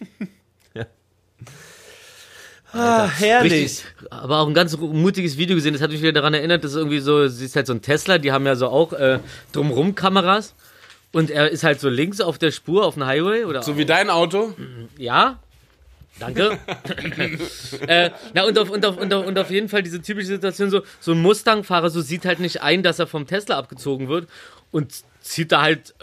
Ah, 2.72 3.08
Richtig, 3.40 3.84
aber 4.10 4.40
auch 4.40 4.46
ein 4.48 4.52
ganz 4.52 4.76
mutiges 4.76 5.38
Video 5.38 5.56
gesehen. 5.56 5.72
Das 5.72 5.80
hat 5.80 5.90
mich 5.92 6.02
wieder 6.02 6.12
daran 6.12 6.34
erinnert, 6.34 6.62
dass 6.62 6.74
irgendwie 6.74 6.98
so, 6.98 7.26
sie 7.28 7.46
ist 7.46 7.56
halt 7.56 7.66
so 7.66 7.72
ein 7.72 7.80
Tesla, 7.80 8.18
die 8.18 8.32
haben 8.32 8.44
ja 8.44 8.54
so 8.54 8.68
auch 8.68 8.92
äh, 8.92 9.20
drumrum 9.52 9.94
Kameras. 9.94 10.54
Und 11.12 11.30
er 11.30 11.48
ist 11.50 11.64
halt 11.64 11.80
so 11.80 11.88
links 11.88 12.20
auf 12.20 12.36
der 12.36 12.50
Spur 12.50 12.84
auf 12.84 12.94
dem 12.94 13.06
Highway 13.06 13.44
oder 13.44 13.62
So 13.62 13.78
wie 13.78 13.86
dein 13.86 14.10
Auto. 14.10 14.52
ja. 14.98 15.38
Danke. 16.18 16.58
äh, 17.86 18.10
na, 18.32 18.44
und 18.44 18.58
auf, 18.58 18.70
und, 18.70 18.84
auf, 18.86 18.96
und, 18.96 19.12
auf, 19.12 19.26
und 19.26 19.38
auf 19.38 19.50
jeden 19.50 19.68
Fall 19.68 19.82
diese 19.82 20.00
typische 20.00 20.28
Situation, 20.28 20.70
so, 20.70 20.82
so 21.00 21.12
ein 21.12 21.20
Mustang-Fahrer 21.20 21.90
so 21.90 22.00
sieht 22.00 22.24
halt 22.24 22.40
nicht 22.40 22.62
ein, 22.62 22.82
dass 22.82 22.98
er 22.98 23.06
vom 23.06 23.26
Tesla 23.26 23.58
abgezogen 23.58 24.08
wird 24.08 24.28
und 24.70 24.94
zieht 25.20 25.52
da 25.52 25.62
halt 25.62 25.94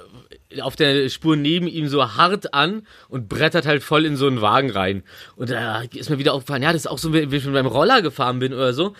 äh, 0.50 0.62
auf 0.62 0.76
der 0.76 1.10
Spur 1.10 1.36
neben 1.36 1.68
ihm 1.68 1.88
so 1.88 2.16
hart 2.16 2.54
an 2.54 2.86
und 3.10 3.28
brettert 3.28 3.66
halt 3.66 3.84
voll 3.84 4.06
in 4.06 4.16
so 4.16 4.28
einen 4.28 4.42
Wagen 4.42 4.70
rein. 4.70 5.04
Und 5.36 5.50
da 5.50 5.82
ist 5.82 6.10
mir 6.10 6.20
wieder 6.20 6.34
aufgefallen, 6.34 6.64
ja, 6.64 6.74
das 6.74 6.84
ist 6.84 6.88
auch 6.88 7.00
so, 7.00 7.14
wie 7.14 7.32
wie 7.32 7.38
ich 7.38 7.46
mit 7.46 7.54
meinem 7.54 7.68
Roller 7.68 8.02
gefahren 8.02 8.40
bin 8.40 8.54
oder 8.54 8.74
so. 8.74 8.94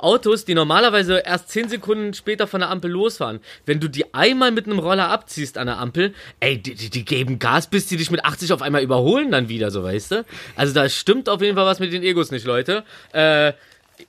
Autos, 0.00 0.44
die 0.44 0.54
normalerweise 0.54 1.18
erst 1.18 1.50
10 1.50 1.68
Sekunden 1.68 2.14
später 2.14 2.46
von 2.46 2.60
der 2.60 2.70
Ampel 2.70 2.90
losfahren, 2.90 3.40
wenn 3.66 3.80
du 3.80 3.88
die 3.88 4.14
einmal 4.14 4.50
mit 4.50 4.66
einem 4.66 4.78
Roller 4.78 5.08
abziehst 5.08 5.58
an 5.58 5.66
der 5.66 5.78
Ampel, 5.78 6.14
ey, 6.40 6.58
die, 6.58 6.74
die, 6.74 6.90
die 6.90 7.04
geben 7.04 7.38
Gas, 7.38 7.66
bis 7.66 7.86
die 7.86 7.96
dich 7.96 8.10
mit 8.10 8.24
80 8.24 8.52
auf 8.52 8.62
einmal 8.62 8.82
überholen 8.82 9.30
dann 9.30 9.48
wieder, 9.48 9.70
so 9.70 9.82
weißt 9.82 10.10
du? 10.12 10.24
Also 10.56 10.74
da 10.74 10.88
stimmt 10.88 11.28
auf 11.28 11.42
jeden 11.42 11.56
Fall 11.56 11.66
was 11.66 11.80
mit 11.80 11.92
den 11.92 12.02
Egos 12.02 12.30
nicht, 12.30 12.46
Leute. 12.46 12.84
Äh, 13.12 13.52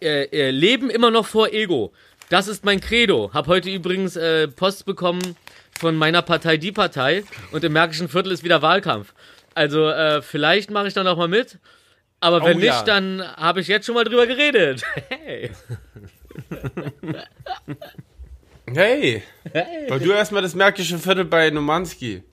äh, 0.02 0.24
äh, 0.32 0.52
Leben 0.52 0.90
immer 0.90 1.12
noch 1.12 1.26
vor 1.26 1.52
Ego. 1.54 1.94
Das 2.30 2.48
ist 2.48 2.66
mein 2.66 2.80
Credo. 2.80 3.32
Hab 3.34 3.48
heute 3.48 3.70
übrigens 3.70 4.16
äh, 4.16 4.48
Post 4.48 4.86
bekommen 4.86 5.36
von 5.80 5.96
meiner 5.96 6.22
Partei, 6.22 6.58
die 6.58 6.72
Partei, 6.72 7.24
und 7.52 7.64
im 7.64 7.74
Märkischen 7.74 8.08
Viertel 8.08 8.32
ist 8.32 8.44
wieder 8.44 8.62
Wahlkampf. 8.62 9.14
Also 9.56 9.90
äh, 9.90 10.22
vielleicht 10.22 10.72
mache 10.72 10.88
ich 10.88 10.94
dann 10.94 11.08
auch 11.08 11.18
mal 11.18 11.28
mit. 11.28 11.60
Aber 12.24 12.42
wenn 12.46 12.56
Oh 12.58 12.60
nicht, 12.60 12.66
ja. 12.68 12.84
dann 12.84 13.22
habe 13.36 13.62
ich 13.62 13.68
jetzt 13.68 13.86
schon 13.86 13.96
mal 13.96 14.04
drüber 14.06 14.26
geredet. 14.28 14.84
Hey. 18.74 19.22
Hey. 19.52 19.86
Weil 19.90 20.00
du 20.00 20.12
erstmal 20.12 20.42
das 20.42 20.56
märkische 20.56 20.98
Viertel 20.98 21.26
bei 21.26 21.50
Numanski. 21.50 22.24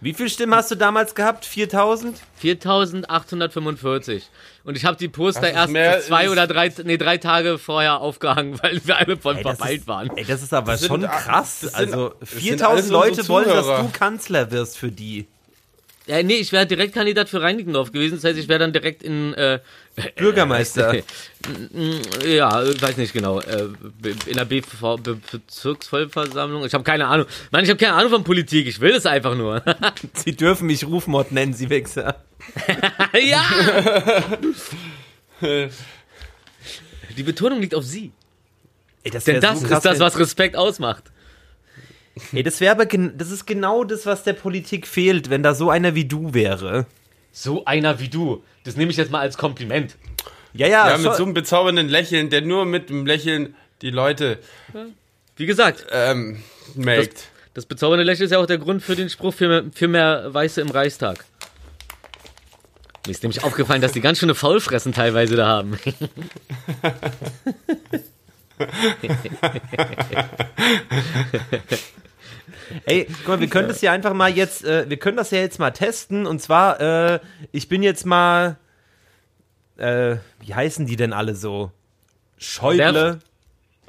Wie 0.00 0.14
viele 0.14 0.30
Stimmen 0.30 0.54
hast 0.54 0.70
du 0.70 0.76
damals 0.76 1.14
gehabt? 1.14 1.44
4000? 1.44 2.18
4845. 2.36 4.28
Und 4.64 4.76
ich 4.78 4.84
habe 4.86 4.96
die 4.96 5.08
Poster 5.08 5.42
Das 5.42 5.50
erst 5.50 5.72
mehr- 5.72 6.00
zwei 6.00 6.30
oder 6.30 6.46
drei, 6.46 6.72
nee, 6.84 6.96
drei 6.96 7.18
Tage 7.18 7.58
vorher 7.58 8.00
aufgehangen, 8.00 8.58
weil 8.62 8.80
wir 8.84 8.96
alle 8.96 9.18
voll 9.18 9.36
Ey, 9.36 9.42
das 9.42 9.58
verpeilt 9.58 9.80
ist, 9.80 9.86
waren. 9.88 10.16
ey, 10.16 10.24
das 10.24 10.42
ist 10.42 10.54
aber 10.54 10.76
sind 10.78 10.88
schon 10.88 11.04
a- 11.04 11.08
krass. 11.08 11.60
das 11.60 11.72
sind- 11.72 11.74
also 11.74 12.14
das 12.18 12.30
sind 12.30 12.40
4000 12.40 12.70
alles 12.70 12.84
unsere 12.86 12.98
Leute 13.08 13.28
wollen, 13.28 13.48
dass 13.48 13.66
du 13.66 13.88
Kanzler 13.92 14.50
wirst 14.50 14.78
für 14.78 14.90
die. 14.90 15.26
Ja, 16.08 16.22
nee, 16.22 16.36
ich 16.36 16.52
wäre 16.52 16.66
Direktkandidat 16.66 17.28
für 17.28 17.42
Reinickendorf 17.42 17.92
gewesen. 17.92 18.14
Das 18.14 18.24
heißt, 18.24 18.38
ich 18.38 18.48
wäre 18.48 18.58
dann 18.58 18.72
direkt 18.72 19.02
in, 19.02 19.34
äh, 19.34 19.60
Bürgermeister. 20.16 20.94
ja, 22.26 22.62
ich 22.64 22.80
weiß 22.80 22.96
nicht 22.96 23.12
genau, 23.12 23.40
äh, 23.40 23.68
in 24.26 24.36
der 24.36 24.46
BV, 24.46 24.96
Be 24.96 25.18
Bezirksvollversammlung. 25.30 26.64
Ich 26.64 26.72
habe 26.72 26.82
keine 26.82 27.06
Ahnung. 27.08 27.26
Mann, 27.50 27.62
ich 27.62 27.68
habe 27.68 27.78
keine 27.78 27.92
Ahnung 27.92 28.10
von 28.10 28.24
Politik. 28.24 28.66
Ich 28.66 28.80
will 28.80 28.94
es 28.94 29.04
einfach 29.04 29.34
nur. 29.36 29.62
Sie 30.14 30.34
dürfen 30.34 30.66
mich 30.66 30.86
Rufmord 30.86 31.30
nennen, 31.30 31.52
Sie 31.52 31.68
Wichser. 31.68 32.24
ja! 33.22 33.44
Die 37.16 37.22
Betonung 37.22 37.60
liegt 37.60 37.74
auf 37.74 37.84
sie. 37.84 38.12
Ey, 39.02 39.10
das 39.10 39.24
Denn 39.24 39.40
das 39.40 39.58
so 39.58 39.64
ist 39.66 39.70
krass, 39.70 39.82
das, 39.82 39.94
wenn- 39.94 40.00
was 40.06 40.18
Respekt 40.18 40.56
ausmacht. 40.56 41.04
Ey, 42.32 42.42
das 42.42 42.60
wäre 42.60 42.72
aber 42.72 42.86
gen 42.86 43.16
das 43.16 43.30
ist 43.30 43.46
genau 43.46 43.84
das, 43.84 44.06
was 44.06 44.24
der 44.24 44.32
Politik 44.32 44.86
fehlt, 44.86 45.30
wenn 45.30 45.42
da 45.42 45.54
so 45.54 45.70
einer 45.70 45.94
wie 45.94 46.04
du 46.04 46.34
wäre. 46.34 46.86
So 47.32 47.64
einer 47.64 48.00
wie 48.00 48.08
du. 48.08 48.42
Das 48.64 48.76
nehme 48.76 48.90
ich 48.90 48.96
jetzt 48.96 49.10
mal 49.10 49.20
als 49.20 49.38
Kompliment. 49.38 49.96
Ja, 50.52 50.66
ja, 50.66 50.90
Ja, 50.90 50.98
mit 50.98 51.14
so 51.14 51.24
einem 51.24 51.34
bezaubernden 51.34 51.88
Lächeln, 51.88 52.30
der 52.30 52.40
nur 52.40 52.64
mit 52.64 52.90
dem 52.90 53.06
Lächeln 53.06 53.54
die 53.82 53.90
Leute 53.90 54.38
Wie 55.36 55.46
gesagt, 55.46 55.86
ähm, 55.92 56.42
melkt. 56.74 57.28
das 57.54 57.66
bezaubernde 57.66 58.04
Lächeln 58.04 58.24
ist 58.24 58.32
ja 58.32 58.38
auch 58.38 58.46
der 58.46 58.58
Grund 58.58 58.82
für 58.82 58.96
den 58.96 59.08
Spruch 59.08 59.34
für 59.34 59.48
mehr, 59.48 59.64
für 59.72 59.88
mehr 59.88 60.34
Weiße 60.34 60.60
im 60.60 60.70
Reichstag. 60.70 61.24
Mir 63.06 63.12
ist 63.12 63.22
nämlich 63.22 63.44
aufgefallen, 63.44 63.80
dass 63.80 63.92
die 63.92 64.00
ganz 64.00 64.18
schöne 64.18 64.34
Faulfressen 64.34 64.92
teilweise 64.92 65.36
da 65.36 65.46
haben. 65.46 65.78
Ey, 72.84 73.06
guck 73.18 73.28
mal, 73.28 73.40
wir 73.40 73.48
können 73.48 73.68
das 73.68 73.80
ja 73.80 73.92
einfach 73.92 74.14
mal 74.14 74.30
jetzt, 74.30 74.64
äh, 74.64 74.88
wir 74.88 74.98
können 74.98 75.16
das 75.16 75.30
ja 75.30 75.38
jetzt 75.38 75.58
mal 75.58 75.70
testen. 75.70 76.26
Und 76.26 76.40
zwar, 76.40 76.80
äh, 76.80 77.20
ich 77.52 77.68
bin 77.68 77.82
jetzt 77.82 78.06
mal, 78.06 78.56
äh, 79.76 80.16
wie 80.40 80.54
heißen 80.54 80.86
die 80.86 80.96
denn 80.96 81.12
alle 81.12 81.34
so? 81.34 81.72
Schäuble. 82.36 83.20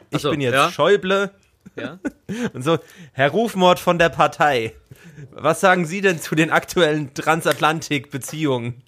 Ich 0.10 0.16
Achso, 0.16 0.32
bin 0.32 0.42
jetzt 0.42 0.54
ja. 0.54 0.72
Schäuble. 0.72 1.32
Ja? 1.76 2.00
Und 2.54 2.64
so, 2.64 2.80
Herr 3.14 3.30
Rufmord 3.30 3.80
von 3.80 4.00
der 4.00 4.10
Partei. 4.10 4.74
Was 5.32 5.60
sagen 5.60 5.86
Sie 5.86 6.02
denn 6.02 6.20
zu 6.20 6.36
den 6.36 6.52
aktuellen 6.52 7.14
Transatlantik-Beziehungen? 7.14 8.82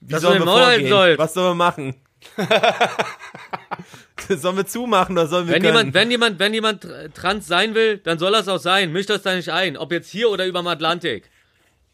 Wie 0.00 0.12
Dass 0.12 0.22
sollen 0.22 0.40
wir 0.40 0.46
vorgehen? 0.46 0.88
sollst. 0.88 1.18
Was 1.18 1.34
sollen 1.34 1.50
wir 1.50 1.54
machen? 1.54 1.94
sollen 4.28 4.56
wir 4.56 4.66
zumachen 4.66 5.16
oder 5.18 5.26
sollen 5.26 5.46
wir 5.48 5.54
Wenn 5.54 5.62
können? 5.62 5.76
jemand, 5.76 5.94
wenn 5.94 6.10
jemand, 6.10 6.38
wenn 6.38 6.54
jemand 6.54 6.84
tr- 6.84 7.12
trans 7.12 7.46
sein 7.46 7.74
will, 7.74 7.98
dann 7.98 8.18
soll 8.18 8.32
das 8.32 8.48
auch 8.48 8.58
sein. 8.58 8.92
Mischt 8.92 9.10
das 9.10 9.22
da 9.22 9.34
nicht 9.34 9.50
ein. 9.50 9.76
Ob 9.76 9.92
jetzt 9.92 10.10
hier 10.10 10.30
oder 10.30 10.46
überm 10.46 10.66
Atlantik. 10.66 11.30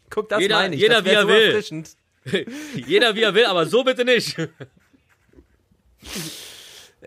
Guck, 0.09 0.29
das 0.29 0.39
jeder- 0.41 0.55
meine 0.55 0.75
ich. 0.75 0.81
jeder, 0.81 1.03
wie 1.05 1.09
er 1.09 1.27
will. 1.27 1.63
Jeder 2.75 3.15
wie 3.15 3.21
er 3.23 3.33
will, 3.33 3.45
aber 3.45 3.65
so 3.65 3.83
bitte 3.83 4.05
nicht. 4.05 4.35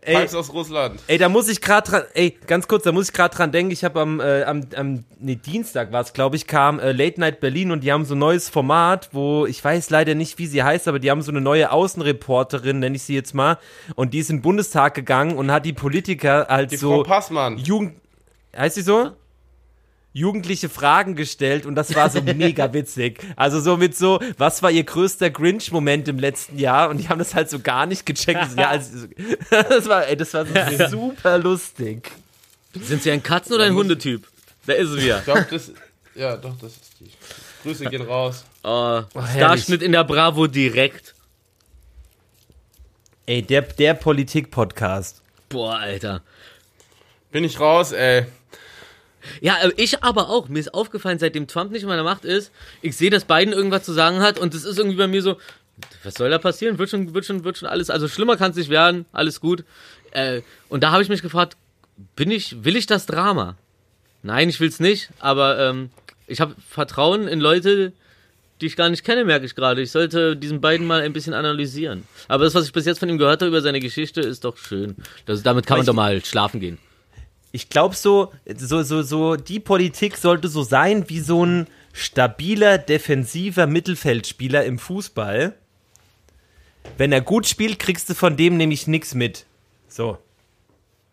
Ey, 0.05 0.17
Pipes 0.17 0.35
aus 0.35 0.53
Russland. 0.53 1.01
Ey, 1.07 1.17
da 1.17 1.29
muss 1.29 1.49
ich 1.49 1.61
gerade 1.61 1.89
dran, 1.89 2.03
ey, 2.15 2.37
ganz 2.49 2.67
kurz, 2.67 2.83
da 2.83 2.91
muss 2.91 3.09
ich 3.09 3.13
gerade 3.13 3.35
dran 3.37 3.53
denken, 3.53 3.71
ich 3.71 3.85
habe 3.85 4.01
am, 4.01 4.19
äh, 4.19 4.43
am, 4.43 4.67
am 4.75 5.05
nee, 5.21 5.37
Dienstag 5.37 5.93
war 5.93 6.01
es, 6.01 6.13
glaube 6.13 6.35
ich, 6.35 6.49
kam 6.49 6.81
äh, 6.81 6.91
Late 6.91 7.21
Night 7.21 7.39
Berlin 7.39 7.71
und 7.71 7.85
die 7.85 7.93
haben 7.93 8.05
so 8.05 8.17
ein 8.17 8.19
neues 8.19 8.49
Format, 8.49 9.11
wo, 9.13 9.47
ich 9.47 9.63
weiß 9.63 9.91
leider 9.91 10.17
nicht, 10.17 10.39
wie 10.39 10.47
sie 10.49 10.65
heißt, 10.65 10.89
aber 10.89 10.99
die 10.99 11.09
haben 11.09 11.23
so 11.23 11.31
eine 11.31 11.41
neue 11.41 11.71
Außenreporterin, 11.71 12.81
nenne 12.81 12.97
ich 12.97 13.05
sie 13.05 13.15
jetzt 13.15 13.33
mal, 13.33 13.59
und 13.95 14.13
die 14.13 14.19
ist 14.19 14.31
in 14.31 14.39
den 14.39 14.43
Bundestag 14.43 14.95
gegangen 14.95 15.37
und 15.37 15.53
hat 15.53 15.65
die 15.65 15.73
Politiker 15.73 16.49
halt 16.49 16.73
Die 16.73 16.77
so 16.79 16.91
Frau 16.91 17.03
Passmann. 17.05 17.59
Jugend, 17.59 17.95
heißt 18.57 18.75
sie 18.75 18.83
so? 18.83 19.13
Jugendliche 20.15 20.69
Fragen 20.69 21.17
gestellt 21.17 21.65
und 21.65 21.75
das 21.75 21.95
war 21.95 22.11
so 22.11 22.21
mega 22.35 22.73
witzig. 22.73 23.21
Also 23.35 23.61
so 23.61 23.77
mit 23.77 23.97
so, 23.97 24.21
was 24.37 24.63
war 24.63 24.71
ihr 24.71 24.85
größter 24.85 25.31
Grinch-Moment 25.31 26.07
im 26.09 26.19
letzten 26.19 26.59
Jahr? 26.59 26.91
Und 26.91 26.99
die 26.99 27.09
haben 27.09 27.19
das 27.19 27.35
halt 27.35 27.49
so 27.49 27.61
gar 27.61 27.87
nicht 27.87 28.05
gecheckt. 28.05 28.59
Ja, 28.59 28.69
also, 28.69 29.07
das 29.51 29.89
war, 29.89 30.07
ey, 30.07 30.17
das 30.17 30.35
war 30.35 30.45
so 30.45 30.89
super 30.89 31.39
lustig. 31.39 32.11
Sind 32.75 33.03
Sie 33.03 33.11
ein 33.11 33.23
Katzen- 33.23 33.55
oder 33.55 33.65
ein 33.65 33.75
Hundetyp? 33.75 34.27
Da 34.67 34.75
ist 34.75 34.91
es 34.91 35.03
wieder. 35.03 35.19
Ich 35.19 35.25
glaube, 35.25 35.47
das. 35.51 35.73
Ja, 36.15 36.37
doch, 36.37 36.57
das 36.59 36.73
ist 36.73 37.01
die. 37.01 37.11
Grüße 37.63 37.87
gehen 37.87 38.03
raus. 38.03 38.45
Oh, 38.65 39.03
herrlich. 39.15 39.31
Starschnitt 39.33 39.83
in 39.83 39.93
der 39.93 40.05
Bravo 40.05 40.47
direkt. 40.47 41.15
Ey, 43.27 43.43
der, 43.43 43.63
der 43.63 43.95
Politik-Podcast. 43.95 45.23
Boah, 45.49 45.77
Alter. 45.77 46.23
Bin 47.31 47.45
ich 47.45 47.59
raus, 47.61 47.93
ey. 47.93 48.27
Ja, 49.41 49.57
äh, 49.62 49.73
ich 49.77 50.03
aber 50.03 50.29
auch. 50.29 50.49
Mir 50.49 50.59
ist 50.59 50.75
aufgefallen, 50.75 51.18
seitdem 51.18 51.47
Trump 51.47 51.73
nicht 51.73 51.83
in 51.83 51.89
meiner 51.89 52.05
Macht 52.05 52.25
ist, 52.25 52.53
ich 52.81 52.97
sehe, 52.97 53.11
dass 53.11 53.25
Biden 53.25 53.53
irgendwas 53.53 53.85
zu 53.85 53.93
sagen 53.93 54.20
hat 54.20 54.39
und 54.39 54.55
es 54.55 54.64
ist 54.64 54.79
irgendwie 54.79 54.97
bei 54.97 55.07
mir 55.07 55.23
so, 55.23 55.37
was 56.05 56.14
soll 56.14 56.31
da 56.31 56.39
passieren? 56.39 56.79
Wird 56.79 56.91
schon, 56.91 57.14
wird 57.14 57.25
schon, 57.25 57.45
wird 57.45 57.59
schon 57.59 57.68
alles, 57.68 57.91
also 57.91 58.09
schlimmer 58.09 58.37
kann 58.37 58.51
es 58.51 58.57
nicht 58.57 58.70
werden, 58.70 59.07
alles 59.12 59.41
gut. 59.41 59.64
Äh, 60.12 60.43
und 60.68 60.83
da 60.83 60.93
habe 60.93 61.03
ich 61.03 61.09
mich 61.09 61.23
gefragt, 61.23 61.57
bin 62.16 62.31
ich, 62.31 62.64
will 62.64 62.77
ich 62.77 62.87
das 62.87 63.07
Drama? 63.07 63.57
Nein, 64.23 64.49
ich 64.49 64.61
will's 64.61 64.81
nicht, 64.81 65.11
aber 65.18 65.59
ähm, 65.59 65.91
ich 66.27 66.41
habe 66.41 66.55
Vertrauen 66.68 67.27
in 67.29 67.41
Leute, 67.41 67.93
die 68.61 68.66
ich 68.66 68.77
gar 68.77 68.89
nicht 68.89 69.05
kenne, 69.05 69.25
merke 69.25 69.45
ich 69.45 69.55
gerade. 69.55 69.83
Ich 69.83 69.91
sollte 69.91 70.37
diesen 70.37 70.61
beiden 70.61 70.87
mal 70.87 71.01
ein 71.01 71.12
bisschen 71.12 71.35
analysieren. 71.35 72.05
Aber 72.29 72.45
das, 72.45 72.55
was 72.55 72.66
ich 72.66 72.73
bis 72.73 72.87
jetzt 72.87 73.01
von 73.01 73.09
ihm 73.09 73.18
gehört 73.18 73.41
habe 73.41 73.49
über 73.49 73.61
seine 73.61 73.81
Geschichte, 73.81 74.20
ist 74.20 74.45
doch 74.45 74.57
schön. 74.57 74.95
Das, 75.27 75.43
damit 75.43 75.66
kann 75.66 75.79
man 75.79 75.87
doch 75.87 75.95
mal 75.95 76.25
schlafen 76.25 76.61
gehen. 76.61 76.79
Ich 77.53 77.69
glaube 77.69 77.95
so, 77.95 78.33
so, 78.57 78.83
so, 78.83 79.03
so, 79.03 79.37
die 79.37 79.61
Politik 79.61 80.17
sollte 80.17 80.49
so 80.49 80.63
sein 80.63 81.09
wie 81.09 81.21
so 81.21 81.45
ein 81.45 81.67
stabiler, 81.93 82.79
defensiver 82.79 83.67
Mittelfeldspieler 83.67 84.65
im 84.65 84.79
Fußball. 84.79 85.55
Wenn 86.97 87.13
er 87.13 87.21
gut 87.21 87.47
spielt, 87.47 87.79
kriegst 87.79 88.09
du 88.09 88.15
von 88.15 88.37
dem 88.37 88.57
nämlich 88.57 88.87
nichts 88.87 89.15
mit. 89.15 89.45
So. 89.87 90.17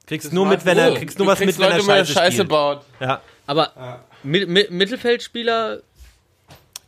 Kriegst 0.07 0.33
nur 0.33 0.45
mit, 0.47 0.65
wenn 0.65 0.77
er, 0.77 0.95
kriegst 0.95 1.19
nur 1.19 1.27
was 1.27 1.39
mit, 1.39 1.59
wenn 1.59 1.65
er 1.65 1.77
Leute, 1.77 1.87
wenn 1.87 1.95
er 1.97 2.05
Scheiße, 2.05 2.13
Scheiße 2.13 2.31
spielt. 2.37 2.49
baut. 2.49 2.81
Ja, 2.99 3.21
Aber 3.45 4.05
Mi 4.23 4.45
Mi 4.45 4.65
Mittelfeldspieler 4.69 5.81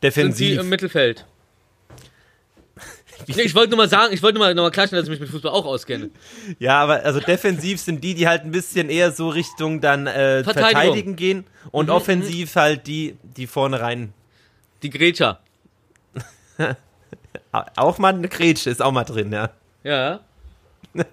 defensiv. 0.01 0.59
im 0.59 0.69
Mittelfeld. 0.69 1.25
Ich 3.37 3.55
wollte 3.55 3.69
nur 3.71 3.77
mal 3.77 3.89
sagen, 3.89 4.13
ich 4.13 4.21
wollte 4.23 4.37
nur 4.37 4.47
mal, 4.47 4.53
noch 4.55 4.63
mal 4.63 4.71
klarstellen, 4.71 5.01
dass 5.03 5.07
ich 5.07 5.11
mich 5.11 5.19
mit 5.19 5.29
Fußball 5.29 5.51
auch 5.51 5.65
auskenne. 5.65 6.09
Ja, 6.59 6.79
aber 6.81 7.03
also 7.05 7.19
defensiv 7.19 7.79
sind 7.79 8.03
die, 8.03 8.13
die 8.15 8.27
halt 8.27 8.43
ein 8.43 8.51
bisschen 8.51 8.89
eher 8.89 9.11
so 9.11 9.29
Richtung 9.29 9.81
dann 9.81 10.07
äh. 10.07 10.39
Mhm, 10.39 10.43
verteidigen 10.45 11.15
gehen 11.15 11.45
und 11.71 11.89
offensiv 11.89 12.55
halt 12.55 12.87
die, 12.87 13.17
die 13.23 13.47
vorne 13.47 13.79
rein. 13.81 14.13
Die 14.83 14.89
Grätscher. 14.89 15.39
Au- 17.51 17.63
Auch 17.75 17.97
mal 17.97 18.13
eine 18.13 18.27
Grätsche 18.29 18.69
ist 18.69 18.81
auch 18.81 18.91
mal 18.91 19.03
drin, 19.03 19.31
ja. 19.31 19.49
Ja. 19.83 20.19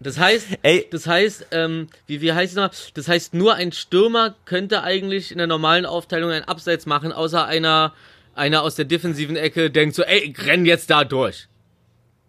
Das 0.00 0.18
heißt, 0.18 0.48
Ey. 0.60 0.86
das 0.90 1.06
heißt, 1.06 1.46
ähm, 1.52 1.88
wie, 2.06 2.20
wie 2.20 2.34
heißt 2.34 2.52
es 2.52 2.56
noch? 2.56 2.70
Das 2.92 3.08
heißt, 3.08 3.32
nur 3.32 3.54
ein 3.54 3.72
Stürmer 3.72 4.34
könnte 4.44 4.82
eigentlich 4.82 5.32
in 5.32 5.38
der 5.38 5.46
normalen 5.46 5.86
Aufteilung 5.86 6.30
ein 6.30 6.44
Abseits 6.44 6.84
machen, 6.84 7.10
außer 7.10 7.46
einer, 7.46 7.94
einer 8.34 8.62
aus 8.62 8.74
der 8.74 8.84
defensiven 8.84 9.36
Ecke 9.36 9.70
denkt 9.70 9.94
so, 9.94 10.02
ey, 10.02 10.20
ich 10.20 10.46
renn 10.46 10.66
jetzt 10.66 10.90
da 10.90 11.04
durch. 11.04 11.48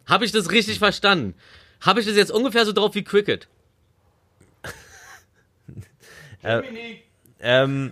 Habe 0.05 0.25
ich 0.25 0.31
das 0.31 0.51
richtig 0.51 0.79
verstanden? 0.79 1.35
Habe 1.81 1.99
ich 1.99 2.05
das 2.05 2.15
jetzt 2.15 2.31
ungefähr 2.31 2.65
so 2.65 2.71
drauf 2.71 2.95
wie 2.95 3.03
Cricket? 3.03 3.47
Ähm, 7.39 7.91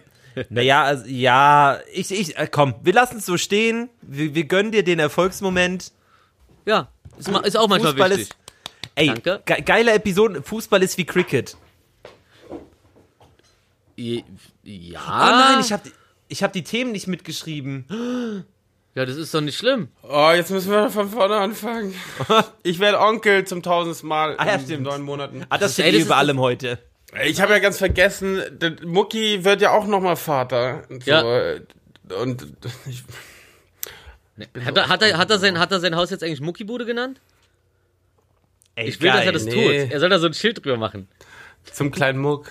naja, 0.49 0.83
also, 0.83 1.05
ja, 1.05 1.79
ich, 1.91 2.11
ich, 2.11 2.37
äh, 2.37 2.47
komm, 2.49 2.75
wir 2.81 2.93
lassen 2.93 3.17
es 3.17 3.25
so 3.25 3.37
stehen. 3.37 3.89
Wir, 4.01 4.33
wir 4.33 4.45
gönnen 4.45 4.71
dir 4.71 4.83
den 4.83 4.99
Erfolgsmoment. 4.99 5.91
Ja, 6.65 6.89
ist, 7.17 7.27
ist 7.27 7.57
auch 7.57 7.67
manchmal 7.67 7.91
Fußball 7.91 8.09
wichtig. 8.11 8.29
ist, 8.29 8.35
ey, 8.95 9.07
Danke. 9.07 9.41
ge 9.45 9.61
geile 9.61 9.93
Episode. 9.93 10.41
Fußball 10.41 10.81
ist 10.81 10.97
wie 10.97 11.05
Cricket. 11.05 11.55
Ja. 13.95 14.23
Oh 14.63 14.63
nein, 14.63 15.59
ich 15.61 15.71
habe 15.71 15.91
ich 16.33 16.43
hab 16.43 16.51
die 16.51 16.63
Themen 16.63 16.91
nicht 16.91 17.07
mitgeschrieben. 17.07 18.43
Ja, 18.95 19.05
das 19.05 19.15
ist 19.17 19.33
doch 19.33 19.41
nicht 19.41 19.57
schlimm. 19.57 19.87
Oh, 20.03 20.31
jetzt 20.35 20.51
müssen 20.51 20.71
wir 20.71 20.89
von 20.89 21.09
vorne 21.09 21.35
anfangen. 21.37 21.93
Ich 22.63 22.79
werde 22.79 22.99
Onkel 22.99 23.45
zum 23.45 23.61
tausendsten 23.63 24.09
Mal 24.09 24.35
Ah, 24.37 24.45
ja, 24.47 24.53
in 24.55 24.61
stimmt. 24.61 24.83
neun 24.83 25.01
Monaten. 25.03 25.45
Ah, 25.49 25.57
das 25.57 25.77
Ey, 25.79 25.85
steht 25.89 25.99
das 26.01 26.05
über 26.07 26.17
allem 26.17 26.39
heute. 26.39 26.79
Ich 27.25 27.39
habe 27.41 27.53
ja 27.53 27.59
ganz 27.59 27.77
vergessen, 27.77 28.41
der 28.51 28.75
Mucki 28.85 29.43
wird 29.45 29.61
ja 29.61 29.71
auch 29.71 29.85
nochmal 29.85 30.15
Vater. 30.15 30.83
Und 30.89 31.03
So. 31.03 31.11
Ja. 31.11 31.55
Und 32.19 32.47
ich, 32.87 33.03
Hat 34.65 34.77
er, 34.77 34.87
hat, 34.89 35.01
er, 35.03 35.17
hat, 35.17 35.29
er 35.29 35.39
sein, 35.39 35.59
hat 35.59 35.71
er 35.71 35.79
sein 35.79 35.95
Haus 35.95 36.09
jetzt 36.09 36.23
eigentlich 36.23 36.41
Muckibude 36.41 36.85
genannt? 36.85 37.19
Ey, 38.75 38.87
Ich 38.89 38.99
will, 39.01 39.11
dass 39.11 39.25
er 39.25 39.31
das 39.31 39.45
nee. 39.45 39.51
tut. 39.83 39.91
Er 39.91 39.99
soll 39.99 40.09
da 40.09 40.17
so 40.19 40.25
ein 40.27 40.33
Schild 40.33 40.57
drüber 40.63 40.77
machen. 40.77 41.07
zum 41.71 41.91
kleinen 41.91 42.19
Muck. 42.19 42.49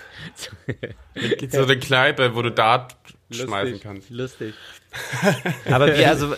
Gibt 1.39 1.53
so 1.53 1.62
eine 1.64 1.78
Kneipe, 1.78 2.35
wo 2.37 2.43
du 2.43 2.51
Dart 2.51 2.95
schmeißen 3.33 3.80
kannst. 3.80 4.11
Lustig. 4.11 4.55
Aber 5.70 5.97
wie, 5.97 6.05
also, 6.05 6.35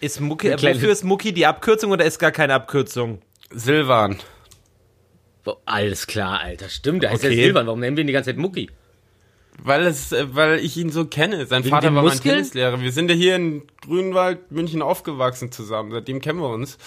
ist 0.00 0.20
Mucki, 0.20 0.52
wofür 0.52 0.90
ist 0.90 1.04
Mucki 1.04 1.32
die 1.32 1.46
Abkürzung 1.46 1.90
oder 1.90 2.04
ist 2.04 2.18
gar 2.18 2.32
keine 2.32 2.54
Abkürzung? 2.54 3.20
Silvan. 3.50 4.18
Boah, 5.44 5.58
alles 5.64 6.06
klar, 6.06 6.40
Alter. 6.40 6.68
Stimmt, 6.68 7.02
der 7.02 7.10
heißt 7.10 7.24
ja 7.24 7.30
Okay. 7.30 7.42
Silvan. 7.44 7.66
Warum 7.66 7.80
nennen 7.80 7.96
wir 7.96 8.04
ihn 8.04 8.06
die 8.06 8.12
ganze 8.12 8.30
Zeit 8.30 8.36
Mucki? 8.36 8.68
Weil 9.60 9.86
es, 9.86 10.12
äh, 10.12 10.26
weil 10.34 10.58
ich 10.60 10.76
ihn 10.76 10.90
so 10.90 11.06
kenne. 11.06 11.46
Sein 11.46 11.64
Wegen 11.64 11.74
Vater 11.74 11.94
war 11.94 12.02
mein? 12.02 12.20
Tennislehrer. 12.20 12.80
Wir 12.80 12.92
sind 12.92 13.10
ja 13.10 13.16
hier 13.16 13.36
in 13.36 13.62
Grünwald, 13.80 14.52
München 14.52 14.82
aufgewachsen 14.82 15.50
zusammen. 15.50 15.90
Seitdem 15.90 16.20
kennen 16.20 16.40
wir 16.40 16.48
uns. 16.48 16.78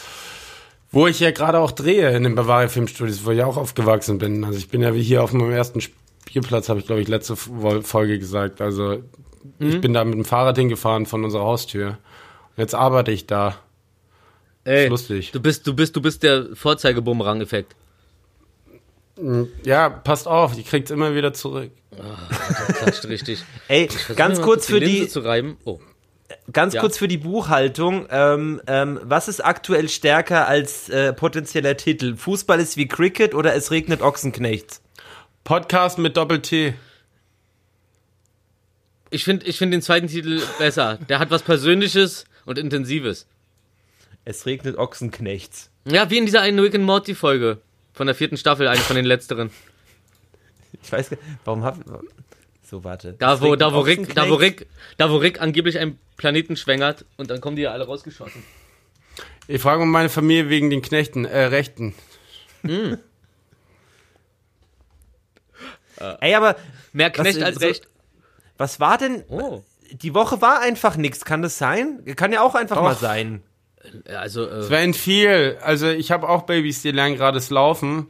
Wo 0.89 1.08
ich 1.08 1.20
ja 1.20 1.32
gerade 1.32 1.60
auch 1.60 1.72
drehe 1.72 2.16
in 2.16 2.24
den 2.24 2.36
Bavaria 2.36 2.68
Filmstudios, 2.68 3.26
wo 3.26 3.32
ich 3.32 3.43
auch 3.43 3.58
aufgewachsen 3.58 4.18
bin. 4.18 4.43
Also 4.43 4.58
ich 4.58 4.70
bin 4.70 4.82
ja 4.82 4.93
wie 4.93 5.02
hier 5.02 5.24
auf 5.24 5.32
meinem 5.34 5.52
ersten 5.52 5.82
Spielplatz, 5.82 6.70
habe 6.70 6.80
ich 6.80 6.86
glaube 6.86 7.02
ich 7.02 7.08
letzte 7.08 7.36
Folge 7.36 8.20
gesagt. 8.20 8.62
Also 8.62 9.02
ich 9.60 9.76
Mhm. 9.76 9.82
bin 9.82 9.94
da 9.94 10.04
mit 10.04 10.16
dem 10.16 10.26
Fahrrad 10.26 10.58
hingefahren 10.58 11.06
von 11.06 11.24
unserer 11.24 11.44
Haustür. 11.44 11.98
Jetzt 12.58 12.76
arbeite 12.76 13.12
ich 13.12 13.28
da. 13.28 13.56
Ey, 14.64 14.88
lustig. 14.88 15.32
Du 15.32 15.39
bist, 15.39 15.66
du 15.66 15.74
bist, 15.74 15.96
du 15.96 16.02
bist 16.02 16.22
der 16.24 16.48
Vorzeigebumerang-Effekt. 16.56 17.76
Ja, 19.64 19.89
passt 19.89 20.28
auf, 20.28 20.58
ihr 20.58 20.64
kriegt's 20.64 20.89
immer 20.89 21.14
wieder 21.16 21.34
zurück. 21.34 21.72
Klatscht 22.78 23.06
richtig. 23.06 23.44
Ey, 23.68 23.88
ganz 24.16 24.42
kurz 24.42 24.66
für 24.66 24.80
die, 24.80 25.08
zu 25.08 25.20
reiben. 25.20 25.58
Oh. 25.66 25.80
ganz 26.52 26.74
Ja. 26.74 26.82
kurz 26.82 26.98
für 26.98 27.08
die 27.08 27.18
Buchhaltung. 27.18 28.08
Ähm, 28.10 28.62
ähm, 28.68 29.00
was 29.04 29.28
ist 29.28 29.44
aktuell 29.44 29.89
stärker 29.89 30.48
als 30.48 30.89
äh, 30.89 31.14
potenzieller 31.14 31.76
Titel? 31.78 32.16
Fußball 32.16 32.60
ist 32.60 32.78
wie 32.78 32.88
Cricket 32.88 33.36
oder 33.36 33.54
es 33.54 33.70
regnet 33.72 34.02
Ochsenknechts? 34.02 34.82
Podcast 35.44 35.98
mit 36.00 36.18
Doppel-T. 36.18 36.74
Ich 39.12 39.24
finde 39.26 39.45
ich 39.45 39.57
find 39.57 39.74
den 39.74 39.82
zweiten 39.82 40.07
Titel 40.07 40.41
besser. 40.57 40.97
Der 41.09 41.20
hat 41.20 41.30
was 41.32 41.43
Persönliches 41.43 42.26
und 42.45 42.57
Intensives. 42.57 43.28
Es 44.26 44.45
regnet 44.45 44.78
Ochsenknechts. 44.78 45.70
Ja, 45.86 46.09
wie 46.09 46.18
in 46.18 46.26
dieser 46.26 46.41
einen 46.41 46.59
Rick 46.59 46.76
and 46.76 46.86
Morty 46.86 47.14
Folge 47.14 47.59
von 47.93 48.07
der 48.07 48.16
vierten 48.16 48.38
Staffel, 48.38 48.68
eine 48.68 48.80
von 48.80 48.95
den 48.95 49.05
letzteren. 49.05 49.49
Ich 50.82 50.91
weiß 50.91 51.09
gar 51.09 51.18
nicht, 51.18 51.28
warum 51.43 51.64
hab 51.64 51.78
So, 52.64 52.84
warte. 52.84 53.14
Da 53.14 53.41
wo, 53.41 53.55
da, 53.55 53.74
wo 53.74 53.82
Rick, 53.82 54.16
da, 54.16 54.30
wo. 54.30 54.36
Rick, 54.36 54.68
da, 54.97 55.09
wo 55.12 55.18
Rick 55.18 55.41
angeblich 55.41 55.78
einen 55.78 55.99
Planeten 56.16 56.55
schwängert 56.55 57.03
und 57.18 57.30
dann 57.30 57.41
kommen 57.41 57.55
die 57.57 57.64
ja 57.64 57.72
alle 57.72 57.86
rausgeschossen. 57.86 58.43
Ich 59.47 59.62
frage 59.62 59.80
mal 59.80 59.88
meine 59.88 60.09
Familie 60.09 60.47
wegen 60.49 60.70
den 60.70 60.82
Knechten, 60.82 61.26
äh, 61.26 61.45
Rechten. 61.45 61.93
Ey, 66.20 66.34
aber 66.36 66.55
Mehr 66.93 67.09
Knecht 67.09 67.41
als 67.43 67.55
so- 67.59 67.66
Recht. 67.66 67.88
Was 68.62 68.80
war 68.80 68.97
denn? 68.97 69.24
Oh. 69.28 69.62
Die 69.91 70.14
Woche 70.14 70.41
war 70.41 70.62
einfach 70.62 70.95
nix. 70.95 71.26
Kann 71.26 71.41
das 71.41 71.57
sein? 71.57 71.99
Kann 72.16 72.32
ja 72.32 72.41
auch 72.41 72.55
einfach 72.55 72.78
Doch. 72.78 72.84
mal 72.84 72.95
sein. 72.95 73.41
Also, 74.05 74.47
äh, 74.47 74.64
Sven, 74.64 74.93
viel. 74.93 75.57
Also 75.62 75.89
ich 75.89 76.12
habe 76.12 76.30
auch 76.30 76.43
Babys, 76.43 76.82
die 76.82 76.91
lernen 76.91 77.16
gerade 77.18 77.36
das 77.36 77.49
Laufen. 77.49 78.07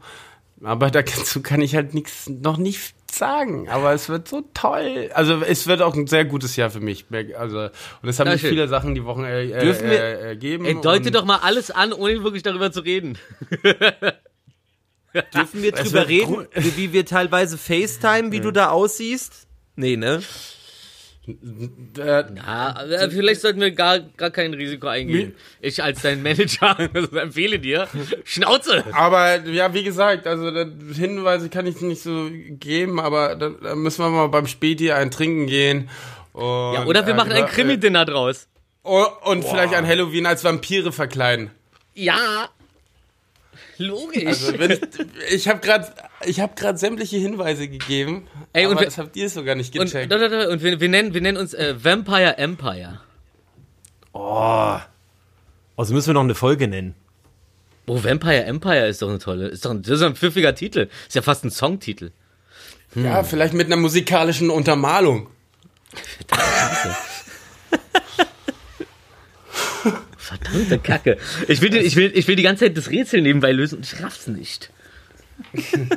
Aber 0.64 0.92
dazu 0.92 1.42
kann 1.42 1.62
ich 1.62 1.74
halt 1.76 1.96
nichts 1.96 2.30
noch 2.30 2.58
nicht 2.58 2.94
sagen. 3.12 3.68
Aber 3.70 3.94
es 3.94 4.10
wird 4.10 4.28
so 4.28 4.44
toll. 4.54 5.10
Also 5.16 5.42
es 5.42 5.66
wird 5.66 5.82
auch 5.82 5.96
ein 5.96 6.06
sehr 6.08 6.24
gutes 6.26 6.56
Jahr 6.56 6.70
für 6.70 6.82
mich. 6.82 7.06
Also 7.36 7.70
und 8.04 8.10
es 8.10 8.20
haben 8.20 8.28
Ja, 8.28 8.34
mich 8.34 8.42
viele 8.44 8.68
Sachen 8.68 8.94
die 8.94 9.04
Wochen 9.06 9.24
äh, 9.24 9.46
äh, 9.46 9.60
Dürfen 9.64 9.90
wir- 9.90 10.00
äh, 10.00 10.22
ergeben. 10.28 10.66
ey, 10.66 10.80
deute 10.80 11.10
doch 11.10 11.26
mal 11.26 11.38
alles 11.42 11.72
an, 11.72 11.94
ohne 11.94 12.24
wirklich 12.24 12.44
darüber 12.44 12.72
zu 12.72 12.82
reden. 12.82 13.18
Dürfen 15.34 15.62
wir 15.62 15.72
drüber 15.74 16.08
reden, 16.08 16.48
wie 16.54 16.78
wie 16.78 16.94
wir 16.94 17.06
teilweise 17.06 17.58
FaceTime, 17.58 18.32
wie 18.32 18.40
du 18.40 18.52
da 18.52 18.70
aussiehst? 18.70 19.48
Nee, 19.82 19.98
ne? 19.98 20.22
äh, 21.28 22.24
Ja, 22.36 22.84
äh, 22.84 23.10
vielleicht 23.10 23.42
sollten 23.42 23.60
wir 23.62 23.72
gar, 23.72 24.00
gar 24.00 24.30
kein 24.30 24.54
Risiko 24.54 24.88
eingehen. 24.88 25.34
Ich 25.60 25.82
als 25.82 26.04
dein 26.04 26.22
Manager 26.22 26.78
empfehle 27.20 27.58
dir, 27.58 27.88
Schnauze! 28.24 28.84
Aber 28.94 29.44
ja, 29.48 29.74
wie 29.74 29.84
gesagt, 29.84 30.28
also 30.28 30.52
Hinweise 30.94 31.50
kann 31.50 31.66
ich 31.66 31.82
nicht 31.82 32.04
so 32.04 32.30
geben, 32.32 33.00
aber 33.00 33.36
da, 33.36 33.50
da 33.50 33.76
müssen 33.76 34.04
wir 34.06 34.10
mal 34.12 34.28
beim 34.28 34.46
Späti 34.46 34.92
ein 34.92 35.10
Trinken 35.10 35.48
gehen. 35.48 35.90
Und, 36.34 36.74
Ja, 36.74 36.86
oder 36.86 37.08
wir 37.08 37.14
äh, 37.14 37.18
machen 37.18 37.32
ein 37.32 37.48
Krimi-Dinner 37.48 38.06
draus. 38.06 38.48
oh, 38.84 39.06
und 39.24 39.44
vielleicht 39.44 39.74
ein 39.74 39.88
Halloween 39.88 40.28
als 40.28 40.44
Vampire 40.44 40.92
verkleiden. 40.92 41.50
Ja. 41.96 42.50
Logisch. 43.82 44.26
Also 44.26 44.60
wenn 44.60 44.72
ich 44.72 44.80
ich 45.32 45.48
habe 45.48 45.60
gerade 45.60 45.88
ich 46.26 46.40
habe 46.40 46.54
gerade 46.56 46.78
sämtliche 46.78 47.18
Hinweise 47.18 47.68
gegeben, 47.68 48.28
Ey, 48.54 48.66
und 48.66 48.74
aber 48.74 48.82
wir- 48.82 48.86
das 48.86 48.98
habt 48.98 49.16
ihr 49.16 49.30
sogar 49.30 49.56
nicht 49.56 49.78
und, 49.78 49.86
gecheckt. 49.86 50.12
da, 50.12 50.18
da, 50.18 50.28
da, 50.28 50.50
und 50.50 50.62
wir, 50.64 50.80
wir, 50.80 50.90
nennen, 50.90 51.14
wir 51.14 51.22
nennen 51.22 51.38
uns 51.38 51.54
äh, 51.54 51.76
Vampire 51.84 52.38
Empire. 52.38 53.00
Oh. 54.14 54.78
Also 55.78 55.94
müssen 55.94 56.08
wir 56.08 56.14
noch 56.14 56.22
eine 56.22 56.36
Folge 56.36 56.68
nennen. 56.68 56.96
Oh, 57.88 58.04
Vampire 58.04 58.44
Empire 58.44 58.88
ist 58.88 59.02
doch 59.02 59.10
eine 59.10 59.20
tolle, 59.20 59.48
ist 59.48 59.66
doch 59.66 59.72
ein, 59.72 59.82
das 59.82 59.92
ist 59.94 60.02
doch 60.02 60.08
ein 60.08 60.16
pfiffiger 60.16 60.54
Titel. 60.54 60.88
Ist 61.08 61.16
ja 61.16 61.22
fast 61.22 61.44
ein 61.44 61.52
Songtitel. 61.52 62.12
ja, 62.96 63.24
vielleicht 63.24 63.54
mit 63.54 63.66
einer 63.68 63.78
musikalischen 63.78 64.50
Untermalung. 64.50 65.28
Verdammte 70.32 70.80
Kacke. 70.80 71.18
Ich 71.48 71.62
will, 71.62 71.70
die- 71.70 71.80
ich, 71.80 71.96
will, 71.96 72.12
ich 72.14 72.28
will 72.28 72.36
die 72.36 72.44
ganze 72.44 72.66
Zeit 72.66 72.78
das 72.78 72.90
Rätsel 72.90 73.22
nebenbei 73.22 73.52
lösen 73.52 73.78
und 73.78 73.86
ich 73.86 74.02
raff's 74.02 74.28
nicht. 74.28 74.72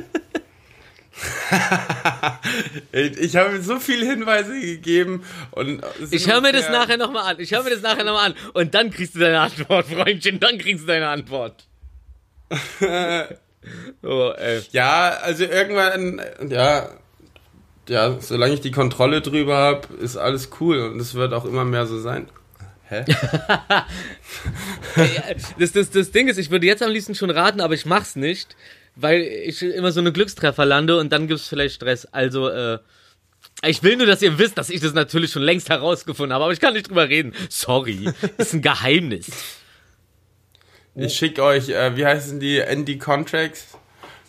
Ich 2.91 3.37
habe 3.37 3.61
so 3.61 3.79
viele 3.79 4.05
Hinweise 4.05 4.59
gegeben 4.59 5.23
und 5.51 5.81
es 6.03 6.11
Ich 6.11 6.29
höre 6.29 6.41
mir 6.41 6.51
das 6.51 6.69
nachher 6.69 6.97
nochmal 6.97 7.31
an. 7.31 7.39
Ich 7.39 7.51
höre 7.53 7.63
mir 7.63 7.69
das 7.69 7.81
nachher 7.81 8.03
nochmal 8.03 8.31
an. 8.31 8.35
Und 8.53 8.73
dann 8.75 8.91
kriegst 8.91 9.15
du 9.15 9.19
deine 9.19 9.39
Antwort, 9.39 9.85
Freundchen. 9.93 10.41
Dann 10.41 10.57
kriegst 10.57 10.83
du 10.83 10.87
deine 10.87 11.07
Antwort. 11.07 11.67
oh, 14.03 14.31
ey. 14.37 14.61
Ja, 14.71 15.11
also 15.21 15.45
irgendwann 15.45 16.21
ja 16.49 16.89
ja, 17.87 18.19
solange 18.19 18.53
ich 18.55 18.61
die 18.61 18.71
Kontrolle 18.71 19.21
drüber 19.21 19.55
habe, 19.57 19.93
ist 20.01 20.17
alles 20.17 20.49
cool 20.59 20.79
und 20.79 20.99
es 20.99 21.13
wird 21.15 21.33
auch 21.33 21.45
immer 21.45 21.63
mehr 21.65 21.85
so 21.85 21.99
sein. 21.99 22.27
Hä? 22.89 23.05
Das, 25.59 25.73
das, 25.73 25.89
das 25.89 26.11
Ding 26.11 26.27
ist, 26.29 26.37
ich 26.37 26.51
würde 26.51 26.65
jetzt 26.65 26.81
am 26.81 26.91
liebsten 26.91 27.15
schon 27.15 27.29
raten, 27.29 27.59
aber 27.59 27.73
ich 27.73 27.85
mach's 27.85 28.15
nicht, 28.15 28.55
weil 28.95 29.21
ich 29.21 29.61
immer 29.61 29.91
so 29.91 29.99
eine 29.99 30.13
Glückstreffer 30.13 30.65
lande 30.65 30.97
und 30.97 31.11
dann 31.11 31.27
gibt's 31.27 31.47
vielleicht 31.47 31.75
Stress. 31.75 32.05
Also, 32.05 32.47
äh, 32.49 32.79
ich 33.65 33.83
will 33.83 33.97
nur, 33.97 34.05
dass 34.05 34.21
ihr 34.21 34.37
wisst, 34.39 34.57
dass 34.57 34.69
ich 34.69 34.79
das 34.79 34.93
natürlich 34.93 35.31
schon 35.31 35.41
längst 35.41 35.69
herausgefunden 35.69 36.33
habe, 36.33 36.45
aber 36.45 36.53
ich 36.53 36.61
kann 36.61 36.73
nicht 36.73 36.89
drüber 36.89 37.09
reden. 37.09 37.33
Sorry. 37.49 38.09
Das 38.37 38.47
ist 38.47 38.53
ein 38.53 38.61
Geheimnis. 38.61 39.31
Ich 40.95 41.15
schicke 41.15 41.43
euch, 41.43 41.69
äh, 41.69 41.97
wie 41.97 42.05
heißen 42.05 42.39
die, 42.39 42.59
Andy 42.59 42.97
Contracts? 42.97 43.77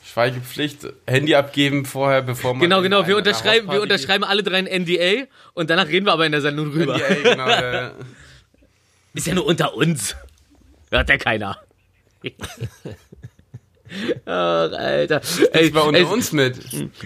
Schweigepflicht, 0.04 0.86
Handy 1.06 1.34
abgeben 1.34 1.84
vorher, 1.84 2.22
bevor 2.22 2.54
man. 2.54 2.62
Genau, 2.62 2.80
genau. 2.80 3.06
Wir 3.06 3.16
unterschreiben, 3.16 3.70
wir 3.70 3.82
unterschreiben 3.82 4.24
alle 4.24 4.42
drei 4.42 4.56
ein 4.56 4.82
NDA 4.82 5.26
und 5.52 5.68
danach 5.68 5.88
reden 5.88 6.06
wir 6.06 6.12
aber 6.12 6.24
in 6.24 6.32
der 6.32 6.40
Sendung 6.40 6.72
drüber. 6.72 6.96
NDA, 6.96 7.30
genau, 7.30 7.48
äh, 7.48 7.90
Ist 9.16 9.26
ja 9.26 9.34
nur 9.34 9.46
unter 9.46 9.74
uns. 9.74 10.14
Hört 10.90 11.08
ja 11.08 11.16
keiner. 11.16 11.58
Ach, 14.24 14.72
Alter. 14.72 15.20
Ey, 15.52 15.70
bei 15.70 15.80
unter 15.80 15.98
ey, 16.00 16.04
uns 16.04 16.32
mit. 16.32 16.58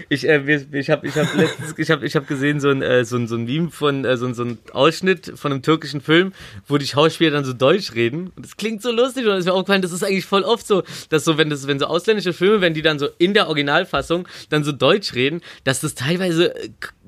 Ich, 0.09 0.27
äh, 0.27 0.65
ich 0.71 0.89
habe 0.89 1.07
ich 1.07 1.15
hab 1.17 1.33
letztens, 1.35 1.73
ich 1.77 1.91
hab, 1.91 2.03
ich 2.03 2.15
hab 2.15 2.27
gesehen 2.27 2.59
so 2.59 2.69
ein, 2.69 2.81
äh, 2.81 3.05
so 3.05 3.17
ein, 3.17 3.27
so 3.27 3.35
ein 3.35 3.45
Meme 3.45 3.69
von, 3.69 4.05
äh, 4.05 4.17
so, 4.17 4.25
ein- 4.25 4.33
so 4.33 4.43
ein 4.43 4.57
Ausschnitt 4.73 5.33
von 5.35 5.51
einem 5.51 5.61
türkischen 5.61 6.01
Film, 6.01 6.33
wo 6.67 6.77
die 6.77 6.87
Schauspieler 6.87 7.31
dann 7.31 7.45
so 7.45 7.53
Deutsch 7.53 7.93
reden. 7.93 8.31
Und 8.35 8.45
das 8.45 8.57
klingt 8.57 8.81
so 8.81 8.91
lustig 8.91 9.25
und 9.25 9.31
es 9.33 9.39
ist 9.39 9.45
mir 9.45 9.53
aufgefallen, 9.53 9.81
das 9.81 9.91
ist 9.91 10.03
eigentlich 10.03 10.25
voll 10.25 10.43
oft 10.43 10.65
so, 10.65 10.83
dass 11.09 11.23
so, 11.25 11.37
wenn 11.37 11.49
das, 11.49 11.67
wenn 11.67 11.79
so 11.79 11.85
ausländische 11.85 12.33
Filme, 12.33 12.61
wenn 12.61 12.73
die 12.73 12.81
dann 12.81 12.99
so 12.99 13.07
in 13.17 13.33
der 13.33 13.47
Originalfassung 13.47 14.27
dann 14.49 14.63
so 14.63 14.71
Deutsch 14.71 15.13
reden, 15.13 15.41
dass 15.63 15.81
das 15.81 15.95
teilweise 15.95 16.53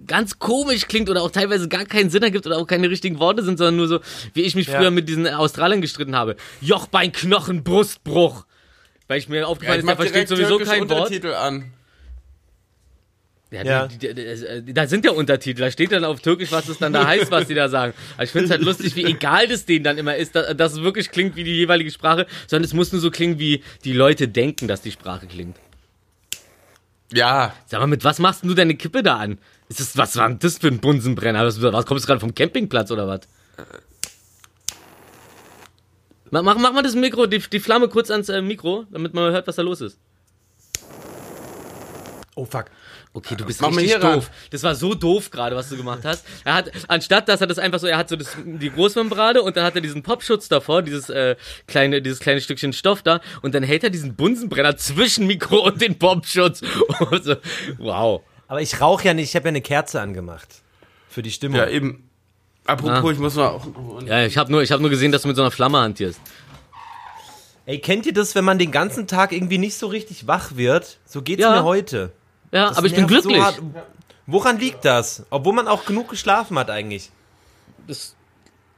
ganz 0.05 0.37
komisch 0.37 0.87
klingt 0.87 1.09
oder 1.09 1.21
auch 1.21 1.31
teilweise 1.31 1.67
gar 1.69 1.85
keinen 1.85 2.09
Sinn 2.09 2.23
ergibt 2.23 2.45
oder 2.45 2.57
auch 2.57 2.67
keine 2.67 2.89
richtigen 2.89 3.19
Worte 3.19 3.41
sind, 3.43 3.57
sondern 3.57 3.77
nur 3.77 3.87
so, 3.87 3.99
wie 4.33 4.41
ich 4.41 4.53
mich 4.55 4.67
Ja. 4.67 4.77
früher 4.79 4.91
mit 4.91 5.07
diesen 5.07 5.27
Australiern 5.27 5.81
gestritten 5.81 6.15
habe. 6.15 6.35
Jochbein, 6.61 7.11
Knochen, 7.11 7.63
Brustbruch. 7.63 8.45
Weil 9.07 9.19
ich 9.19 9.29
mir 9.29 9.41
Ja, 9.41 9.45
aufgefallen 9.45 9.79
ich 9.79 9.83
ist, 9.83 9.85
mach 9.85 9.95
versteht 9.97 10.27
sowieso 10.27 10.57
kein 10.59 10.89
Wort. 10.89 10.91
Untertitel 10.91 11.33
an. 11.33 11.73
Ja, 13.51 13.63
Ja. 13.63 13.87
Die, 13.87 13.97
die, 13.99 14.13
die, 14.13 14.21
äh, 14.21 14.73
da 14.73 14.87
sind 14.87 15.05
ja 15.05 15.11
Untertitel, 15.11 15.59
da 15.61 15.69
steht 15.69 15.91
dann 15.91 16.03
auf 16.05 16.21
Türkisch, 16.21 16.51
was 16.51 16.67
es 16.69 16.79
dann 16.79 16.91
da 16.91 17.05
heißt, 17.05 17.29
was 17.29 17.47
die 17.47 17.53
da 17.53 17.69
sagen. 17.69 17.93
Aber 18.15 18.23
ich 18.23 18.31
finde 18.31 18.45
es 18.45 18.51
halt 18.51 18.61
lustig, 18.63 18.95
wie 18.95 19.05
egal 19.05 19.47
das 19.47 19.65
denen 19.65 19.83
dann 19.83 19.97
immer 19.99 20.15
ist, 20.15 20.35
dass, 20.35 20.57
dass 20.57 20.73
es 20.73 20.81
wirklich 20.81 21.11
klingt 21.11 21.35
wie 21.35 21.43
die 21.43 21.55
jeweilige 21.55 21.91
Sprache, 21.91 22.25
sondern 22.47 22.65
es 22.65 22.73
muss 22.73 22.91
nur 22.91 23.01
so 23.01 23.11
klingen, 23.11 23.37
wie 23.37 23.61
die 23.83 23.93
Leute 23.93 24.27
denken, 24.27 24.67
dass 24.67 24.81
die 24.81 24.91
Sprache 24.91 25.27
klingt. 25.27 25.57
Ja, 27.13 27.53
Sag 27.67 27.79
mal, 27.79 27.85
mit 27.87 28.03
was 28.03 28.17
machst 28.17 28.41
denn 28.41 28.49
du 28.49 28.55
deine 28.55 28.75
Kippe 28.75 29.03
da 29.03 29.17
an? 29.17 29.37
Ist 29.69 29.79
das, 29.79 29.97
was 29.97 30.15
war 30.15 30.27
denn 30.27 30.39
das 30.39 30.57
für 30.57 30.67
ein 30.67 30.79
Bunsenbrenner? 30.79 31.45
Was, 31.45 31.61
was 31.61 31.85
kommst 31.85 32.05
du 32.05 32.07
gerade 32.07 32.19
vom 32.19 32.33
Campingplatz 32.33 32.89
oder 32.89 33.07
was? 33.07 33.21
Mach, 36.33 36.41
mach, 36.41 36.57
mach 36.57 36.73
mal 36.73 36.81
das 36.81 36.95
Mikro, 36.95 37.27
die, 37.27 37.37
die 37.37 37.59
Flamme 37.59 37.87
kurz 37.89 38.09
ans 38.09 38.27
äh, 38.27 38.41
Mikro, 38.41 38.85
damit 38.89 39.13
man 39.13 39.31
hört, 39.31 39.45
was 39.45 39.55
da 39.55 39.61
los 39.61 39.81
ist. 39.81 39.99
Oh 42.35 42.43
fuck. 42.45 42.65
Okay, 43.13 43.35
du 43.35 43.45
bist 43.45 43.61
Mach 43.61 43.69
mal 43.69 43.75
richtig 43.77 43.97
hier 43.97 44.03
ran. 44.03 44.15
doof. 44.15 44.31
Das 44.49 44.63
war 44.63 44.73
so 44.73 44.95
doof 44.95 45.29
gerade, 45.29 45.55
was 45.55 45.69
du 45.69 45.77
gemacht 45.77 45.99
hast. 46.03 46.25
Er 46.43 46.55
hat, 46.55 46.71
anstatt 46.87 47.29
dass 47.29 47.41
er 47.41 47.45
das 47.45 47.59
einfach 47.59 47.77
so, 47.77 47.85
er 47.85 47.99
hat 47.99 48.09
so 48.09 48.15
das, 48.15 48.35
die 48.43 48.71
Großmembrane 48.71 49.43
und 49.43 49.55
dann 49.55 49.63
hat 49.63 49.75
er 49.75 49.81
diesen 49.81 50.01
Popschutz 50.01 50.49
davor, 50.49 50.81
dieses 50.81 51.11
äh, 51.11 51.35
kleine, 51.67 52.01
dieses 52.01 52.19
kleine 52.19 52.41
Stückchen 52.41 52.73
Stoff 52.73 53.03
da 53.03 53.21
und 53.43 53.53
dann 53.53 53.61
hält 53.61 53.83
er 53.83 53.91
diesen 53.91 54.15
Bunsenbrenner 54.15 54.75
zwischen 54.75 55.27
Mikro 55.27 55.59
und 55.59 55.83
den 55.83 55.99
Popschutz. 55.99 56.63
Und 57.11 57.23
so, 57.23 57.35
wow. 57.77 58.23
Aber 58.47 58.59
ich 58.59 58.81
rauche 58.81 59.05
ja 59.05 59.13
nicht, 59.13 59.29
ich 59.29 59.35
habe 59.35 59.45
ja 59.45 59.49
eine 59.49 59.61
Kerze 59.61 60.01
angemacht. 60.01 60.49
Für 61.09 61.21
die 61.21 61.31
Stimmung. 61.31 61.59
ja, 61.59 61.67
eben. 61.67 62.09
Apropos, 62.65 63.09
Ah. 63.09 63.11
ich 63.11 63.19
muss 63.19 63.35
mal 63.35 63.47
auch. 63.47 63.67
Ja, 64.05 64.25
ich 64.25 64.37
habe 64.37 64.51
nur, 64.51 64.61
ich 64.63 64.71
habe 64.71 64.81
nur 64.81 64.89
gesehen, 64.89 65.11
dass 65.11 65.23
du 65.23 65.27
mit 65.27 65.35
so 65.37 65.41
einer 65.43 65.51
Flamme 65.51 65.79
hantierst. 65.79 66.19
Ey, 67.65 67.79
kennt 67.79 68.05
ihr 68.05 68.13
das, 68.13 68.35
wenn 68.35 68.43
man 68.43 68.57
den 68.59 68.71
ganzen 68.71 69.07
Tag 69.07 69.31
irgendwie 69.31 69.57
nicht 69.57 69.75
so 69.77 69.87
richtig 69.87 70.27
wach 70.27 70.55
wird? 70.55 70.99
So 71.05 71.21
geht's 71.21 71.41
Ja. 71.41 71.51
mir 71.51 71.63
heute. 71.63 72.11
Ja, 72.51 72.69
Das 72.69 72.77
aber 72.77 72.87
ich 72.87 72.93
bin 72.93 73.03
so 73.03 73.07
glücklich. 73.07 73.41
hart. 73.41 73.61
Woran 74.27 74.59
liegt 74.59 74.85
das? 74.85 75.23
Obwohl 75.29 75.53
man 75.53 75.67
auch 75.67 75.85
genug 75.85 76.09
geschlafen 76.09 76.57
hat 76.59 76.69
eigentlich. 76.69 77.09
das 77.87 78.15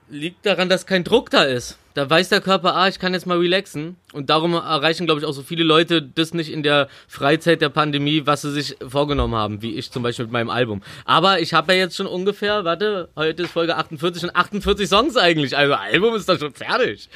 liegt 0.09 0.45
daran, 0.45 0.67
dass 0.69 0.85
kein 0.87 1.03
Druck 1.03 1.29
da 1.29 1.43
ist. 1.43 1.77
Da 1.95 2.09
weiß 2.09 2.27
der 2.27 2.41
Körper, 2.41 2.75
ah, 2.75 2.89
ich 2.89 2.99
kann 2.99 3.13
jetzt 3.13 3.25
mal 3.25 3.37
relaxen. 3.37 3.95
Und 4.11 4.29
darum 4.29 4.53
erreichen, 4.53 5.05
glaube 5.05 5.21
ich, 5.21 5.25
auch 5.25 5.31
so 5.31 5.43
viele 5.43 5.63
Leute 5.63 6.01
das 6.01 6.33
nicht 6.33 6.51
in 6.51 6.61
der 6.61 6.89
Freizeit 7.07 7.61
der 7.61 7.69
Pandemie, 7.69 8.23
was 8.25 8.41
sie 8.41 8.51
sich 8.51 8.75
vorgenommen 8.85 9.33
haben, 9.33 9.61
wie 9.61 9.75
ich 9.75 9.89
zum 9.91 10.03
Beispiel 10.03 10.25
mit 10.25 10.33
meinem 10.33 10.49
Album. 10.49 10.83
Aber 11.05 11.39
ich 11.39 11.53
habe 11.53 11.71
ja 11.73 11.79
jetzt 11.79 11.95
schon 11.95 12.05
ungefähr, 12.05 12.65
warte, 12.65 13.07
heute 13.15 13.43
ist 13.43 13.51
Folge 13.51 13.77
48 13.77 14.23
und 14.25 14.35
48 14.35 14.89
Songs 14.89 15.15
eigentlich. 15.15 15.55
Also 15.55 15.73
Album 15.73 16.15
ist 16.15 16.27
doch 16.27 16.37
schon 16.37 16.53
fertig. 16.53 17.07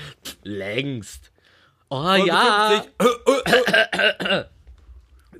Längst. 0.43 1.29
Oh 1.89 2.15
ja. 2.25 2.85
50. 3.01 4.45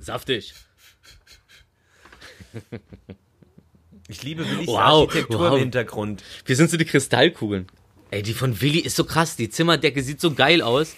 Saftig. 0.00 0.52
Ich 4.08 4.22
liebe 4.22 4.46
Willis 4.46 4.66
Wow, 4.66 4.76
Architektur 4.76 5.40
wow. 5.40 5.52
im 5.54 5.60
Hintergrund. 5.60 6.22
Wie 6.44 6.54
sind 6.54 6.68
so 6.68 6.76
die 6.76 6.84
Kristallkugeln? 6.84 7.68
Ey, 8.10 8.22
die 8.22 8.34
von 8.34 8.60
Willi 8.60 8.80
ist 8.80 8.96
so 8.96 9.04
krass. 9.04 9.36
Die 9.36 9.48
Zimmerdecke 9.50 10.02
sieht 10.02 10.20
so 10.20 10.32
geil 10.34 10.62
aus. 10.62 10.94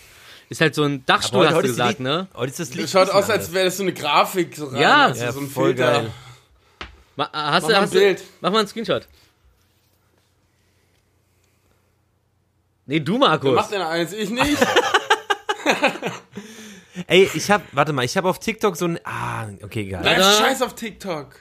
Ist 0.48 0.60
halt 0.60 0.74
so 0.74 0.82
ein 0.84 1.04
Dachstuhl, 1.06 1.46
hast 1.46 1.56
du 1.56 1.62
gesagt, 1.62 1.88
Licht- 1.98 2.00
ne? 2.00 2.28
Heute 2.34 2.50
ist 2.50 2.60
das 2.60 2.68
Das 2.68 2.76
Licht 2.76 2.90
schaut 2.90 3.06
bisschen 3.06 3.18
aus, 3.22 3.30
als 3.30 3.52
wäre 3.52 3.66
das 3.66 3.76
so 3.76 3.82
eine 3.82 3.92
Grafik. 3.94 4.54
So 4.56 4.66
rein, 4.66 4.80
Ja. 4.80 5.06
also 5.06 5.22
Ja, 5.24 5.32
so 5.32 5.40
ein 5.40 5.48
voll 5.48 5.68
Filter. 5.74 5.92
geil. 5.92 6.10
Ma- 7.16 7.30
Hast 7.32 7.32
Mach 7.32 7.60
du, 7.60 7.66
mal 7.68 7.74
ein 7.74 7.82
hast 7.82 7.94
du, 7.94 7.98
Bild. 7.98 8.22
mach 8.40 8.50
mal 8.50 8.58
einen 8.60 8.68
Screenshot. 8.68 9.08
Nee, 12.86 13.00
du, 13.00 13.18
Markus. 13.18 13.54
Mach 13.54 13.68
denn 13.68 13.82
eins, 13.82 14.12
ich 14.12 14.30
nicht. 14.30 14.56
Ey, 17.06 17.30
ich 17.34 17.50
hab, 17.50 17.62
warte 17.72 17.92
mal, 17.92 18.04
ich 18.04 18.16
habe 18.16 18.28
auf 18.28 18.38
TikTok 18.38 18.76
so 18.76 18.84
ein, 18.86 18.98
ah, 19.04 19.46
okay, 19.62 19.82
egal. 19.82 20.02
Bleib 20.02 20.18
scheiß 20.22 20.60
auf 20.62 20.74
TikTok. 20.74 21.36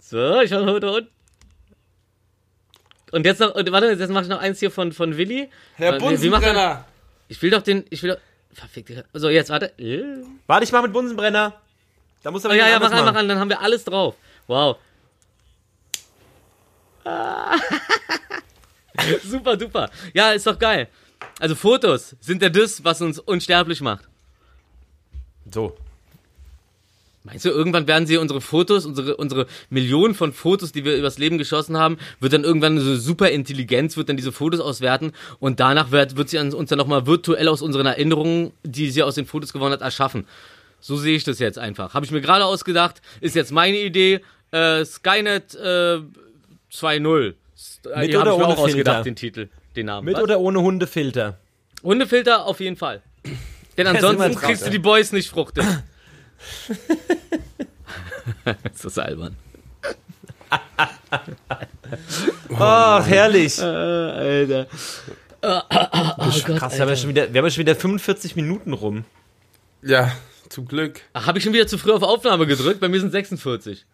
So, 0.00 0.40
ich 0.40 0.50
schau 0.50 0.64
heute 0.64 0.90
und. 0.90 1.08
Und 3.14 3.24
jetzt 3.24 3.38
noch, 3.38 3.54
und 3.54 3.70
warte, 3.70 3.86
jetzt 3.92 4.10
mach 4.10 4.22
ich 4.22 4.28
noch 4.28 4.40
eins 4.40 4.58
hier 4.58 4.72
von, 4.72 4.90
von 4.92 5.16
Willi. 5.16 5.48
Der 5.78 5.90
Äh, 5.90 5.92
er- 5.94 5.98
Bunsenbrenner. 6.00 6.84
Ich 7.28 7.40
will 7.40 7.50
doch 7.50 7.62
den, 7.62 7.84
ich 7.90 8.02
will 8.02 8.10
doch, 8.10 8.18
verfickte, 8.52 9.04
so, 9.12 9.28
jetzt, 9.28 9.50
warte. 9.50 9.72
Warte, 10.48 10.64
ich 10.64 10.72
mach 10.72 10.82
mit 10.82 10.92
Bunsenbrenner. 10.92 11.54
Da 12.24 12.30
muss 12.32 12.44
Oh, 12.44 12.48
aber 12.48 12.56
ja, 12.56 12.66
ja, 12.66 12.72
jemand 12.74 12.90
mach 12.92 12.98
an, 12.98 13.04
mach 13.04 13.12
machen. 13.12 13.20
an, 13.22 13.28
dann 13.28 13.38
haben 13.38 13.50
wir 13.50 13.60
alles 13.60 13.84
drauf. 13.84 14.16
Wow. 14.48 14.78
Ah. 17.04 17.56
super, 19.24 19.58
super. 19.58 19.90
Ja, 20.12 20.32
ist 20.32 20.46
doch 20.46 20.58
geil. 20.58 20.88
Also 21.38 21.54
Fotos 21.54 22.16
sind 22.20 22.42
ja 22.42 22.48
das, 22.48 22.82
was 22.82 23.00
uns 23.00 23.18
unsterblich 23.20 23.80
macht. 23.80 24.08
So. 25.52 25.76
Meinst 27.26 27.46
du, 27.46 27.48
irgendwann 27.48 27.86
werden 27.88 28.06
sie 28.06 28.18
unsere 28.18 28.42
Fotos, 28.42 28.84
unsere, 28.84 29.16
unsere 29.16 29.46
Millionen 29.70 30.14
von 30.14 30.34
Fotos, 30.34 30.72
die 30.72 30.84
wir 30.84 30.94
übers 30.94 31.16
Leben 31.16 31.38
geschossen 31.38 31.78
haben, 31.78 31.96
wird 32.20 32.34
dann 32.34 32.44
irgendwann 32.44 32.78
so 32.78 32.96
super 32.96 33.30
Intelligenz, 33.30 33.96
wird 33.96 34.10
dann 34.10 34.18
diese 34.18 34.30
Fotos 34.30 34.60
auswerten 34.60 35.12
und 35.40 35.58
danach 35.58 35.90
wird, 35.90 36.16
wird 36.16 36.28
sie 36.28 36.38
uns 36.38 36.68
dann 36.68 36.78
nochmal 36.78 37.06
virtuell 37.06 37.48
aus 37.48 37.62
unseren 37.62 37.86
Erinnerungen, 37.86 38.52
die 38.62 38.90
sie 38.90 39.02
aus 39.02 39.14
den 39.14 39.24
Fotos 39.24 39.54
gewonnen 39.54 39.72
hat, 39.72 39.80
erschaffen. 39.80 40.26
So 40.80 40.98
sehe 40.98 41.16
ich 41.16 41.24
das 41.24 41.38
jetzt 41.38 41.58
einfach. 41.58 41.94
Habe 41.94 42.04
ich 42.04 42.12
mir 42.12 42.20
gerade 42.20 42.44
ausgedacht, 42.44 43.00
ist 43.22 43.34
jetzt 43.34 43.52
meine 43.52 43.78
Idee, 43.78 44.20
äh, 44.50 44.84
Skynet 44.84 45.54
äh, 45.54 45.58
2.0. 45.58 46.02
St- 47.56 47.90
äh, 47.90 48.00
Mit 48.00 48.12
die 48.12 48.16
oder 48.18 48.32
ich 48.32 48.36
mir 48.38 48.44
ohne 48.44 48.44
auch 48.48 48.58
ausgedacht, 48.58 48.72
Filter? 48.72 49.02
den 49.02 49.16
Titel, 49.16 49.48
den 49.76 49.86
Namen. 49.86 50.04
Mit 50.04 50.16
Was? 50.16 50.22
oder 50.24 50.40
ohne 50.40 50.60
Hundefilter? 50.60 51.38
Hundefilter 51.82 52.44
auf 52.44 52.60
jeden 52.60 52.76
Fall. 52.76 53.00
Denn 53.78 53.86
ansonsten 53.86 54.34
kriegst 54.34 54.62
du 54.62 54.66
ja. 54.66 54.72
die 54.72 54.78
Boys 54.78 55.10
nicht 55.12 55.30
fruchtig. 55.30 55.64
ist 58.72 58.84
das 58.84 58.98
albern. 58.98 59.36
Ach, 62.58 63.06
herrlich. 63.06 63.60
Alter. 63.60 64.66
Krass, 65.40 65.64
wir 65.70 66.80
haben, 66.80 66.88
ja 66.88 66.96
schon 66.96 67.10
wieder, 67.10 67.32
wir 67.32 67.38
haben 67.38 67.46
ja 67.46 67.50
schon 67.50 67.60
wieder 67.60 67.76
45 67.76 68.36
Minuten 68.36 68.72
rum. 68.72 69.04
Ja, 69.82 70.12
zum 70.48 70.66
Glück. 70.66 71.02
Habe 71.14 71.38
ich 71.38 71.44
schon 71.44 71.52
wieder 71.52 71.66
zu 71.66 71.78
früh 71.78 71.92
auf 71.92 72.02
Aufnahme 72.02 72.46
gedrückt? 72.46 72.80
Bei 72.80 72.88
mir 72.88 73.00
sind 73.00 73.10
46. 73.10 73.84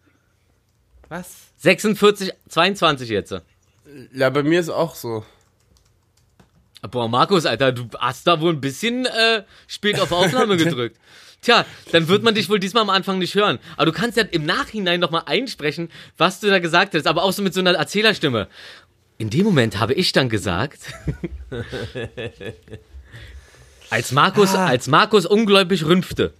Was? 1.08 1.28
46, 1.56 2.32
22 2.48 3.08
jetzt. 3.08 3.34
Ja, 4.12 4.30
bei 4.30 4.42
mir 4.42 4.60
ist 4.60 4.68
auch 4.68 4.94
so. 4.94 5.24
Boah, 6.90 7.08
Markus, 7.08 7.44
Alter, 7.44 7.72
du 7.72 7.88
hast 7.98 8.26
da 8.26 8.40
wohl 8.40 8.52
ein 8.52 8.60
bisschen 8.60 9.04
äh, 9.04 9.42
spät 9.66 10.00
auf 10.00 10.12
Aufnahme 10.12 10.56
gedrückt. 10.56 10.98
Tja, 11.42 11.64
dann 11.92 12.08
wird 12.08 12.22
man 12.22 12.34
dich 12.34 12.50
wohl 12.50 12.58
diesmal 12.58 12.82
am 12.82 12.90
Anfang 12.90 13.18
nicht 13.18 13.34
hören. 13.34 13.58
Aber 13.76 13.86
du 13.86 13.92
kannst 13.92 14.16
ja 14.18 14.24
im 14.24 14.44
Nachhinein 14.44 15.00
nochmal 15.00 15.22
einsprechen, 15.26 15.90
was 16.18 16.40
du 16.40 16.48
da 16.48 16.58
gesagt 16.58 16.94
hast, 16.94 17.06
aber 17.06 17.22
auch 17.22 17.32
so 17.32 17.42
mit 17.42 17.54
so 17.54 17.60
einer 17.60 17.72
Erzählerstimme. 17.72 18.48
In 19.16 19.30
dem 19.30 19.44
Moment 19.44 19.78
habe 19.78 19.94
ich 19.94 20.12
dann 20.12 20.28
gesagt, 20.28 20.80
als 23.90 24.12
Markus, 24.12 24.54
als 24.54 24.86
Markus 24.88 25.26
ungläubig 25.26 25.84
rümpfte. 25.84 26.32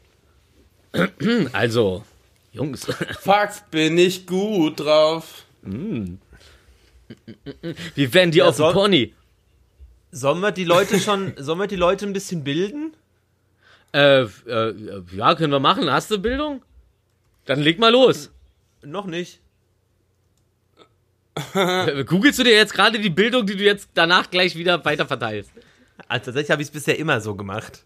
Also, 1.52 2.04
Jungs, 2.52 2.84
Fuck, 3.20 3.70
bin 3.70 3.96
ich 3.96 4.26
gut 4.26 4.80
drauf. 4.80 5.44
wie 5.62 6.18
werden 8.14 8.32
die 8.32 8.42
auf 8.42 8.56
dem 8.56 8.72
Pony? 8.72 9.14
Sollen 10.10 10.40
wir 10.40 10.50
die 10.50 10.64
Leute 10.64 10.98
schon, 10.98 11.34
sollen 11.36 11.60
wir 11.60 11.68
die 11.68 11.76
Leute 11.76 12.06
ein 12.06 12.12
bisschen 12.12 12.42
bilden? 12.42 12.92
Äh, 13.92 14.22
äh, 14.22 15.02
ja, 15.12 15.34
können 15.34 15.52
wir 15.52 15.60
machen. 15.60 15.90
Hast 15.90 16.10
du 16.10 16.18
Bildung? 16.18 16.62
Dann 17.46 17.60
leg 17.60 17.78
mal 17.78 17.92
los. 17.92 18.30
Noch 18.82 19.06
nicht. 19.06 19.40
Googelst 22.06 22.38
du 22.38 22.44
dir 22.44 22.52
jetzt 22.52 22.74
gerade 22.74 22.98
die 22.98 23.10
Bildung, 23.10 23.46
die 23.46 23.56
du 23.56 23.64
jetzt 23.64 23.90
danach 23.94 24.30
gleich 24.30 24.56
wieder 24.56 24.84
weiterverteilst? 24.84 25.50
Also 26.08 26.26
tatsächlich 26.26 26.50
habe 26.50 26.62
ich 26.62 26.68
es 26.68 26.72
bisher 26.72 26.98
immer 26.98 27.20
so 27.20 27.34
gemacht. 27.34 27.84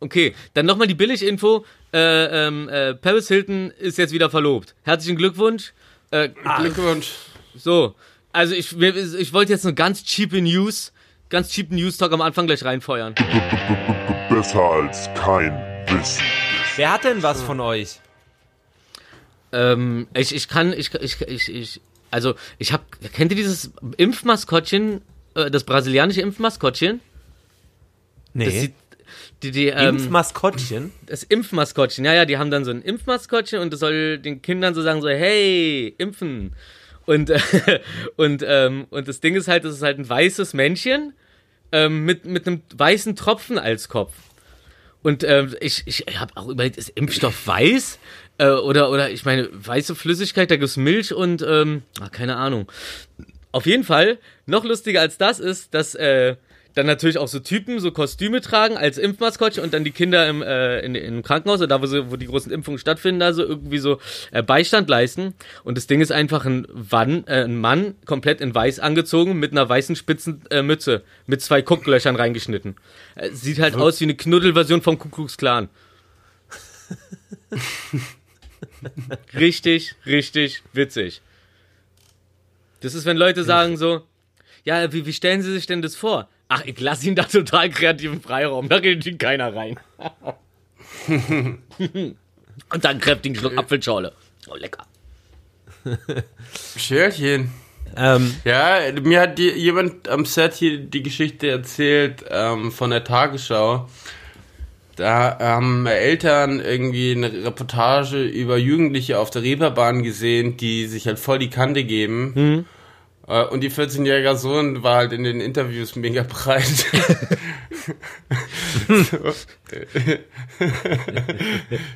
Okay, 0.00 0.34
dann 0.54 0.66
nochmal 0.66 0.86
die 0.86 0.94
Billiginfo. 0.94 1.64
Äh, 1.92 2.46
ähm, 2.46 2.68
äh, 2.68 2.94
Paris 2.94 3.28
Hilton 3.28 3.70
ist 3.78 3.98
jetzt 3.98 4.12
wieder 4.12 4.30
verlobt. 4.30 4.74
Herzlichen 4.82 5.16
Glückwunsch. 5.16 5.72
Äh, 6.10 6.30
Glückwunsch. 6.58 7.12
so, 7.54 7.94
also 8.32 8.54
ich, 8.54 8.78
ich 8.78 9.32
wollte 9.32 9.52
jetzt 9.52 9.64
eine 9.64 9.74
ganz 9.74 10.04
cheape 10.04 10.40
News, 10.40 10.92
ganz 11.28 11.50
cheap 11.50 11.70
News 11.72 11.96
Talk 11.96 12.12
am 12.12 12.20
Anfang 12.20 12.46
gleich 12.46 12.64
reinfeuern. 12.64 13.14
Besser 14.28 14.60
als 14.60 15.08
kein 15.14 15.52
Wissen. 15.86 16.24
Wer 16.74 16.92
hat 16.92 17.04
denn 17.04 17.22
was 17.22 17.42
von 17.42 17.60
euch? 17.60 18.00
Ähm, 19.52 20.08
ich, 20.14 20.34
ich 20.34 20.48
kann, 20.48 20.72
ich, 20.72 20.92
ich, 20.94 21.20
ich, 21.20 21.48
ich, 21.48 21.80
also 22.10 22.34
ich 22.58 22.72
hab, 22.72 22.84
kennt 23.12 23.30
ihr 23.30 23.36
dieses 23.36 23.70
Impfmaskottchen, 23.96 25.00
äh, 25.34 25.48
das 25.48 25.62
brasilianische 25.62 26.22
Impfmaskottchen? 26.22 27.00
Nee. 28.34 28.44
Das 28.46 28.54
sieht, 28.54 28.74
die, 29.44 29.50
die, 29.52 29.68
ähm, 29.68 29.96
Impfmaskottchen. 29.96 30.92
das 31.06 31.22
Impfmaskottchen, 31.22 32.04
ja, 32.04 32.12
ja, 32.12 32.24
die 32.24 32.36
haben 32.36 32.50
dann 32.50 32.64
so 32.64 32.72
ein 32.72 32.82
Impfmaskottchen 32.82 33.60
und 33.60 33.72
das 33.72 33.78
soll 33.78 34.18
den 34.18 34.42
Kindern 34.42 34.74
so 34.74 34.82
sagen, 34.82 35.02
so, 35.02 35.08
hey, 35.08 35.94
impfen. 35.98 36.52
Und, 37.06 37.30
äh, 37.30 37.38
und, 38.16 38.44
ähm, 38.44 38.86
und 38.90 39.06
das 39.06 39.20
Ding 39.20 39.36
ist 39.36 39.46
halt, 39.46 39.64
das 39.64 39.76
ist 39.76 39.82
halt 39.82 40.00
ein 40.00 40.08
weißes 40.08 40.52
Männchen 40.52 41.14
ähm, 41.72 42.04
mit, 42.04 42.24
mit 42.24 42.46
einem 42.46 42.62
weißen 42.74 43.16
Tropfen 43.16 43.58
als 43.58 43.88
Kopf. 43.88 44.12
Und 45.02 45.22
ähm, 45.22 45.54
ich, 45.60 45.84
ich 45.86 46.04
habe 46.18 46.36
auch 46.36 46.48
überlegt, 46.48 46.76
ist 46.76 46.88
Impfstoff 46.90 47.46
weiß? 47.46 47.98
Äh, 48.38 48.48
oder, 48.48 48.90
oder 48.90 49.10
ich 49.10 49.24
meine, 49.24 49.48
weiße 49.52 49.94
Flüssigkeit, 49.94 50.50
da 50.50 50.56
gibt's 50.56 50.76
Milch 50.76 51.12
und, 51.12 51.42
ähm, 51.42 51.82
ach, 52.00 52.10
keine 52.10 52.36
Ahnung. 52.36 52.70
Auf 53.52 53.66
jeden 53.66 53.84
Fall, 53.84 54.18
noch 54.46 54.64
lustiger 54.64 55.00
als 55.00 55.16
das 55.16 55.38
ist, 55.38 55.74
dass 55.74 55.94
äh, 55.94 56.36
dann 56.76 56.84
natürlich 56.84 57.16
auch 57.16 57.26
so 57.26 57.38
Typen 57.38 57.80
so 57.80 57.90
Kostüme 57.90 58.42
tragen 58.42 58.76
als 58.76 58.98
Impfmaskottchen 58.98 59.64
und 59.64 59.72
dann 59.72 59.82
die 59.82 59.92
Kinder 59.92 60.28
im, 60.28 60.42
äh, 60.42 60.80
in, 60.80 60.94
im 60.94 61.22
Krankenhaus 61.22 61.60
oder 61.60 61.68
da, 61.68 61.80
wo, 61.80 61.86
sie, 61.86 62.10
wo 62.10 62.16
die 62.16 62.26
großen 62.26 62.52
Impfungen 62.52 62.78
stattfinden, 62.78 63.18
da 63.18 63.32
so 63.32 63.42
irgendwie 63.42 63.78
so 63.78 63.98
äh, 64.30 64.42
Beistand 64.42 64.90
leisten. 64.90 65.32
Und 65.64 65.78
das 65.78 65.86
Ding 65.86 66.02
ist 66.02 66.12
einfach 66.12 66.44
ein, 66.44 66.66
Wann, 66.70 67.26
äh, 67.28 67.44
ein 67.44 67.56
Mann, 67.56 67.94
komplett 68.04 68.42
in 68.42 68.54
weiß 68.54 68.80
angezogen, 68.80 69.38
mit 69.38 69.52
einer 69.52 69.66
weißen 69.66 69.96
spitzen 69.96 70.42
äh, 70.50 70.60
Mütze, 70.60 71.02
mit 71.26 71.40
zwei 71.40 71.62
Gucklöchern 71.62 72.14
reingeschnitten. 72.14 72.76
Äh, 73.14 73.30
sieht 73.30 73.58
halt 73.58 73.74
aus 73.74 73.98
wie 74.00 74.04
eine 74.04 74.14
Knuddelversion 74.14 74.82
vom 74.82 74.98
Ku 74.98 75.08
Klux 75.08 75.38
Klan. 75.38 75.70
richtig, 79.34 79.94
richtig 80.04 80.62
witzig. 80.74 81.22
Das 82.80 82.94
ist, 82.94 83.06
wenn 83.06 83.16
Leute 83.16 83.44
sagen 83.44 83.78
so, 83.78 84.02
ja, 84.64 84.92
wie, 84.92 85.06
wie 85.06 85.14
stellen 85.14 85.40
Sie 85.40 85.52
sich 85.54 85.64
denn 85.64 85.80
das 85.80 85.96
vor? 85.96 86.28
Ach, 86.48 86.62
ich 86.64 86.78
lasse 86.80 87.06
Ihnen 87.06 87.16
da 87.16 87.24
total 87.24 87.70
kreativen 87.70 88.20
Freiraum, 88.20 88.68
da 88.68 88.76
redet 88.76 89.06
Ihnen 89.06 89.18
keiner 89.18 89.54
rein. 89.54 89.80
Und 91.78 92.84
dann 92.84 93.00
kräftigen 93.00 93.36
Schluck 93.36 93.58
Apfelschorle. 93.58 94.12
Oh, 94.48 94.54
lecker. 94.56 94.86
Schälchen. 96.76 97.50
Ähm, 97.96 98.34
Ja, 98.44 98.78
mir 99.02 99.20
hat 99.20 99.38
die, 99.38 99.50
jemand 99.50 100.08
am 100.08 100.24
Set 100.24 100.54
hier 100.54 100.78
die 100.78 101.02
Geschichte 101.02 101.48
erzählt 101.48 102.24
ähm, 102.30 102.72
von 102.72 102.90
der 102.90 103.04
Tagesschau. 103.04 103.88
Da 104.96 105.38
haben 105.38 105.86
Eltern 105.86 106.58
irgendwie 106.60 107.12
eine 107.12 107.44
Reportage 107.44 108.22
über 108.22 108.56
Jugendliche 108.56 109.18
auf 109.18 109.30
der 109.30 109.42
Reeperbahn 109.42 110.02
gesehen, 110.02 110.56
die 110.56 110.86
sich 110.86 111.06
halt 111.06 111.18
voll 111.18 111.38
die 111.38 111.50
Kante 111.50 111.84
geben. 111.84 112.34
Äh, 112.34 112.75
Und 113.26 113.60
die 113.60 113.70
14-jährige 113.70 114.36
Sohn 114.36 114.84
war 114.84 114.96
halt 114.98 115.12
in 115.12 115.24
den 115.24 115.40
Interviews 115.40 115.96
mega 115.96 116.22
breit. 116.22 116.86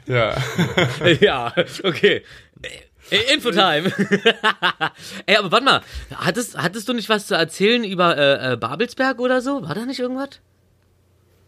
Ja. 0.06 0.36
ja, 1.20 1.54
okay. 1.84 2.22
Äh, 3.10 3.34
Infotime. 3.34 3.92
Ey, 5.26 5.36
aber 5.36 5.52
warte 5.52 5.64
mal, 5.64 5.80
hattest, 6.14 6.56
hattest 6.56 6.88
du 6.88 6.92
nicht 6.92 7.08
was 7.08 7.26
zu 7.26 7.34
erzählen 7.34 7.84
über 7.84 8.16
äh, 8.16 8.52
äh, 8.52 8.56
Babelsberg 8.56 9.20
oder 9.20 9.40
so? 9.40 9.62
War 9.62 9.74
da 9.74 9.84
nicht 9.86 10.00
irgendwas? 10.00 10.40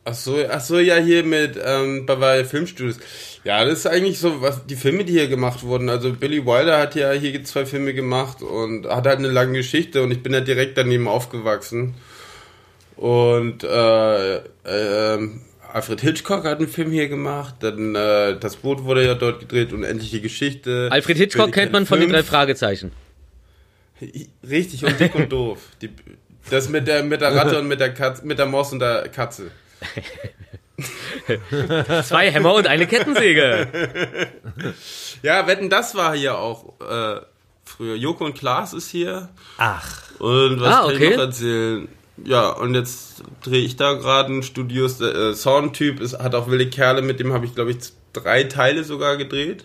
Ach 0.05 0.15
so, 0.15 0.37
ach 0.49 0.61
so, 0.61 0.81
ja, 0.81 0.97
hier 0.97 1.23
mit 1.23 1.57
ähm, 1.65 2.07
Bavaria 2.07 2.45
Filmstudios. 2.45 2.99
Ja, 3.45 3.65
das 3.65 3.81
ist 3.81 3.87
eigentlich 3.87 4.19
so, 4.19 4.43
was 4.43 4.67
die 4.67 4.75
Filme, 4.75 5.05
die 5.05 5.13
hier 5.13 5.29
gemacht 5.29 5.63
wurden. 5.63 5.89
Also 5.89 6.13
Billy 6.13 6.45
Wilder 6.45 6.79
hat 6.79 6.97
ja 6.97 7.13
hier 7.13 7.45
zwei 7.45 7.67
Filme 7.67 7.95
gemacht 7.95 8.43
und 8.43 8.87
hat 8.87 9.07
halt 9.07 9.19
eine 9.19 9.29
lange 9.29 9.59
Geschichte 9.59 10.03
und 10.03 10.11
ich 10.11 10.23
bin 10.23 10.33
ja 10.33 10.41
direkt 10.41 10.77
daneben 10.77 11.07
aufgewachsen. 11.07 11.95
Und 12.97 13.63
äh, 13.65 14.37
äh, 14.37 15.29
Alfred 15.73 16.01
Hitchcock 16.01 16.45
hat 16.45 16.59
einen 16.59 16.69
Film 16.69 16.91
hier 16.91 17.09
gemacht, 17.09 17.57
dann 17.61 17.95
äh, 17.95 18.39
das 18.39 18.57
Boot 18.57 18.85
wurde 18.85 19.07
ja 19.07 19.15
dort 19.15 19.41
gedreht, 19.41 19.73
unendliche 19.73 20.21
Geschichte. 20.21 20.89
Alfred 20.91 21.17
Hitchcock 21.17 21.47
Billy 21.47 21.53
kennt 21.53 21.73
man 21.73 21.87
von 21.87 22.01
den 22.01 22.11
drei. 22.11 22.23
Fragezeichen. 22.23 22.93
Richtig, 24.49 24.85
und 24.85 24.99
dick 24.99 25.15
und 25.15 25.31
doof. 25.33 25.61
Die, 25.81 25.91
das 26.51 26.69
mit 26.69 26.89
der, 26.89 27.05
mit 27.05 27.21
der 27.21 27.35
Ratte 27.35 27.59
und 27.61 27.69
mit 27.69 27.81
der 27.81 27.95
Katze, 27.95 28.27
mit 28.27 28.39
der 28.39 28.47
Maus 28.47 28.73
und 28.73 28.81
der 28.81 29.09
Katze. 29.09 29.51
Zwei 32.03 32.31
Hämmer 32.31 32.55
und 32.55 32.67
eine 32.67 32.87
Kettensäge. 32.87 33.69
Ja, 35.23 35.47
wetten, 35.47 35.71
das 35.71 35.95
war 35.95 36.17
hier 36.17 36.37
auch 36.37 36.81
äh, 36.81 37.21
früher. 37.65 37.95
Joko 37.95 38.25
und 38.25 38.37
Klaas 38.37 38.73
ist 38.73 38.91
hier. 38.91 39.29
Ach, 39.57 40.03
Und 40.19 40.61
was 40.61 40.75
Ah, 40.75 40.81
kann 40.87 40.95
okay. 40.97 41.11
ich 41.11 41.17
noch 41.17 41.23
erzählen? 41.23 41.89
Ja, 42.25 42.49
und 42.49 42.75
jetzt 42.75 43.23
drehe 43.45 43.65
ich 43.65 43.77
da 43.77 43.93
gerade 43.93 44.33
ein 44.33 44.43
Studios. 44.43 44.99
Der 44.99 45.15
äh, 45.15 45.35
Soundtyp 45.35 46.01
ist, 46.01 46.19
hat 46.19 46.35
auch 46.35 46.49
wilde 46.51 46.69
Kerle, 46.71 47.03
mit 47.03 47.21
dem 47.21 47.33
habe 47.33 47.47
ich, 47.47 47.55
glaube 47.55 47.71
ich, 47.71 47.79
drei 48.13 48.43
Teile 48.45 48.83
sogar 48.83 49.17
gedreht. 49.17 49.65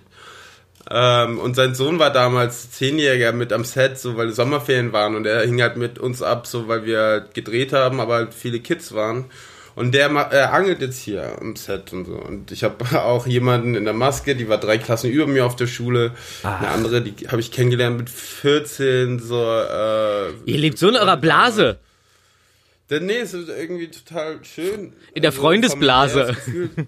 Ähm, 0.91 1.39
und 1.39 1.55
sein 1.55 1.73
Sohn 1.73 1.97
war 1.97 2.11
damals 2.11 2.69
Zehnjähriger 2.69 3.31
mit 3.31 3.51
am 3.51 3.65
Set, 3.65 3.97
so 3.97 4.15
weil 4.15 4.29
Sommerferien 4.31 4.93
waren 4.93 5.15
und 5.15 5.25
er 5.25 5.41
hing 5.41 5.59
halt 5.63 5.75
mit 5.75 5.97
uns 5.97 6.21
ab, 6.21 6.45
so 6.45 6.67
weil 6.67 6.85
wir 6.85 7.27
gedreht 7.33 7.73
haben, 7.73 7.99
aber 7.99 8.13
halt 8.13 8.35
viele 8.35 8.59
Kids 8.59 8.93
waren. 8.93 9.25
Und 9.77 9.91
der 9.93 10.09
ma- 10.09 10.29
äh, 10.31 10.39
angelt 10.41 10.81
jetzt 10.81 10.99
hier 11.01 11.37
am 11.39 11.55
Set 11.55 11.93
und 11.93 12.05
so. 12.05 12.13
Und 12.15 12.51
ich 12.51 12.63
habe 12.63 12.83
auch 13.03 13.27
jemanden 13.27 13.75
in 13.75 13.85
der 13.85 13.93
Maske, 13.93 14.35
die 14.35 14.49
war 14.49 14.57
drei 14.57 14.79
Klassen 14.79 15.11
über 15.11 15.27
mir 15.27 15.45
auf 15.45 15.55
der 15.55 15.67
Schule. 15.67 16.13
Eine 16.41 16.69
andere, 16.69 17.01
die 17.03 17.27
habe 17.27 17.39
ich 17.39 17.51
kennengelernt 17.51 17.95
mit 17.97 18.09
14, 18.09 19.19
so 19.19 19.35
äh, 19.45 20.29
Ihr 20.45 20.57
lebt 20.57 20.79
so 20.79 20.89
in 20.89 20.95
eurer 20.95 21.17
Blase. 21.17 21.77
denn 22.89 23.05
nee, 23.05 23.19
es 23.19 23.35
ist 23.35 23.49
irgendwie 23.49 23.89
total 23.89 24.39
schön. 24.43 24.93
In 25.13 25.21
der 25.21 25.31
Freundesblase. 25.31 26.33
familiäres 26.33 26.45
Gefühl. 26.45 26.69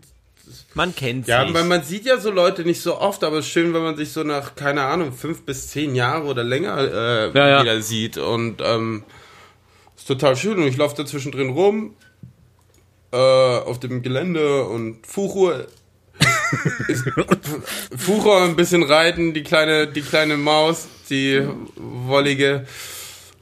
man 0.73 0.95
kennt 0.95 1.27
Ja, 1.27 1.45
sich. 1.45 1.53
weil 1.53 1.65
man 1.65 1.83
sieht 1.83 2.05
ja 2.05 2.17
so 2.17 2.31
Leute 2.31 2.63
nicht 2.63 2.81
so 2.81 2.97
oft, 2.99 3.23
aber 3.23 3.37
es 3.37 3.45
ist 3.45 3.51
schön, 3.51 3.71
wenn 3.75 3.83
man 3.83 3.97
sich 3.97 4.11
so 4.11 4.23
nach, 4.23 4.55
keine 4.55 4.81
Ahnung, 4.85 5.13
fünf 5.13 5.43
bis 5.43 5.67
zehn 5.67 5.93
Jahre 5.93 6.23
oder 6.25 6.43
länger 6.43 6.75
äh, 6.79 7.37
Ja, 7.37 7.49
ja. 7.49 7.61
wieder 7.61 7.81
sieht. 7.83 8.17
Und 8.17 8.61
ähm, 8.63 9.03
ist 9.95 10.07
total 10.07 10.35
schön. 10.35 10.57
Und 10.57 10.63
ich 10.67 10.77
laufe 10.77 10.95
da 10.97 11.05
zwischendrin 11.05 11.49
rum 11.51 11.93
äh, 13.11 13.17
auf 13.17 13.79
dem 13.79 14.01
Gelände 14.01 14.65
und 14.65 15.05
Fuchur. 15.05 15.67
ist, 16.87 17.05
Fuchur 17.97 18.43
ein 18.43 18.55
bisschen 18.55 18.83
reiten, 18.83 19.33
die 19.33 19.43
kleine, 19.43 19.87
die 19.87 20.01
kleine 20.01 20.37
Maus, 20.37 20.87
die 21.09 21.41
wollige. 21.75 22.65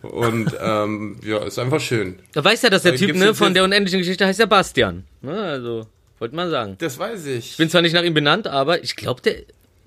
Und 0.01 0.55
ähm, 0.61 1.17
ja, 1.23 1.39
ist 1.39 1.59
einfach 1.59 1.79
schön. 1.79 2.19
Da 2.33 2.43
weiß 2.43 2.61
ja, 2.61 2.69
dass 2.69 2.83
der 2.83 2.93
Aber 2.93 2.99
Typ 2.99 3.15
ne, 3.15 3.33
von 3.33 3.53
der 3.53 3.63
unendlichen 3.63 3.99
Geschichte 3.99 4.25
heißt 4.25 4.39
ja 4.39 4.45
Bastian. 4.45 5.03
Ne, 5.21 5.41
also, 5.41 5.87
wollte 6.19 6.35
man 6.35 6.49
sagen. 6.49 6.75
Das 6.79 6.97
weiß 6.99 7.25
ich. 7.25 7.51
Ich 7.51 7.57
bin 7.57 7.69
zwar 7.69 7.81
nicht 7.81 7.93
nach 7.93 8.03
ihm 8.03 8.13
benannt, 8.13 8.47
aber 8.47 8.83
ich 8.83 8.95
glaube, 8.95 9.21
der 9.21 9.35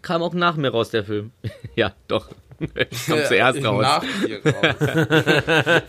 kam 0.03 0.22
auch 0.22 0.35
nach 0.35 0.57
mir 0.57 0.70
raus, 0.70 0.91
der 0.91 1.05
Film. 1.05 1.31
ja, 1.76 1.95
doch. 2.09 2.28
Ich 2.90 3.06
kam 3.06 3.24
zuerst 3.24 3.64
raus. 3.64 3.82
Nach 3.82 4.04
dir 4.26 4.40
raus. 4.44 4.76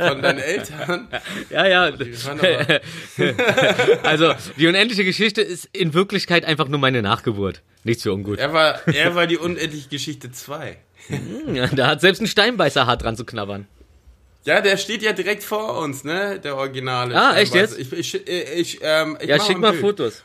Von 0.10 0.22
deinen 0.22 0.40
Eltern. 0.40 1.08
Ja, 1.50 1.68
ja. 1.68 1.92
Also, 4.04 4.34
die 4.58 4.68
unendliche 4.68 5.04
Geschichte 5.04 5.42
ist 5.42 5.68
in 5.74 5.94
Wirklichkeit 5.94 6.46
einfach 6.46 6.68
nur 6.68 6.80
meine 6.80 7.02
Nachgeburt. 7.02 7.62
Nichts 7.84 8.04
für 8.04 8.14
ungut. 8.14 8.40
Er 8.40 8.54
war, 8.54 8.88
er 8.88 9.16
war 9.16 9.28
die 9.28 9.38
unendliche 9.38 9.90
Geschichte 9.90 10.32
2. 10.32 10.78
Ja, 11.54 11.68
da 11.68 11.88
hat 11.88 12.02
selbst 12.02 12.22
ein 12.22 12.28
Steinbeißer 12.28 12.86
hart 12.86 13.04
dran 13.04 13.18
zu 13.18 13.26
knabbern. 13.26 13.68
Ja, 14.44 14.62
der 14.62 14.78
steht 14.78 15.04
ja 15.04 15.14
direkt 15.14 15.44
vor 15.44 15.78
uns, 15.80 16.04
ne? 16.04 16.40
Der 16.40 16.56
Originale. 16.56 17.16
Ah, 17.16 17.36
echt 17.38 17.54
jetzt? 17.54 17.78
Ich, 17.78 17.92
ich, 17.94 18.28
ich, 18.28 18.80
ähm, 18.82 19.18
ich 19.22 19.28
Ja, 19.28 19.40
schick 19.40 19.60
mal 19.60 19.72
Bild. 19.72 19.82
Fotos. 19.82 20.24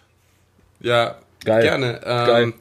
Ja, 0.80 1.18
Geil. 1.44 1.62
gerne. 1.62 2.00
Ähm, 2.04 2.26
Geil. 2.26 2.52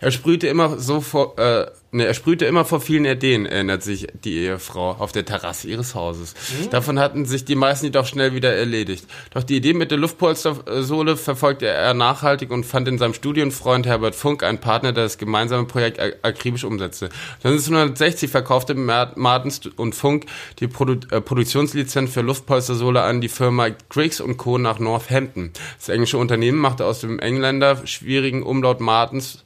Er 0.00 0.10
sprühte 0.10 0.46
immer 0.46 0.78
so 0.78 1.00
vor, 1.00 1.38
äh, 1.38 1.66
ne, 1.96 2.06
er 2.06 2.14
sprühte 2.14 2.44
immer 2.44 2.64
vor 2.64 2.80
vielen 2.80 3.04
Ideen, 3.04 3.46
erinnert 3.46 3.82
sich 3.82 4.06
die 4.24 4.34
Ehefrau 4.38 4.92
auf 4.92 5.12
der 5.12 5.24
Terrasse 5.24 5.68
ihres 5.68 5.94
Hauses. 5.94 6.34
Davon 6.70 6.98
hatten 6.98 7.24
sich 7.26 7.44
die 7.44 7.54
meisten 7.56 7.86
jedoch 7.86 8.06
schnell 8.06 8.34
wieder 8.34 8.54
erledigt. 8.54 9.06
Doch 9.34 9.42
die 9.42 9.56
Idee 9.56 9.72
mit 9.74 9.90
der 9.90 9.98
Luftpolstersohle 9.98 11.16
verfolgte 11.16 11.66
er 11.66 11.94
nachhaltig 11.94 12.50
und 12.50 12.64
fand 12.64 12.88
in 12.88 12.98
seinem 12.98 13.14
Studienfreund 13.14 13.86
Herbert 13.86 14.14
Funk 14.14 14.42
einen 14.42 14.58
Partner, 14.58 14.92
der 14.92 15.04
das 15.04 15.18
gemeinsame 15.18 15.64
Projekt 15.66 15.98
ak- 16.00 16.18
akribisch 16.22 16.64
umsetzte. 16.64 17.08
1960 17.42 18.30
verkaufte 18.30 18.74
Martens 18.74 19.60
und 19.76 19.94
Funk 19.94 20.26
die 20.60 20.68
Produ 20.68 20.96
äh, 21.10 21.20
Produktionslizenz 21.20 22.12
für 22.12 22.20
Luftpolstersohle 22.22 23.02
an 23.02 23.20
die 23.20 23.28
Firma 23.28 23.68
Griggs 23.88 24.22
Co. 24.36 24.58
nach 24.58 24.78
Northampton. 24.78 25.50
Das 25.78 25.88
englische 25.88 26.18
Unternehmen 26.18 26.58
machte 26.58 26.84
aus 26.84 27.00
dem 27.00 27.18
Engländer 27.18 27.86
schwierigen 27.86 28.42
Umlaut 28.42 28.80
Martens 28.80 29.44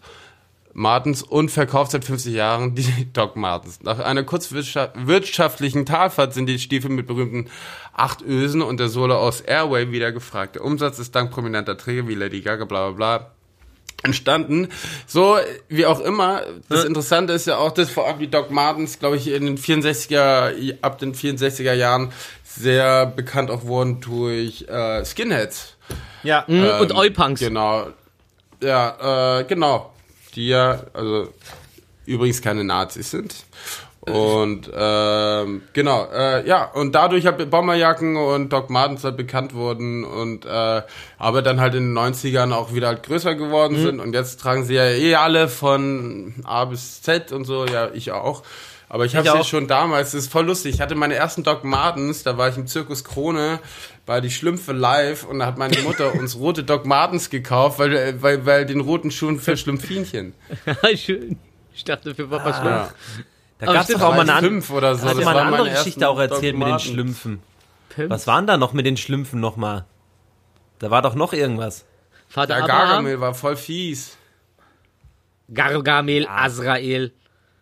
Martens 0.80 1.22
und 1.22 1.50
verkauft 1.50 1.92
seit 1.92 2.04
50 2.04 2.34
Jahren 2.34 2.74
die 2.74 3.06
Doc 3.12 3.36
Martens. 3.36 3.82
Nach 3.82 3.98
einer 3.98 4.24
kurzwirtschaftlichen 4.24 5.86
Talfahrt 5.86 6.34
sind 6.34 6.46
die 6.46 6.58
Stiefel 6.58 6.90
mit 6.90 7.06
berühmten 7.06 7.50
acht 7.92 8.22
Ösen 8.22 8.62
und 8.62 8.80
der 8.80 8.88
Sohle 8.88 9.18
aus 9.18 9.42
Airway 9.42 9.92
wieder 9.92 10.10
gefragt. 10.10 10.56
Der 10.56 10.64
Umsatz 10.64 10.98
ist 10.98 11.14
dank 11.14 11.30
prominenter 11.30 11.76
Träger 11.76 12.08
wie 12.08 12.14
Lady 12.14 12.40
Gaga, 12.40 12.64
bla 12.64 12.90
bla 12.90 13.16
bla 13.16 13.30
entstanden. 14.02 14.68
So, 15.06 15.36
wie 15.68 15.84
auch 15.84 16.00
immer, 16.00 16.42
das 16.70 16.84
Interessante 16.84 17.34
ist 17.34 17.46
ja 17.46 17.58
auch, 17.58 17.72
dass 17.72 17.90
vor 17.90 18.06
allem 18.06 18.18
die 18.18 18.30
Doc 18.30 18.50
Martens, 18.50 18.98
glaube 18.98 19.16
ich, 19.16 19.28
in 19.28 19.44
den 19.44 19.58
64er, 19.58 20.78
ab 20.80 20.98
den 20.98 21.14
64er 21.14 21.74
Jahren 21.74 22.10
sehr 22.42 23.04
bekannt 23.04 23.50
auch 23.50 23.64
wurden 23.64 24.00
durch 24.00 24.64
äh, 24.68 25.04
Skinheads. 25.04 25.76
Ja. 26.22 26.44
Mhm, 26.46 26.64
und 26.80 26.90
Ähm, 26.92 26.96
Oi-Punks. 26.96 27.40
Genau. 27.40 27.88
Ja, 28.62 29.40
äh, 29.40 29.44
genau. 29.44 29.92
Die 30.34 30.48
ja, 30.48 30.80
also 30.92 31.28
übrigens 32.06 32.42
keine 32.42 32.64
Nazis 32.64 33.10
sind. 33.10 33.34
Und 34.00 34.70
ähm, 34.74 35.62
genau, 35.74 36.06
äh, 36.10 36.46
ja, 36.48 36.64
und 36.72 36.94
dadurch 36.94 37.26
hat 37.26 37.50
Bomberjacken 37.50 38.16
und 38.16 38.50
Doc 38.50 38.70
Martens 38.70 39.04
halt 39.04 39.18
bekannt 39.18 39.52
wurden 39.54 40.04
und 40.04 40.46
äh, 40.46 40.82
aber 41.18 41.42
dann 41.42 41.60
halt 41.60 41.74
in 41.74 41.94
den 41.94 41.98
90ern 41.98 42.52
auch 42.52 42.72
wieder 42.72 42.88
halt 42.88 43.02
größer 43.02 43.34
geworden 43.34 43.76
Mhm. 43.78 43.82
sind 43.82 44.00
und 44.00 44.14
jetzt 44.14 44.40
tragen 44.40 44.64
sie 44.64 44.74
ja 44.74 44.86
eh 44.86 45.16
alle 45.16 45.48
von 45.48 46.34
A 46.44 46.64
bis 46.64 47.02
Z 47.02 47.30
und 47.32 47.44
so, 47.44 47.66
ja, 47.66 47.90
ich 47.92 48.10
auch. 48.12 48.42
Aber 48.92 49.04
ich 49.04 49.14
habe 49.14 49.24
Ich 49.24 49.32
sie 49.32 49.38
auch. 49.38 49.44
schon 49.46 49.68
damals, 49.68 50.10
das 50.10 50.24
ist 50.24 50.32
voll 50.32 50.46
lustig. 50.46 50.74
Ich 50.74 50.80
hatte 50.80 50.96
meine 50.96 51.14
ersten 51.14 51.44
Doc 51.44 51.62
Martens, 51.62 52.24
da 52.24 52.36
war 52.36 52.48
ich 52.48 52.56
im 52.56 52.66
Zirkus 52.66 53.04
Krone 53.04 53.60
bei 54.04 54.20
die 54.20 54.30
Schlümpfe 54.32 54.72
live 54.72 55.24
und 55.24 55.38
da 55.38 55.46
hat 55.46 55.58
meine 55.58 55.78
Mutter 55.82 56.12
uns 56.18 56.36
rote 56.36 56.64
Doc 56.64 56.86
Martens 56.86 57.30
gekauft, 57.30 57.78
weil, 57.78 58.20
weil, 58.20 58.44
weil 58.46 58.66
den 58.66 58.80
roten 58.80 59.12
Schuhen 59.12 59.38
für 59.38 59.56
Schlumpfinchen. 59.56 60.34
Schön. 60.96 61.38
Ich 61.72 61.84
dachte 61.84 62.16
für 62.16 62.26
Papa 62.26 62.52
Schlumpf. 62.52 62.64
Ja. 62.64 62.90
Da 63.60 63.72
gab 63.72 63.88
es 63.88 63.94
doch 63.94 64.02
auch 64.02 64.16
mal 64.16 64.28
eine, 64.28 64.48
fünf 64.48 64.70
oder 64.70 64.96
so. 64.96 65.06
hat 65.06 65.16
das 65.16 65.24
mal 65.24 65.36
eine 65.36 65.50
meine 65.50 65.62
andere 65.62 65.76
Geschichte 65.78 66.08
auch 66.08 66.18
erzählt 66.18 66.56
mit 66.58 66.66
den. 66.66 66.78
Schlümpfen. 66.80 67.40
Pimp. 67.90 68.10
Was 68.10 68.26
waren 68.26 68.48
da 68.48 68.56
noch 68.56 68.72
mit 68.72 68.86
den 68.86 68.96
Schlümpfen 68.96 69.38
nochmal? 69.38 69.84
Da 70.80 70.90
war 70.90 71.02
doch 71.02 71.14
noch 71.14 71.32
irgendwas. 71.32 71.84
Vater 72.28 72.54
Der 72.54 72.64
Abraham, 72.64 72.88
Gargamel 72.88 73.20
war 73.20 73.34
voll 73.34 73.56
fies. 73.56 74.16
Gargamel, 75.52 76.26
Azrael. 76.28 77.12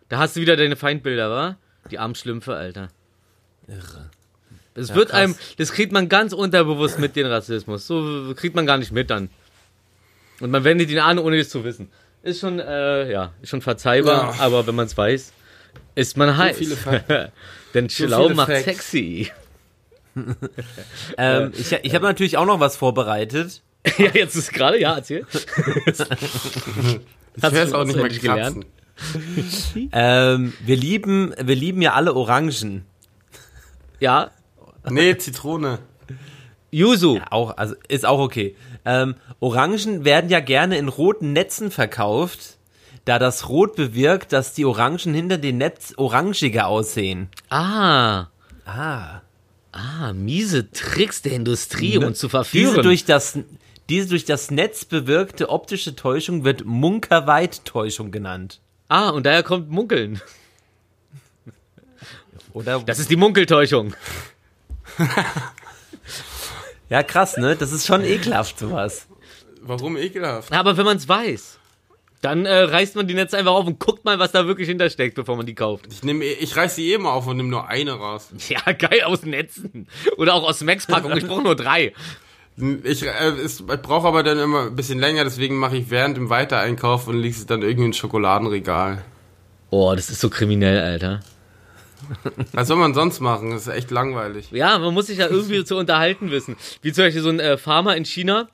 Da 0.09 0.19
hast 0.19 0.37
du 0.37 0.41
wieder 0.41 0.57
deine 0.57 0.77
Feindbilder, 0.77 1.31
wa? 1.31 1.57
Die 1.91 1.99
armen 1.99 2.15
Schlümpfe, 2.15 2.55
Alter. 2.55 2.89
Irre. 3.67 4.11
Das 4.75 4.95
wird 4.95 5.11
krass. 5.11 5.19
einem, 5.21 5.35
das 5.57 5.73
kriegt 5.73 5.93
man 5.93 6.09
ganz 6.09 6.33
unterbewusst 6.33 6.99
mit, 6.99 7.17
den 7.17 7.27
Rassismus. 7.27 7.87
So 7.87 8.33
kriegt 8.37 8.55
man 8.55 8.65
gar 8.67 8.79
nicht 8.79 8.93
mit 8.93 9.11
dann. 9.11 9.29
Und 10.41 10.51
man 10.51 10.63
wendet 10.65 10.89
ihn 10.91 11.01
an, 11.01 11.19
ohne 11.19 11.37
es 11.39 11.49
zu 11.51 11.65
wissen. 11.65 11.91
Ist 12.23 12.41
schon, 12.41 12.59
äh, 12.61 13.11
ja, 13.11 13.33
ist 13.43 13.49
schon 13.51 13.61
verzeihbar, 13.63 14.37
Ja. 14.37 14.45
aber 14.45 14.67
wenn 14.67 14.75
man 14.75 14.87
es 14.87 14.97
weiß, 14.97 15.33
ist 15.95 16.17
man 16.17 16.37
heiß. 16.37 16.57
viele 16.59 16.77
Fa- 16.77 17.31
Denn 17.75 17.91
schlau 17.91 18.25
viele 18.25 18.35
macht 18.37 18.51
Facts. 18.51 18.65
sexy. 18.65 19.31
Ähm, 21.17 21.53
ich 21.57 21.71
ich 21.73 21.95
habe 21.95 22.05
natürlich 22.05 22.37
auch 22.39 22.47
noch 22.47 22.59
was 22.59 22.77
vorbereitet. 22.77 23.63
ja, 23.99 24.11
jetzt 24.13 24.35
ist 24.35 24.53
gerade, 24.53 24.81
ja, 24.81 24.97
erzähl. 24.97 25.25
Ich 27.37 27.43
weiß 27.43 27.73
auch 27.73 27.85
nicht 27.85 27.95
mehr 27.95 28.05
auswendig 28.07 28.21
gelernt? 28.21 28.67
Ähm, 29.93 30.53
wir 30.65 30.77
lieben, 30.77 31.33
wir 31.41 31.55
lieben 31.55 31.83
ja 31.83 31.93
alle 31.95 32.15
Orangen. 32.15 32.85
Ja, 34.01 34.31
Nee, 34.91 35.17
Zitrone. 35.19 35.79
Yuzu. 36.71 37.21
Auch, 37.31 37.57
also 37.57 37.75
ist 37.89 38.07
auch 38.07 38.19
okay. 38.21 38.57
Ähm, 38.85 39.15
Orangen 39.41 40.05
werden 40.05 40.31
ja 40.31 40.41
gerne 40.41 40.79
in 40.79 40.89
roten 40.89 41.33
Netzen 41.33 41.71
verkauft, 41.71 42.57
da 43.05 43.19
das 43.19 43.49
Rot 43.49 43.77
bewirkt, 43.77 44.33
dass 44.33 44.55
die 44.55 44.65
Orangen 44.65 45.15
hinter 45.15 45.37
dem 45.39 45.59
Netz 45.59 45.95
orangiger 45.97 46.67
aussehen. 46.69 47.29
Ah, 47.51 48.27
Ah. 48.65 49.23
ah, 49.73 50.13
miese 50.15 50.71
Tricks 50.71 51.23
der 51.23 51.33
Industrie, 51.33 51.97
um 51.99 52.05
uns 52.05 52.19
zu 52.19 52.27
Diese 52.27 52.31
verführen. 52.31 52.83
durch 52.83 53.05
das, 53.05 53.39
diese 53.89 54.09
durch 54.09 54.25
das 54.27 54.51
Netz 54.51 54.85
bewirkte 54.85 55.49
optische 55.49 55.97
Täuschung 55.97 56.45
wird 56.45 56.65
Munkerweit-Täuschung 56.67 58.11
genannt. 58.11 58.61
Ah, 58.89 59.11
und 59.11 59.25
daher 59.27 59.43
kommt 59.43 59.71
Munkeln. 59.71 60.21
Oder? 62.53 62.81
Das 62.81 62.99
ist 62.99 63.11
die 63.11 63.17
Munkeltäuschung. 63.17 63.95
ja, 66.89 67.03
krass, 67.03 67.37
ne? 67.37 67.57
Das 67.57 67.73
ist 67.73 67.87
schon 67.87 68.05
ekelhaft, 68.05 68.59
sowas. 68.59 69.07
Warum 69.61 69.97
ekelhaft? 69.97 70.53
Aber 70.53 70.77
wenn 70.77 70.85
man 70.85 70.97
es 70.97 71.09
weiß, 71.09 71.59
dann 72.21 72.47
äh, 72.47 72.63
reißt 72.63 72.97
man 72.97 73.07
die 73.07 73.15
Netze 73.15 73.39
einfach 73.39 73.53
auf 73.53 73.67
und 73.67 73.79
guckt 73.79 74.05
mal, 74.05 74.19
was 74.19 74.33
da 74.33 74.47
wirklich 74.47 74.69
hintersteckt, 74.69 75.15
bevor 75.15 75.37
man 75.37 75.47
die 75.47 75.55
kauft. 75.55 75.87
Ich, 75.91 76.03
nehm, 76.03 76.21
ich 76.23 76.57
reiß 76.57 76.75
sie 76.75 76.91
eben 76.91 77.07
auf 77.07 77.27
und 77.27 77.37
nehme 77.37 77.49
nur 77.49 77.69
eine 77.69 77.93
raus. 77.93 78.31
Ja, 78.49 78.73
geil, 78.73 79.03
aus 79.05 79.23
Netzen. 79.23 79.87
Oder 80.17 80.35
auch 80.35 80.43
aus 80.43 80.63
Max-Packung. 80.63 81.13
Ich 81.19 81.27
brauche 81.27 81.43
nur 81.43 81.57
drei. 81.57 81.93
Ich, 82.85 83.05
äh, 83.05 83.33
ich 83.45 83.59
brauche 83.67 84.09
aber 84.09 84.23
dann 84.23 84.39
immer 84.39 84.67
ein 84.67 84.77
bisschen 84.77 84.99
länger, 84.99 85.25
deswegen 85.25 85.57
mache 85.57 85.77
ich 85.77 85.91
während 85.91 86.17
dem 86.17 86.29
Weitereinkauf 86.29 87.07
und 87.07 87.17
lege 87.17 87.35
es 87.37 87.47
dann 87.47 87.63
irgendwie 87.63 87.87
ins 87.87 87.97
Schokoladenregal. 87.97 89.05
Oh, 89.71 89.93
das 89.95 90.11
ist 90.11 90.21
so 90.21 90.29
kriminell, 90.29 90.81
Alter. 90.81 91.21
Was 92.53 92.69
soll 92.69 92.77
man 92.77 92.95
sonst 92.95 93.21
machen? 93.21 93.51
Das 93.51 93.67
ist 93.67 93.75
echt 93.75 93.91
langweilig. 93.91 94.51
Ja, 94.51 94.79
man 94.79 94.95
muss 94.95 95.07
sich 95.07 95.19
ja 95.19 95.29
irgendwie 95.29 95.65
zu 95.65 95.77
unterhalten 95.77 96.31
wissen. 96.31 96.57
Wie 96.83 96.93
zum 96.93 97.05
Beispiel 97.05 97.23
so 97.23 97.29
ein 97.29 97.41
äh, 97.41 97.59
Farmer 97.59 97.97
in 97.97 98.05
China, 98.05 98.49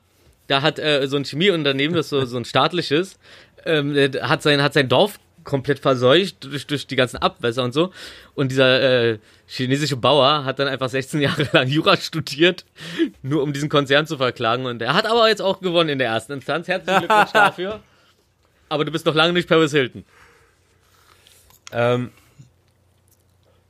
da 0.47 0.61
hat 0.61 0.77
äh, 0.77 1.07
so 1.07 1.17
ein 1.17 1.25
Chemieunternehmen, 1.25 1.95
das 1.95 2.09
so, 2.09 2.25
so 2.25 2.37
ein 2.37 2.45
staatliches, 2.45 3.17
ähm, 3.65 3.93
der 3.93 4.29
hat 4.29 4.43
sein, 4.43 4.61
hat 4.61 4.73
sein 4.73 4.89
Dorf 4.89 5.19
komplett 5.45 5.79
verseucht 5.79 6.43
durch, 6.43 6.67
durch 6.67 6.85
die 6.87 6.95
ganzen 6.97 7.17
Abwässer 7.17 7.63
und 7.63 7.73
so. 7.73 7.91
Und 8.33 8.51
dieser 8.51 8.81
äh, 9.11 9.19
chinesische 9.47 9.95
Bauer 9.95 10.43
hat 10.43 10.59
dann 10.59 10.67
einfach 10.67 10.89
16 10.89 11.21
Jahre 11.21 11.47
lang 11.53 11.67
Jura 11.69 11.95
studiert, 11.95 12.65
nur 13.21 13.41
um 13.43 13.53
diesen 13.53 13.69
Konzern 13.69 14.05
zu 14.07 14.17
verklagen. 14.17 14.65
Und 14.65 14.81
er 14.81 14.93
hat 14.93 15.05
aber 15.05 15.29
jetzt 15.29 15.41
auch 15.41 15.61
gewonnen 15.61 15.89
in 15.89 15.99
der 15.99 16.09
ersten 16.09 16.33
Instanz. 16.33 16.67
Herzlichen 16.67 16.99
Glückwunsch 16.99 17.31
dafür. 17.33 17.79
Aber 18.67 18.83
du 18.83 18.91
bist 18.91 19.05
noch 19.05 19.15
lange 19.15 19.31
nicht 19.33 19.47
Paris 19.47 19.71
Hilton. 19.71 20.03
Ähm, 21.71 22.11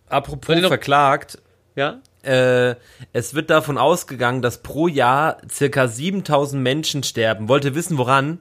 apropos 0.10 0.56
noch- 0.56 0.68
verklagt, 0.70 1.38
Ja? 1.76 2.00
äh, 2.24 2.76
es 3.14 3.34
wird 3.34 3.50
davon 3.50 3.78
ausgegangen, 3.78 4.42
dass 4.42 4.62
pro 4.64 4.88
Jahr 4.88 5.38
circa 5.52 5.88
7000 5.88 6.62
Menschen 6.62 7.04
sterben. 7.04 7.48
Wollt 7.50 7.66
ihr 7.66 7.76
wissen, 7.76 7.98
woran? 7.98 8.40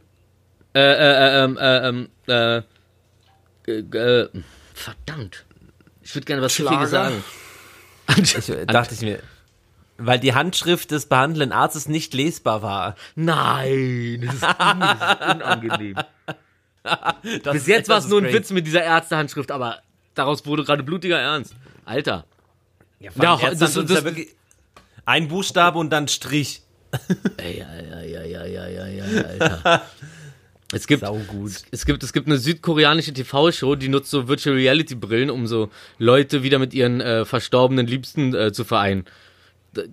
Äh, 0.74 0.80
äh, 0.80 1.44
ähm, 1.44 1.56
äh, 1.58 1.88
ähm, 1.88 2.08
äh, 2.26 2.56
äh, 2.58 2.62
äh, 3.66 4.28
verdammt. 4.74 5.44
Ich 6.02 6.14
würde 6.14 6.24
gerne 6.26 6.42
was 6.42 6.52
Schlager? 6.54 6.86
sagen. 6.86 7.24
Ich, 8.16 8.34
dachte 8.66 8.94
ich 8.94 9.00
mir. 9.00 9.20
Weil 9.96 10.18
die 10.18 10.34
Handschrift 10.34 10.90
des 10.90 11.06
behandelnden 11.06 11.52
Arztes 11.52 11.88
nicht 11.88 12.14
lesbar 12.14 12.62
war. 12.62 12.96
Nein, 13.14 14.22
das 14.26 14.34
ist, 14.34 14.42
das 14.42 15.34
unangenehm. 15.36 15.94
Das 16.82 17.14
Bis 17.52 17.54
ist- 17.62 17.68
jetzt 17.68 17.88
war 17.88 17.98
es 17.98 18.04
das 18.04 18.10
nur 18.10 18.20
ein. 18.22 18.32
Witz 18.32 18.50
mit 18.50 18.66
dieser 18.66 18.82
Ärztehandschrift, 18.82 19.50
aber 19.52 19.78
daraus 20.14 20.44
wurde 20.46 20.64
gerade 20.64 20.82
blutiger 20.82 21.18
Ernst. 21.18 21.54
Alter. 21.84 22.24
Ja, 22.98 23.10
Ja, 23.20 23.36
das- 23.54 23.74
das- 23.74 23.74
ja 23.88 24.04
wirklich 24.04 24.28
ein 25.06 25.28
Buchstabe 25.28 25.78
und 25.78 25.90
dann 25.90 26.08
Strich. 26.08 26.62
Ey, 27.38 27.58
ja, 27.58 28.02
ja, 28.02 28.22
ja, 28.24 28.44
ja, 28.44 28.66
ja, 28.66 28.86
ja, 28.86 29.22
Alter. 29.24 29.82
Es 30.74 30.86
gibt, 30.86 31.00
Saugut. 31.00 31.52
es 31.70 31.86
gibt, 31.86 32.02
es 32.02 32.12
gibt 32.12 32.26
eine 32.26 32.38
südkoreanische 32.38 33.12
TV-Show, 33.12 33.74
die 33.76 33.88
nutzt 33.88 34.10
so 34.10 34.28
Virtual 34.28 34.56
Reality 34.56 34.94
Brillen, 34.94 35.30
um 35.30 35.46
so 35.46 35.70
Leute 35.98 36.42
wieder 36.42 36.58
mit 36.58 36.74
ihren 36.74 37.00
äh, 37.00 37.24
verstorbenen 37.24 37.86
Liebsten 37.86 38.34
äh, 38.34 38.52
zu 38.52 38.64
vereinen. 38.64 39.04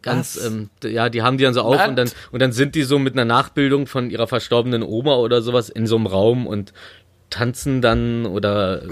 Ganz, 0.02 0.40
ähm, 0.46 0.70
ja, 0.84 1.10
die 1.10 1.24
haben 1.24 1.38
die 1.38 1.44
dann 1.44 1.56
so 1.56 1.62
auf 1.62 1.88
und 1.88 1.96
dann, 1.96 2.12
und 2.32 2.40
dann 2.40 2.52
sind 2.52 2.76
die 2.76 2.84
so 2.84 3.00
mit 3.00 3.14
einer 3.14 3.26
Nachbildung 3.26 3.88
von 3.88 4.12
ihrer 4.12 4.28
verstorbenen 4.28 4.84
Oma 4.84 5.16
oder 5.16 5.42
sowas 5.42 5.70
in 5.70 5.88
so 5.88 5.96
einem 5.96 6.06
Raum 6.06 6.46
und 6.46 6.72
tanzen 7.32 7.82
dann 7.82 8.28
oder 8.28 8.84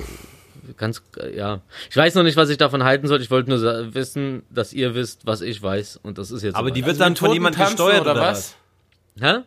ganz, 0.77 1.03
äh, 1.17 1.35
ja. 1.35 1.61
Ich 1.89 1.95
weiß 1.95 2.15
noch 2.15 2.23
nicht, 2.23 2.37
was 2.37 2.49
ich 2.49 2.57
davon 2.57 2.83
halten 2.83 3.07
soll. 3.07 3.21
Ich 3.21 3.29
wollte 3.29 3.49
nur 3.49 3.93
wissen, 3.93 4.43
dass 4.49 4.73
ihr 4.73 4.95
wisst, 4.95 5.25
was 5.25 5.41
ich 5.41 5.61
weiß 5.61 5.99
und 6.01 6.17
das 6.17 6.31
ist 6.31 6.43
jetzt. 6.43 6.55
Aber 6.55 6.71
die 6.71 6.85
wird 6.85 6.99
dann 6.99 7.11
mit 7.11 7.19
von 7.19 7.27
Toten 7.27 7.33
jemand 7.35 7.55
tanzen 7.55 7.75
gesteuert 7.75 8.01
oder, 8.01 8.15
was? 8.15 8.55
Hä? 9.19 9.39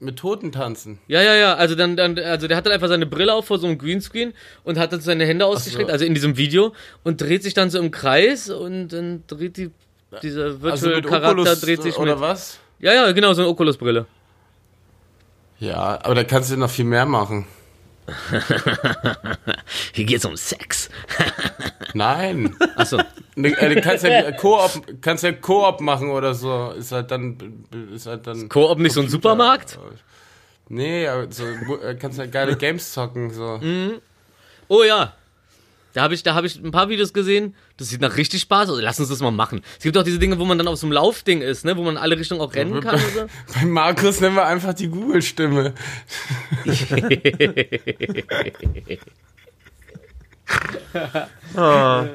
Mit 0.00 0.16
Toten 0.16 0.52
tanzen. 0.52 1.00
Ja, 1.08 1.22
ja, 1.22 1.34
ja. 1.34 1.54
Also 1.54 1.74
dann, 1.74 1.96
dann, 1.96 2.16
also 2.18 2.46
der 2.46 2.56
hat 2.56 2.66
dann 2.66 2.72
einfach 2.72 2.86
seine 2.86 3.04
Brille 3.06 3.34
auf 3.34 3.46
vor 3.46 3.58
so 3.58 3.66
einem 3.66 3.78
Greenscreen 3.78 4.32
und 4.62 4.78
hat 4.78 4.92
dann 4.92 5.00
seine 5.00 5.26
Hände 5.26 5.44
ausgestreckt, 5.44 5.90
also 5.90 6.04
in 6.04 6.14
diesem 6.14 6.36
Video 6.36 6.72
und 7.02 7.20
dreht 7.20 7.42
sich 7.42 7.52
dann 7.54 7.68
so 7.68 7.78
im 7.80 7.90
Kreis 7.90 8.48
und 8.48 8.88
dann 8.88 9.24
dreht 9.26 9.56
die 9.56 9.70
dieser 10.22 10.44
Also 10.46 10.62
Virtual 10.62 10.94
mit 10.96 11.06
Charakter 11.06 11.28
Oculus 11.30 11.60
dreht 11.60 11.82
sich 11.82 11.98
oder 11.98 12.12
mit. 12.14 12.20
was? 12.20 12.58
Ja, 12.78 12.94
ja, 12.94 13.10
genau, 13.12 13.32
so 13.32 13.42
eine 13.42 13.50
Oculus-Brille. 13.50 14.06
Ja, 15.58 15.98
aber 16.02 16.14
da 16.14 16.24
kannst 16.24 16.50
du 16.52 16.56
noch 16.56 16.70
viel 16.70 16.84
mehr 16.84 17.04
machen. 17.04 17.46
Hier 19.92 20.04
geht's 20.04 20.24
um 20.24 20.36
Sex. 20.36 20.88
Nein. 21.94 22.56
Achso. 22.76 22.98
Ne, 23.34 23.48
äh, 23.58 23.74
du 23.74 23.80
kannst 23.80 24.04
ja 24.04 24.32
Koop, 24.32 25.00
kannst 25.00 25.24
ja 25.24 25.32
Koop 25.32 25.80
machen 25.80 26.10
oder 26.10 26.34
so. 26.34 26.72
Ist 26.72 26.92
halt 26.92 27.10
dann, 27.10 27.66
ist 27.94 28.06
halt 28.06 28.26
dann. 28.26 28.48
Koop 28.48 28.78
nicht 28.78 28.92
so 28.92 29.00
ein 29.00 29.08
Supermarkt? 29.08 29.78
Nee, 30.68 31.06
aber 31.08 31.30
so, 31.30 31.44
äh, 31.44 31.94
kannst 31.94 32.18
ja 32.18 32.26
geile 32.26 32.56
Games 32.56 32.92
zocken, 32.92 33.30
so. 33.30 33.60
Oh 34.68 34.82
ja. 34.82 35.14
Da 35.94 36.02
habe 36.02 36.14
ich, 36.14 36.22
da 36.22 36.34
hab 36.34 36.44
ich 36.44 36.56
ein 36.56 36.70
paar 36.70 36.88
Videos 36.88 37.12
gesehen. 37.12 37.54
Das 37.76 37.88
sieht 37.88 38.00
nach 38.00 38.16
richtig 38.16 38.42
Spaß 38.42 38.70
aus. 38.70 38.78
Lass 38.80 39.00
uns 39.00 39.08
das 39.08 39.20
mal 39.20 39.30
machen. 39.30 39.62
Es 39.78 39.82
gibt 39.82 39.96
auch 39.96 40.02
diese 40.02 40.18
Dinge, 40.18 40.38
wo 40.38 40.44
man 40.44 40.58
dann 40.58 40.68
auf 40.68 40.78
so 40.78 40.86
einem 40.86 40.92
Laufding 40.92 41.40
ist, 41.40 41.64
ne? 41.64 41.76
Wo 41.76 41.82
man 41.82 41.96
in 41.96 42.00
alle 42.00 42.18
Richtungen 42.18 42.40
auch 42.40 42.54
rennen 42.54 42.80
kann. 42.80 42.94
Und 42.94 43.14
so. 43.14 43.26
Bei 43.54 43.64
Markus 43.64 44.20
nehmen 44.20 44.36
wir 44.36 44.46
einfach 44.46 44.74
die 44.74 44.88
Google-Stimme. 44.88 45.74
Ah, 51.54 52.06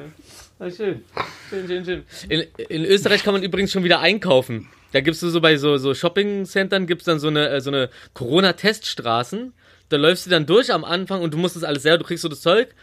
schön. 0.70 1.04
Schön, 1.50 1.66
schön, 1.66 1.84
schön. 1.84 2.02
In, 2.28 2.46
in 2.68 2.84
Österreich 2.84 3.22
kann 3.22 3.34
man 3.34 3.42
übrigens 3.42 3.72
schon 3.72 3.84
wieder 3.84 4.00
einkaufen. 4.00 4.68
Da 4.92 5.00
gibt's 5.00 5.20
so 5.20 5.40
bei 5.40 5.56
so, 5.56 5.76
so 5.76 5.94
Shopping-Centern 5.94 6.86
gibt's 6.86 7.04
dann 7.04 7.18
so 7.18 7.28
eine, 7.28 7.48
äh, 7.48 7.60
so 7.60 7.70
eine 7.70 7.90
Corona-Teststraßen. 8.14 9.52
Da 9.88 9.96
läufst 9.96 10.26
du 10.26 10.30
dann 10.30 10.46
durch 10.46 10.72
am 10.72 10.84
Anfang 10.84 11.20
und 11.20 11.34
du 11.34 11.38
musst 11.38 11.56
das 11.56 11.64
alles 11.64 11.82
selber, 11.82 11.98
du 11.98 12.04
kriegst 12.04 12.22
so 12.22 12.28
das 12.28 12.40
Zeug, 12.40 12.74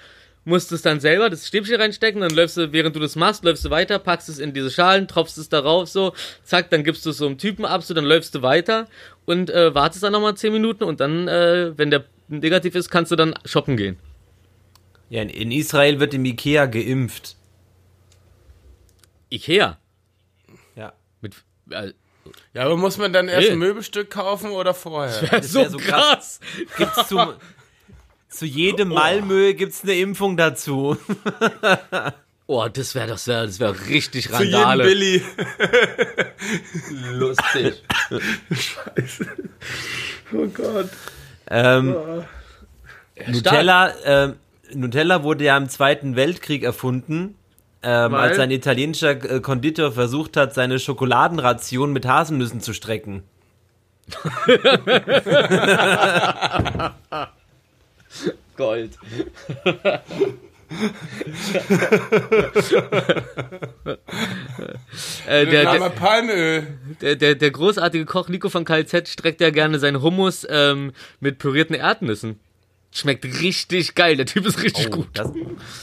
musst 0.44 0.72
es 0.72 0.82
dann 0.82 1.00
selber 1.00 1.30
das 1.30 1.48
Stäbchen 1.48 1.76
reinstecken, 1.80 2.22
dann 2.22 2.32
läufst 2.32 2.58
du, 2.58 2.72
während 2.74 2.96
du 2.96 3.00
das 3.00 3.16
machst, 3.16 3.44
läufst 3.44 3.64
du 3.66 3.70
weiter, 3.70 4.00
packst 4.00 4.28
es 4.30 4.40
in 4.40 4.54
diese 4.54 4.72
Schalen, 4.72 5.08
tropfst 5.08 5.38
es 5.38 5.50
darauf 5.50 5.88
so, 5.88 6.14
zack, 6.44 6.70
dann 6.72 6.84
gibst 6.84 7.06
du 7.06 7.12
es 7.12 7.18
so 7.18 7.28
einem 7.28 7.38
Typen 7.38 7.64
ab, 7.66 7.84
so, 7.84 7.94
dann 7.94 8.06
läufst 8.06 8.34
du 8.34 8.42
weiter 8.42 8.88
und 9.26 9.50
äh, 9.52 9.76
wartest 9.76 10.04
dann 10.04 10.14
nochmal 10.14 10.36
10 10.36 10.52
Minuten 10.52 10.84
und 10.84 11.00
dann, 11.00 11.28
äh, 11.28 11.78
wenn 11.78 11.92
der 11.92 12.06
negativ 12.28 12.74
ist, 12.76 12.90
kannst 12.90 13.12
du 13.12 13.16
dann 13.16 13.36
shoppen 13.46 13.78
gehen. 13.78 13.98
Ja, 15.10 15.22
in, 15.22 15.30
in 15.30 15.52
Israel 15.52 16.00
wird 16.00 16.14
im 16.14 16.26
Ikea 16.26 16.66
geimpft. 16.66 17.36
Ikea. 19.30 19.78
Ja. 20.76 20.94
Mit, 21.22 21.36
äh, 21.70 21.92
Ja, 22.54 22.64
aber 22.66 22.78
muss 22.78 22.98
man 22.98 23.14
dann 23.14 23.28
erst 23.28 23.44
Hey. 23.48 23.52
ein 23.52 23.60
Möbelstück 23.60 24.10
kaufen 24.10 24.52
oder 24.52 24.74
vorher? 24.74 25.22
Das 25.32 25.52
so, 25.52 25.60
wär 25.62 25.70
so 25.70 25.78
krass. 25.78 26.40
Gibt's 26.78 27.08
zu, 27.08 27.34
zu 28.32 28.46
jedem 28.46 28.90
Malmö 28.90 29.54
gibt's 29.54 29.84
eine 29.84 29.96
Impfung 29.96 30.38
dazu. 30.38 30.98
Oh, 32.48 32.68
das 32.68 32.96
wäre 32.96 33.08
das 33.08 33.28
wäre 33.28 33.46
das 33.46 33.62
wäre 33.62 33.88
richtig 33.88 34.28
Für 34.28 34.44
jeden 34.44 34.56
Randale. 34.56 34.84
Billy. 34.84 35.24
Lustig. 37.14 37.82
Oh 40.34 40.48
Gott. 40.48 40.90
Ähm, 41.50 41.96
Nutella, 43.28 43.94
ähm, 44.04 44.36
Nutella 44.74 45.24
wurde 45.24 45.46
ja 45.46 45.56
im 45.56 45.70
Zweiten 45.70 46.18
Weltkrieg 46.18 46.64
erfunden, 46.64 47.36
ähm, 47.84 48.16
als 48.16 48.38
ein 48.38 48.52
italienischer 48.52 49.12
äh, 49.12 49.40
Konditor 49.40 49.94
versucht 49.94 50.36
hat, 50.36 50.54
seine 50.54 50.80
Schokoladenration 50.80 51.94
mit 51.94 52.06
Haselnüssen 52.06 52.60
zu 52.60 52.74
strecken. 52.74 53.24
Gold. 58.58 58.98
äh, 65.28 65.46
der, 65.46 65.72
der, 65.74 65.90
Palmöl. 65.90 66.68
der, 67.02 67.16
der, 67.16 67.36
der 67.36 67.52
großartige 67.52 68.06
Koch 68.06 68.30
Nico 68.30 68.50
von 68.50 68.66
KZ 68.66 69.08
streckt 69.10 69.42
ja 69.42 69.50
gerne 69.50 69.80
seinen 69.80 70.02
Hummus 70.02 70.46
ähm, 70.50 70.94
mit 71.20 71.40
pürierten 71.40 71.76
Erdnüssen. 71.76 72.40
Schmeckt 72.94 73.24
richtig 73.26 73.96
geil. 73.96 74.18
Der 74.18 74.26
Typ 74.26 74.46
ist 74.46 74.62
richtig 74.62 74.92
gut. 74.92 75.08
Das, 75.14 75.30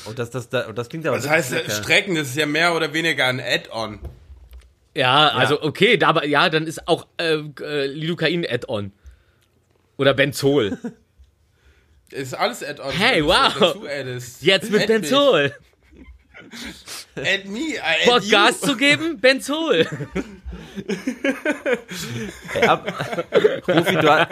oh, 0.07 0.13
das, 0.15 0.31
das, 0.31 0.51
das, 0.51 0.67
das 0.75 0.89
klingt 0.89 1.07
aber 1.07 1.17
Das 1.17 1.29
heißt, 1.29 1.53
lecker. 1.53 1.71
Strecken, 1.71 2.15
das 2.15 2.29
ist 2.29 2.37
ja 2.37 2.47
mehr 2.47 2.75
oder 2.75 2.93
weniger 2.93 3.27
ein 3.27 3.41
Add-on. 3.41 3.99
Ja, 4.95 5.29
also 5.29 5.63
okay, 5.63 5.97
da, 5.97 6.09
aber 6.09 6.27
ja, 6.27 6.51
dann 6.51 6.67
ist 6.67 6.87
auch 6.87 7.07
äh, 7.19 7.37
äh, 7.63 7.87
Lidocain 7.87 8.45
Add-on. 8.47 8.93
Oder 9.97 10.13
Benzol. 10.15 10.79
Ist 12.11 12.35
alles 12.35 12.63
Add-on. 12.65 12.91
Hey, 12.93 13.25
wow. 13.25 13.77
Jetzt 14.41 14.71
mit. 14.71 14.87
Benzol. 14.87 15.55
Add 17.17 17.45
me, 17.49 17.75
I 17.75 17.79
add 17.79 18.07
Bock 18.07 18.23
you. 18.23 18.31
Gas 18.31 18.61
zu 18.61 18.77
geben? 18.77 19.19
Benzol. 19.21 19.87
Ey, 22.55 22.67
ab, 22.67 22.93
Rufi, 23.67 23.97
du 23.97 24.09
hast, 24.09 24.29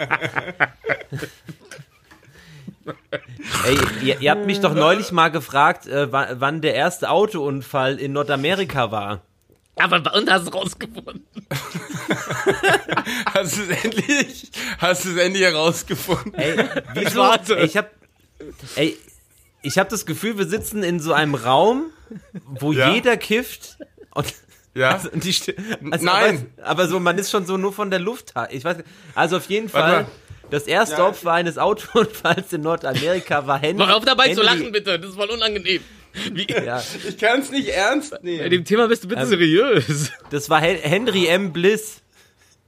Ey, 3.65 3.77
ihr, 4.01 4.21
ihr 4.21 4.31
habt 4.31 4.45
mich 4.45 4.61
doch 4.61 4.73
neulich 4.75 5.11
mal 5.11 5.29
gefragt, 5.29 5.85
äh, 5.87 6.11
wa- 6.11 6.29
wann 6.35 6.61
der 6.61 6.73
erste 6.75 7.09
Autounfall 7.09 7.99
in 7.99 8.13
Nordamerika 8.13 8.89
war. 8.91 9.21
Aber 9.79 9.99
bei 9.99 10.11
uns 10.11 10.29
hast 10.29 10.47
du 10.47 10.51
rausgefunden. 10.51 11.23
Hast 13.33 13.57
du 13.57 13.61
es 13.63 13.83
endlich, 13.83 14.51
hast 14.79 15.05
du 15.05 15.09
es 15.11 15.17
endlich 15.17 15.43
herausgefunden? 15.43 16.33
Ey, 16.35 16.57
wieso? 16.93 17.19
warte. 17.19 17.57
Ey, 17.57 17.65
ich 17.65 17.77
hab, 17.77 17.91
ey, 18.75 18.97
ich 19.61 19.77
hab 19.77 19.89
das 19.89 20.05
Gefühl, 20.05 20.37
wir 20.37 20.45
sitzen 20.47 20.83
in 20.83 20.99
so 20.99 21.13
einem 21.13 21.35
Raum, 21.35 21.85
wo 22.45 22.71
Ja. 22.73 22.91
jeder 22.93 23.17
kifft 23.17 23.77
und 24.13 24.33
Ja. 24.73 24.91
Also, 24.93 25.09
die, 25.13 25.35
also 25.91 26.05
Nein. 26.05 26.47
Aber, 26.57 26.67
aber 26.69 26.87
so, 26.87 26.99
man 26.99 27.17
ist 27.17 27.31
schon 27.31 27.45
so 27.45 27.57
nur 27.57 27.73
von 27.73 27.89
der 27.89 27.99
Luft. 27.99 28.33
Ich 28.51 28.63
weiß, 28.63 28.77
also 29.15 29.37
auf 29.37 29.45
jeden 29.49 29.69
Fall. 29.69 30.05
Das 30.49 30.63
erste 30.63 30.97
Ja. 30.97 31.07
Opfer 31.07 31.33
eines 31.33 31.57
Autounfalls 31.57 32.53
in 32.53 32.61
Nordamerika 32.61 33.45
war 33.47 33.59
Henry. 33.61 33.85
Mach 33.85 33.93
auf 33.95 34.05
dabei 34.05 34.33
zu 34.33 34.41
Henry- 34.41 34.45
lachen, 34.45 34.71
bitte. 34.71 34.99
Das 34.99 35.09
ist 35.11 35.15
voll 35.17 35.29
unangenehm. 35.29 35.81
Wie, 36.31 36.47
Ja, 36.51 36.81
Ich 37.07 37.17
kann 37.17 37.39
es 37.41 37.51
nicht 37.51 37.69
ernst 37.69 38.11
Bei 38.11 38.19
nehmen. 38.21 38.49
dem 38.49 38.65
Thema 38.65 38.87
bist 38.87 39.03
du 39.03 39.07
bitte 39.07 39.25
seriös. 39.25 40.11
das 40.29 40.49
war 40.49 40.61
Hen 40.61 40.77
Henry 40.77 41.27
M. 41.27 41.53
Bliss. 41.53 42.01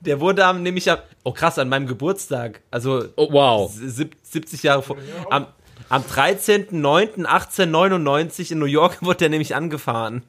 Der 0.02 0.20
wurde 0.22 0.45
am, 0.45 0.64
nämlich 0.64 0.89
am, 0.89 1.00
oh 1.24 1.34
krass, 1.34 1.60
an 1.60 1.68
meinem 1.70 1.86
Geburtstag. 1.88 2.62
Also 2.72 3.06
Oh, 3.18 3.28
wow. 3.32 3.70
sieb- 3.74 4.16
70 4.24 4.64
Jahre 4.64 4.82
vor. 4.82 4.95
Am, 5.30 5.47
am 5.89 6.04
13.09.1899 6.04 8.52
in 8.52 8.60
New 8.60 8.66
York 8.66 8.97
wurde 9.02 9.18
der 9.20 9.30
nämlich 9.30 9.56
angefahren. 9.56 10.24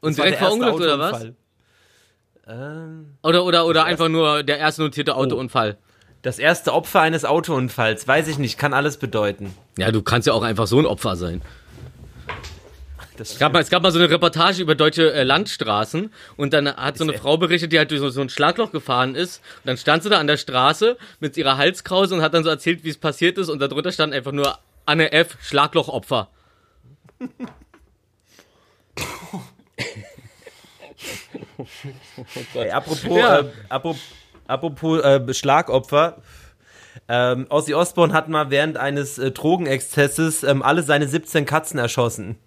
Und 0.00 0.16
Das 0.16 0.24
direkt 0.24 0.38
verunglückt 0.38 0.76
oder 0.76 0.98
was? 0.98 1.26
Ähm, 2.46 3.16
Oder, 3.22 3.44
oder, 3.44 3.66
oder 3.66 3.84
einfach 3.84 4.08
nur 4.08 4.42
der 4.42 4.58
erste 4.58 4.82
notierte 4.82 5.14
Autounfall. 5.14 5.76
das 6.22 6.38
erste 6.38 6.72
Opfer 6.72 7.00
eines 7.00 7.24
Autounfalls, 7.24 8.08
weiß 8.08 8.28
ich 8.28 8.38
nicht, 8.38 8.58
kann 8.58 8.72
alles 8.74 8.96
bedeuten. 8.96 9.54
Ja, 9.78 9.92
du 9.92 10.02
kannst 10.02 10.26
ja 10.26 10.32
auch 10.32 10.42
einfach 10.42 10.66
so 10.66 10.78
ein 10.78 10.86
Opfer 10.86 11.16
sein. 11.16 11.42
Das 13.20 13.32
Es 13.32 13.38
gab 13.38 13.52
mal, 13.52 13.60
es 13.60 13.68
gab 13.68 13.82
mal 13.82 13.92
so 13.92 13.98
eine 13.98 14.08
Reportage 14.08 14.62
über 14.62 14.74
deutsche 14.74 15.12
äh, 15.12 15.24
Landstraßen 15.24 16.10
und 16.38 16.54
dann 16.54 16.74
hat 16.74 16.96
so 16.96 17.04
eine 17.04 17.12
Frau 17.12 17.36
berichtet, 17.36 17.70
die 17.70 17.76
halt 17.78 17.90
durch 17.90 18.00
so, 18.00 18.08
so 18.08 18.22
ein 18.22 18.30
Schlagloch 18.30 18.72
gefahren 18.72 19.14
ist. 19.14 19.42
Und 19.58 19.66
dann 19.68 19.76
stand 19.76 20.02
sie 20.02 20.08
da 20.08 20.18
an 20.18 20.26
der 20.26 20.38
Straße 20.38 20.96
mit 21.20 21.36
ihrer 21.36 21.58
Halskrause 21.58 22.14
und 22.14 22.22
hat 22.22 22.32
dann 22.32 22.44
so 22.44 22.48
erzählt, 22.48 22.82
wie 22.82 22.88
es 22.88 22.96
passiert 22.96 23.36
ist. 23.36 23.50
Und 23.50 23.58
darunter 23.58 23.92
stand 23.92 24.14
einfach 24.14 24.32
nur 24.32 24.58
Anne 24.86 25.12
F. 25.12 25.36
Schlaglochopfer. 25.42 26.30
Ey, 32.54 32.70
apropos, 32.70 33.18
Ja. 33.18 33.40
äh, 33.40 33.44
apropos, 33.68 34.00
apropos 34.46 35.00
äh, 35.02 35.34
Schlagopfer. 35.34 36.22
Ähm, 37.08 37.46
Ozzy 37.50 37.74
Osbourne 37.74 38.12
hat 38.12 38.28
mal 38.28 38.50
während 38.50 38.76
eines 38.76 39.18
äh, 39.18 39.30
Drogenexzesses 39.30 40.42
ähm, 40.42 40.62
alle 40.62 40.82
seine 40.82 41.06
17 41.06 41.44
Katzen 41.44 41.78
erschossen. 41.78 42.38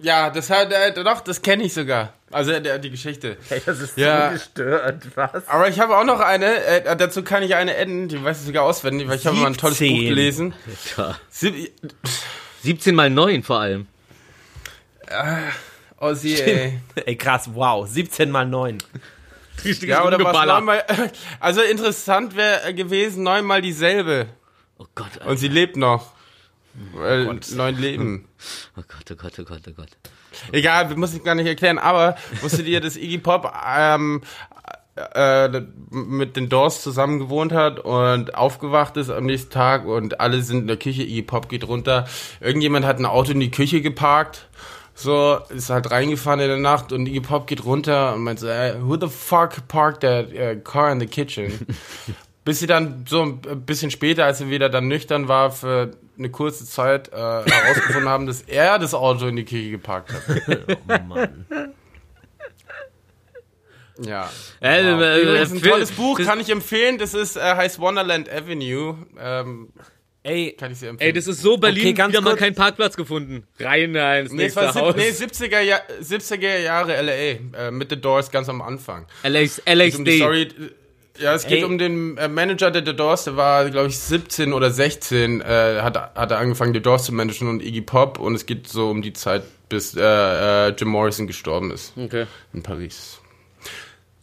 Ja, 0.00 0.30
das 0.30 0.48
hat, 0.50 0.72
äh, 0.72 0.92
doch, 1.02 1.20
das 1.22 1.42
kenne 1.42 1.64
ich 1.64 1.74
sogar. 1.74 2.12
Also 2.30 2.58
der, 2.60 2.78
die 2.78 2.90
Geschichte. 2.90 3.36
Ey, 3.50 3.60
das 3.64 3.80
ist 3.80 3.96
Ja. 3.98 4.30
gestört, 4.30 5.02
was? 5.16 5.48
Aber 5.48 5.68
ich 5.68 5.80
habe 5.80 5.96
auch 5.96 6.04
noch 6.04 6.20
eine, 6.20 6.46
äh, 6.64 6.96
dazu 6.96 7.22
kann 7.24 7.42
ich 7.42 7.54
eine 7.56 7.76
adden, 7.76 8.06
die 8.08 8.22
weiß 8.22 8.40
ich 8.40 8.46
sogar 8.46 8.62
auswendig, 8.64 9.08
weil 9.08 9.16
ich 9.16 9.26
habe 9.26 9.36
mal 9.36 9.48
ein 9.48 9.56
tolles 9.56 9.78
Buch 9.78 9.86
17. 9.86 10.06
gelesen. 10.08 10.54
Sieb 11.30 11.72
17 12.62 12.94
mal 12.94 13.10
9 13.10 13.42
vor 13.42 13.60
allem. 13.60 13.86
Ozzy, 15.98 16.34
ey. 16.40 16.80
Ey, 17.06 17.16
krass, 17.16 17.50
wow, 17.54 17.86
17 17.88 18.30
mal 18.30 18.46
9. 18.46 18.78
Richtiges 19.64 19.88
Ja, 19.96 20.04
oder 20.04 20.22
was 20.22 20.46
neunmal, 20.46 20.84
also 21.40 21.62
interessant 21.62 22.36
wäre 22.36 22.72
gewesen, 22.74 23.24
neunmal 23.24 23.60
dieselbe. 23.62 24.26
Oh 24.78 24.86
Gott, 24.94 25.08
Alter. 25.14 25.26
Und 25.26 25.38
sie 25.38 25.48
lebt 25.48 25.76
noch. 25.76 26.12
Weil 26.92 27.40
neun 27.54 27.78
Leben. 27.78 28.28
oh 28.76 28.82
Gott, 28.86 29.10
oh 29.10 29.14
Gott, 29.16 29.38
oh 29.38 29.44
Gott, 29.44 29.62
oh 29.68 29.72
Gott. 29.76 29.90
Egal, 30.52 30.94
muss 30.96 31.14
ich 31.14 31.24
gar 31.24 31.34
nicht 31.34 31.46
erklären, 31.46 31.78
aber 31.78 32.16
wusstet 32.40 32.66
ihr, 32.66 32.80
dass 32.80 32.96
Iggy 32.96 33.18
Pop 33.18 33.52
ähm, 33.66 34.22
äh, 35.14 35.62
mit 35.90 36.36
den 36.36 36.48
Doors 36.48 36.82
zusammen 36.82 37.18
gewohnt 37.18 37.52
hat 37.52 37.80
und 37.80 38.34
aufgewacht 38.34 38.96
ist 38.96 39.10
am 39.10 39.26
nächsten 39.26 39.50
Tag 39.50 39.86
und 39.86 40.20
alle 40.20 40.42
sind 40.42 40.60
in 40.60 40.66
der 40.66 40.76
Küche, 40.76 41.02
Iggy 41.02 41.22
Pop 41.22 41.48
geht 41.48 41.66
runter. 41.66 42.06
Irgendjemand 42.40 42.84
hat 42.84 42.98
ein 42.98 43.06
Auto 43.06 43.32
in 43.32 43.40
die 43.40 43.50
Küche 43.50 43.80
geparkt. 43.80 44.48
So, 44.94 45.38
ist 45.50 45.70
halt 45.70 45.92
reingefahren 45.92 46.40
in 46.40 46.48
der 46.48 46.58
Nacht 46.58 46.92
und 46.92 47.06
Iggy 47.06 47.20
Pop 47.20 47.46
geht 47.46 47.64
runter 47.64 48.14
und 48.14 48.24
meint 48.24 48.40
so, 48.40 48.48
äh, 48.48 48.74
who 48.80 48.96
the 49.00 49.06
fuck 49.06 49.68
parked 49.68 50.00
that 50.00 50.32
uh, 50.32 50.60
car 50.60 50.90
in 50.90 50.98
the 50.98 51.06
kitchen? 51.06 51.52
Bis 52.44 52.58
sie 52.58 52.66
dann 52.66 53.04
so 53.08 53.22
ein 53.22 53.64
bisschen 53.64 53.90
später, 53.92 54.24
als 54.24 54.38
sie 54.38 54.50
wieder 54.50 54.68
dann 54.68 54.88
nüchtern 54.88 55.28
war, 55.28 55.52
für 55.52 55.92
eine 56.18 56.30
kurze 56.30 56.66
Zeit 56.66 57.08
äh, 57.12 57.16
herausgefunden 57.16 58.08
haben, 58.08 58.26
dass 58.26 58.42
er 58.42 58.78
das 58.78 58.92
Auto 58.94 59.26
in 59.28 59.36
die 59.36 59.44
Küche 59.44 59.70
geparkt 59.70 60.12
hat. 60.12 60.22
Oh 60.88 60.98
Mann. 61.06 61.46
Ja. 64.00 64.30
Äh, 64.60 64.84
Wow. 64.84 65.00
äh, 65.02 65.22
Übrigens 65.22 65.52
ein 65.52 65.62
tolles 65.62 65.92
Buch, 65.92 66.20
kann 66.20 66.40
ich 66.40 66.50
empfehlen. 66.50 66.98
Das 66.98 67.14
ist, 67.14 67.36
äh, 67.36 67.40
heißt 67.40 67.78
Wonderland 67.80 68.30
Avenue. 68.30 68.96
Ähm, 69.18 69.68
Ey, 70.24 70.52
kann 70.58 70.72
ich 70.72 70.78
sehr 70.78 70.90
empfehlen. 70.90 71.08
Ey, 71.08 71.12
das 71.14 71.26
ist 71.26 71.40
so 71.40 71.56
Berlin, 71.56 71.84
Okay, 71.84 71.92
ganz 71.94 72.12
wieder 72.12 72.20
mal 72.20 72.30
kurz. 72.30 72.40
keinen 72.40 72.54
Parkplatz 72.54 72.96
gefunden. 72.96 73.44
Rein 73.58 73.94
da 73.94 74.18
ins 74.18 74.30
nee, 74.32 74.44
es 74.46 74.54
nächste 74.56 74.74
war 74.74 74.86
Haus. 74.88 74.96
nee, 74.96 75.08
70er, 75.10 75.60
Jahr, 75.60 75.80
70er 76.02 76.58
Jahre 76.58 77.00
LA, 77.00 77.58
äh, 77.58 77.70
mit 77.70 77.88
The 77.90 78.00
Doors 78.00 78.30
ganz 78.30 78.48
am 78.48 78.60
Anfang. 78.60 79.06
LA's, 79.22 79.62
geht 79.64 79.94
um 79.96 80.04
die. 80.04 80.16
Story, 80.18 80.48
ja, 81.18 81.34
es 81.34 81.46
geht 81.46 81.58
Ey. 81.58 81.64
um 81.64 81.78
den 81.78 82.16
äh, 82.16 82.28
Manager 82.28 82.70
der 82.70 82.84
The 82.84 82.94
Doors, 82.96 83.24
der 83.24 83.36
war, 83.36 83.68
glaube 83.70 83.88
ich, 83.88 83.98
17 83.98 84.52
oder 84.52 84.70
16, 84.70 85.40
äh, 85.40 85.80
hat, 85.82 85.96
hat 86.14 86.30
er 86.30 86.38
angefangen, 86.38 86.72
The 86.74 86.80
Doors 86.80 87.04
zu 87.04 87.12
managen 87.12 87.48
und 87.48 87.62
Iggy 87.62 87.80
Pop 87.82 88.18
und 88.18 88.34
es 88.34 88.46
geht 88.46 88.68
so 88.68 88.90
um 88.90 89.02
die 89.02 89.12
Zeit, 89.12 89.42
bis 89.68 89.94
äh, 89.96 90.00
äh, 90.00 90.68
Jim 90.76 90.88
Morrison 90.88 91.26
gestorben 91.26 91.70
ist 91.70 91.92
Okay. 91.96 92.26
in 92.52 92.62
Paris. 92.62 93.20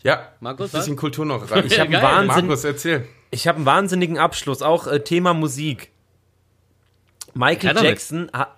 Ja, 0.04 0.30
Markus, 0.40 0.72
bisschen 0.72 0.96
Kultur 0.96 1.26
noch 1.26 1.50
rein. 1.52 1.66
Ich 1.66 1.80
hab 1.80 1.88
einen 1.88 2.02
Wahnsinn- 2.02 2.46
Markus, 2.48 2.64
erzähl. 2.64 3.08
ich 3.32 3.48
habe 3.48 3.58
einen 3.58 3.66
wahnsinnigen 3.66 4.18
Abschluss, 4.18 4.62
auch 4.62 4.88
äh, 4.88 5.00
Thema 5.04 5.34
Musik. 5.34 5.90
Michael. 7.34 7.76
Jackson, 7.84 8.30
ha 8.34 8.56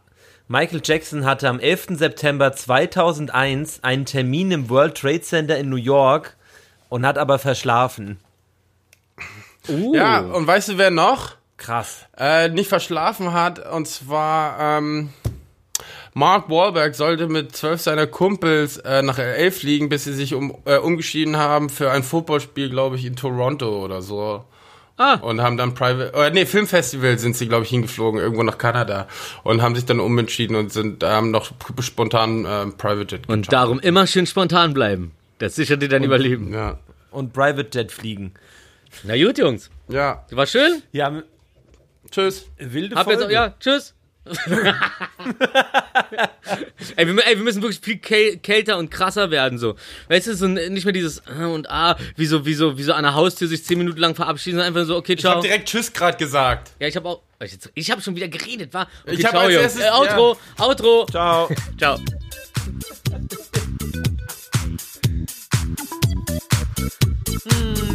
Michael 0.49 0.81
Jackson 0.83 1.25
hatte 1.25 1.49
am 1.49 1.59
11. 1.59 1.87
September 1.97 2.53
2001 2.53 3.83
einen 3.83 4.05
Termin 4.05 4.51
im 4.51 4.69
World 4.69 4.95
Trade 4.95 5.19
Center 5.21 5.57
in 5.57 5.69
New 5.69 5.75
York 5.75 6.37
und 6.89 7.05
hat 7.05 7.17
aber 7.17 7.37
verschlafen. 7.37 8.17
Uh. 9.69 9.95
Ja, 9.95 10.19
und 10.19 10.47
weißt 10.47 10.69
du, 10.69 10.77
wer 10.77 10.91
noch? 10.91 11.35
Krass. 11.57 12.05
äh, 12.17 12.49
nicht 12.49 12.69
verschlafen 12.69 13.33
hat. 13.33 13.71
Und 13.73 13.87
zwar 13.87 14.77
ähm, 14.77 15.09
Mark 16.13 16.49
Wahlberg 16.49 16.95
sollte 16.95 17.27
mit 17.27 17.55
zwölf 17.55 17.81
seiner 17.81 18.07
Kumpels 18.07 18.77
äh, 18.77 19.01
nach 19.01 19.17
LA 19.17 19.51
fliegen, 19.51 19.89
bis 19.89 20.03
sie 20.03 20.13
sich 20.13 20.33
um, 20.33 20.55
äh, 20.65 20.77
umgeschieden 20.77 21.37
haben 21.37 21.69
für 21.69 21.91
ein 21.91 22.03
Footballspiel, 22.03 22.69
glaube 22.69 22.95
ich, 22.95 23.05
in 23.05 23.15
Toronto 23.15 23.83
oder 23.83 24.01
so. 24.01 24.43
Ah. 24.97 25.15
Und 25.15 25.41
haben 25.41 25.57
dann 25.57 25.75
Private, 25.75 26.11
oder 26.13 26.31
nee, 26.31 26.47
Filmfestival 26.47 27.19
sind 27.19 27.37
sie, 27.37 27.47
glaube 27.47 27.65
ich, 27.65 27.69
hingeflogen, 27.69 28.19
irgendwo 28.19 28.41
nach 28.41 28.57
Kanada. 28.57 29.07
Und 29.43 29.61
haben 29.61 29.75
sich 29.75 29.85
dann 29.85 29.99
umentschieden 29.99 30.55
und 30.55 30.73
sind, 30.73 31.03
haben 31.03 31.29
noch 31.29 31.51
spontan 31.81 32.45
äh, 32.45 32.65
Private 32.65 33.15
Jet 33.15 33.29
Und 33.29 33.53
darum 33.53 33.79
immer 33.79 34.07
schön 34.07 34.25
spontan 34.25 34.73
bleiben. 34.73 35.11
Das 35.37 35.55
sichert 35.55 35.83
dir 35.83 35.89
dein 35.89 36.03
Überleben. 36.03 36.51
Ja. 36.51 36.79
Und 37.11 37.31
Private 37.31 37.69
Jet 37.71 37.91
fliegen. 37.91 38.33
Na 39.03 39.15
gut, 39.17 39.37
Jungs. 39.37 39.69
Ja. 39.89 40.25
War 40.31 40.45
schön. 40.47 40.81
Ja, 40.91 41.23
Tschüss. 42.11 42.45
wilde 42.57 42.95
Hab 42.95 43.07
jetzt 43.07 43.19
Folge. 43.19 43.25
auch, 43.27 43.31
ja, 43.47 43.55
tschüss. 43.59 43.93
ey, 46.97 47.07
wir, 47.07 47.25
ey, 47.27 47.35
wir 47.37 47.43
müssen 47.43 47.61
wirklich 47.61 47.79
viel 47.79 47.97
käl 47.97 48.37
kälter 48.37 48.77
und 48.77 48.89
krasser 48.91 49.31
werden, 49.31 49.57
so. 49.57 49.75
Weißt 50.09 50.27
du, 50.27 50.35
so 50.35 50.47
nicht 50.47 50.83
mehr 50.83 50.91
dieses 50.93 51.19
äh 51.19 51.45
und 51.45 51.69
ah, 51.69 51.97
wie 52.17 52.25
so, 52.25 52.45
wie 52.45 52.53
so, 52.53 52.77
wie 52.77 52.83
so 52.83 52.91
an 52.93 53.03
der 53.03 53.13
Haustür 53.13 53.47
sich 53.47 53.63
zehn 53.63 53.77
Minuten 53.77 53.99
lang 53.99 54.15
verabschieden, 54.15 54.57
sondern 54.57 54.73
einfach 54.75 54.85
so, 54.87 54.97
okay, 54.97 55.13
Ich 55.17 55.23
habe 55.25 55.35
ciao. 55.35 55.41
direkt 55.41 55.69
Tschüss 55.69 55.93
gerade 55.93 56.17
gesagt. 56.17 56.71
Ja, 56.79 56.87
ich 56.87 56.95
habe 56.97 57.07
auch, 57.07 57.21
ich, 57.41 57.57
ich 57.73 57.91
habe 57.91 58.01
schon 58.01 58.15
wieder 58.15 58.27
geredet, 58.27 58.73
war. 58.73 58.87
Okay, 59.05 59.15
Ich 59.15 59.23
hab 59.25 59.31
ciao, 59.31 59.43
als 59.43 59.53
erstes- 59.55 59.81
äh, 59.83 59.89
Outro, 59.91 60.37
Outro. 60.57 61.05
Ciao. 61.09 61.49
Ciao. 61.77 61.97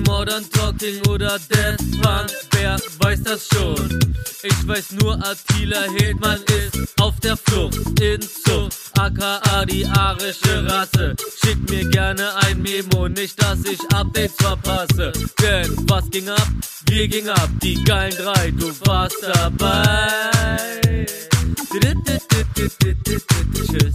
Modern 0.06 0.44
Talking 0.50 1.06
oder 1.08 1.38
Death 1.50 1.78
Punk, 2.00 2.30
wer 2.52 2.76
weiß 3.00 3.22
das 3.22 3.48
schon? 3.48 4.14
Ich 4.42 4.68
weiß 4.68 4.92
nur, 4.92 5.14
Attila 5.14 5.82
Hildmann 5.96 6.40
ist 6.42 7.00
auf 7.00 7.18
der 7.20 7.36
Flucht 7.36 8.00
in 8.00 8.20
Zucht, 8.20 8.76
aka 8.98 9.64
die 9.64 9.86
arische 9.86 10.66
Rasse. 10.66 11.14
Schick 11.42 11.58
mir 11.70 11.88
gerne 11.90 12.34
ein 12.36 12.62
Memo, 12.62 13.08
nicht 13.08 13.42
dass 13.42 13.64
ich 13.64 13.80
Updates 13.92 14.36
verpasse. 14.36 15.12
Denn 15.40 15.76
was 15.88 16.10
ging 16.10 16.28
ab? 16.28 16.48
Wir 16.88 17.08
ging 17.08 17.28
ab, 17.28 17.48
die 17.62 17.82
geilen 17.84 18.16
drei, 18.16 18.50
du 18.50 18.72
warst 18.86 19.16
dabei. 19.22 21.06
Tschüss. 23.70 23.92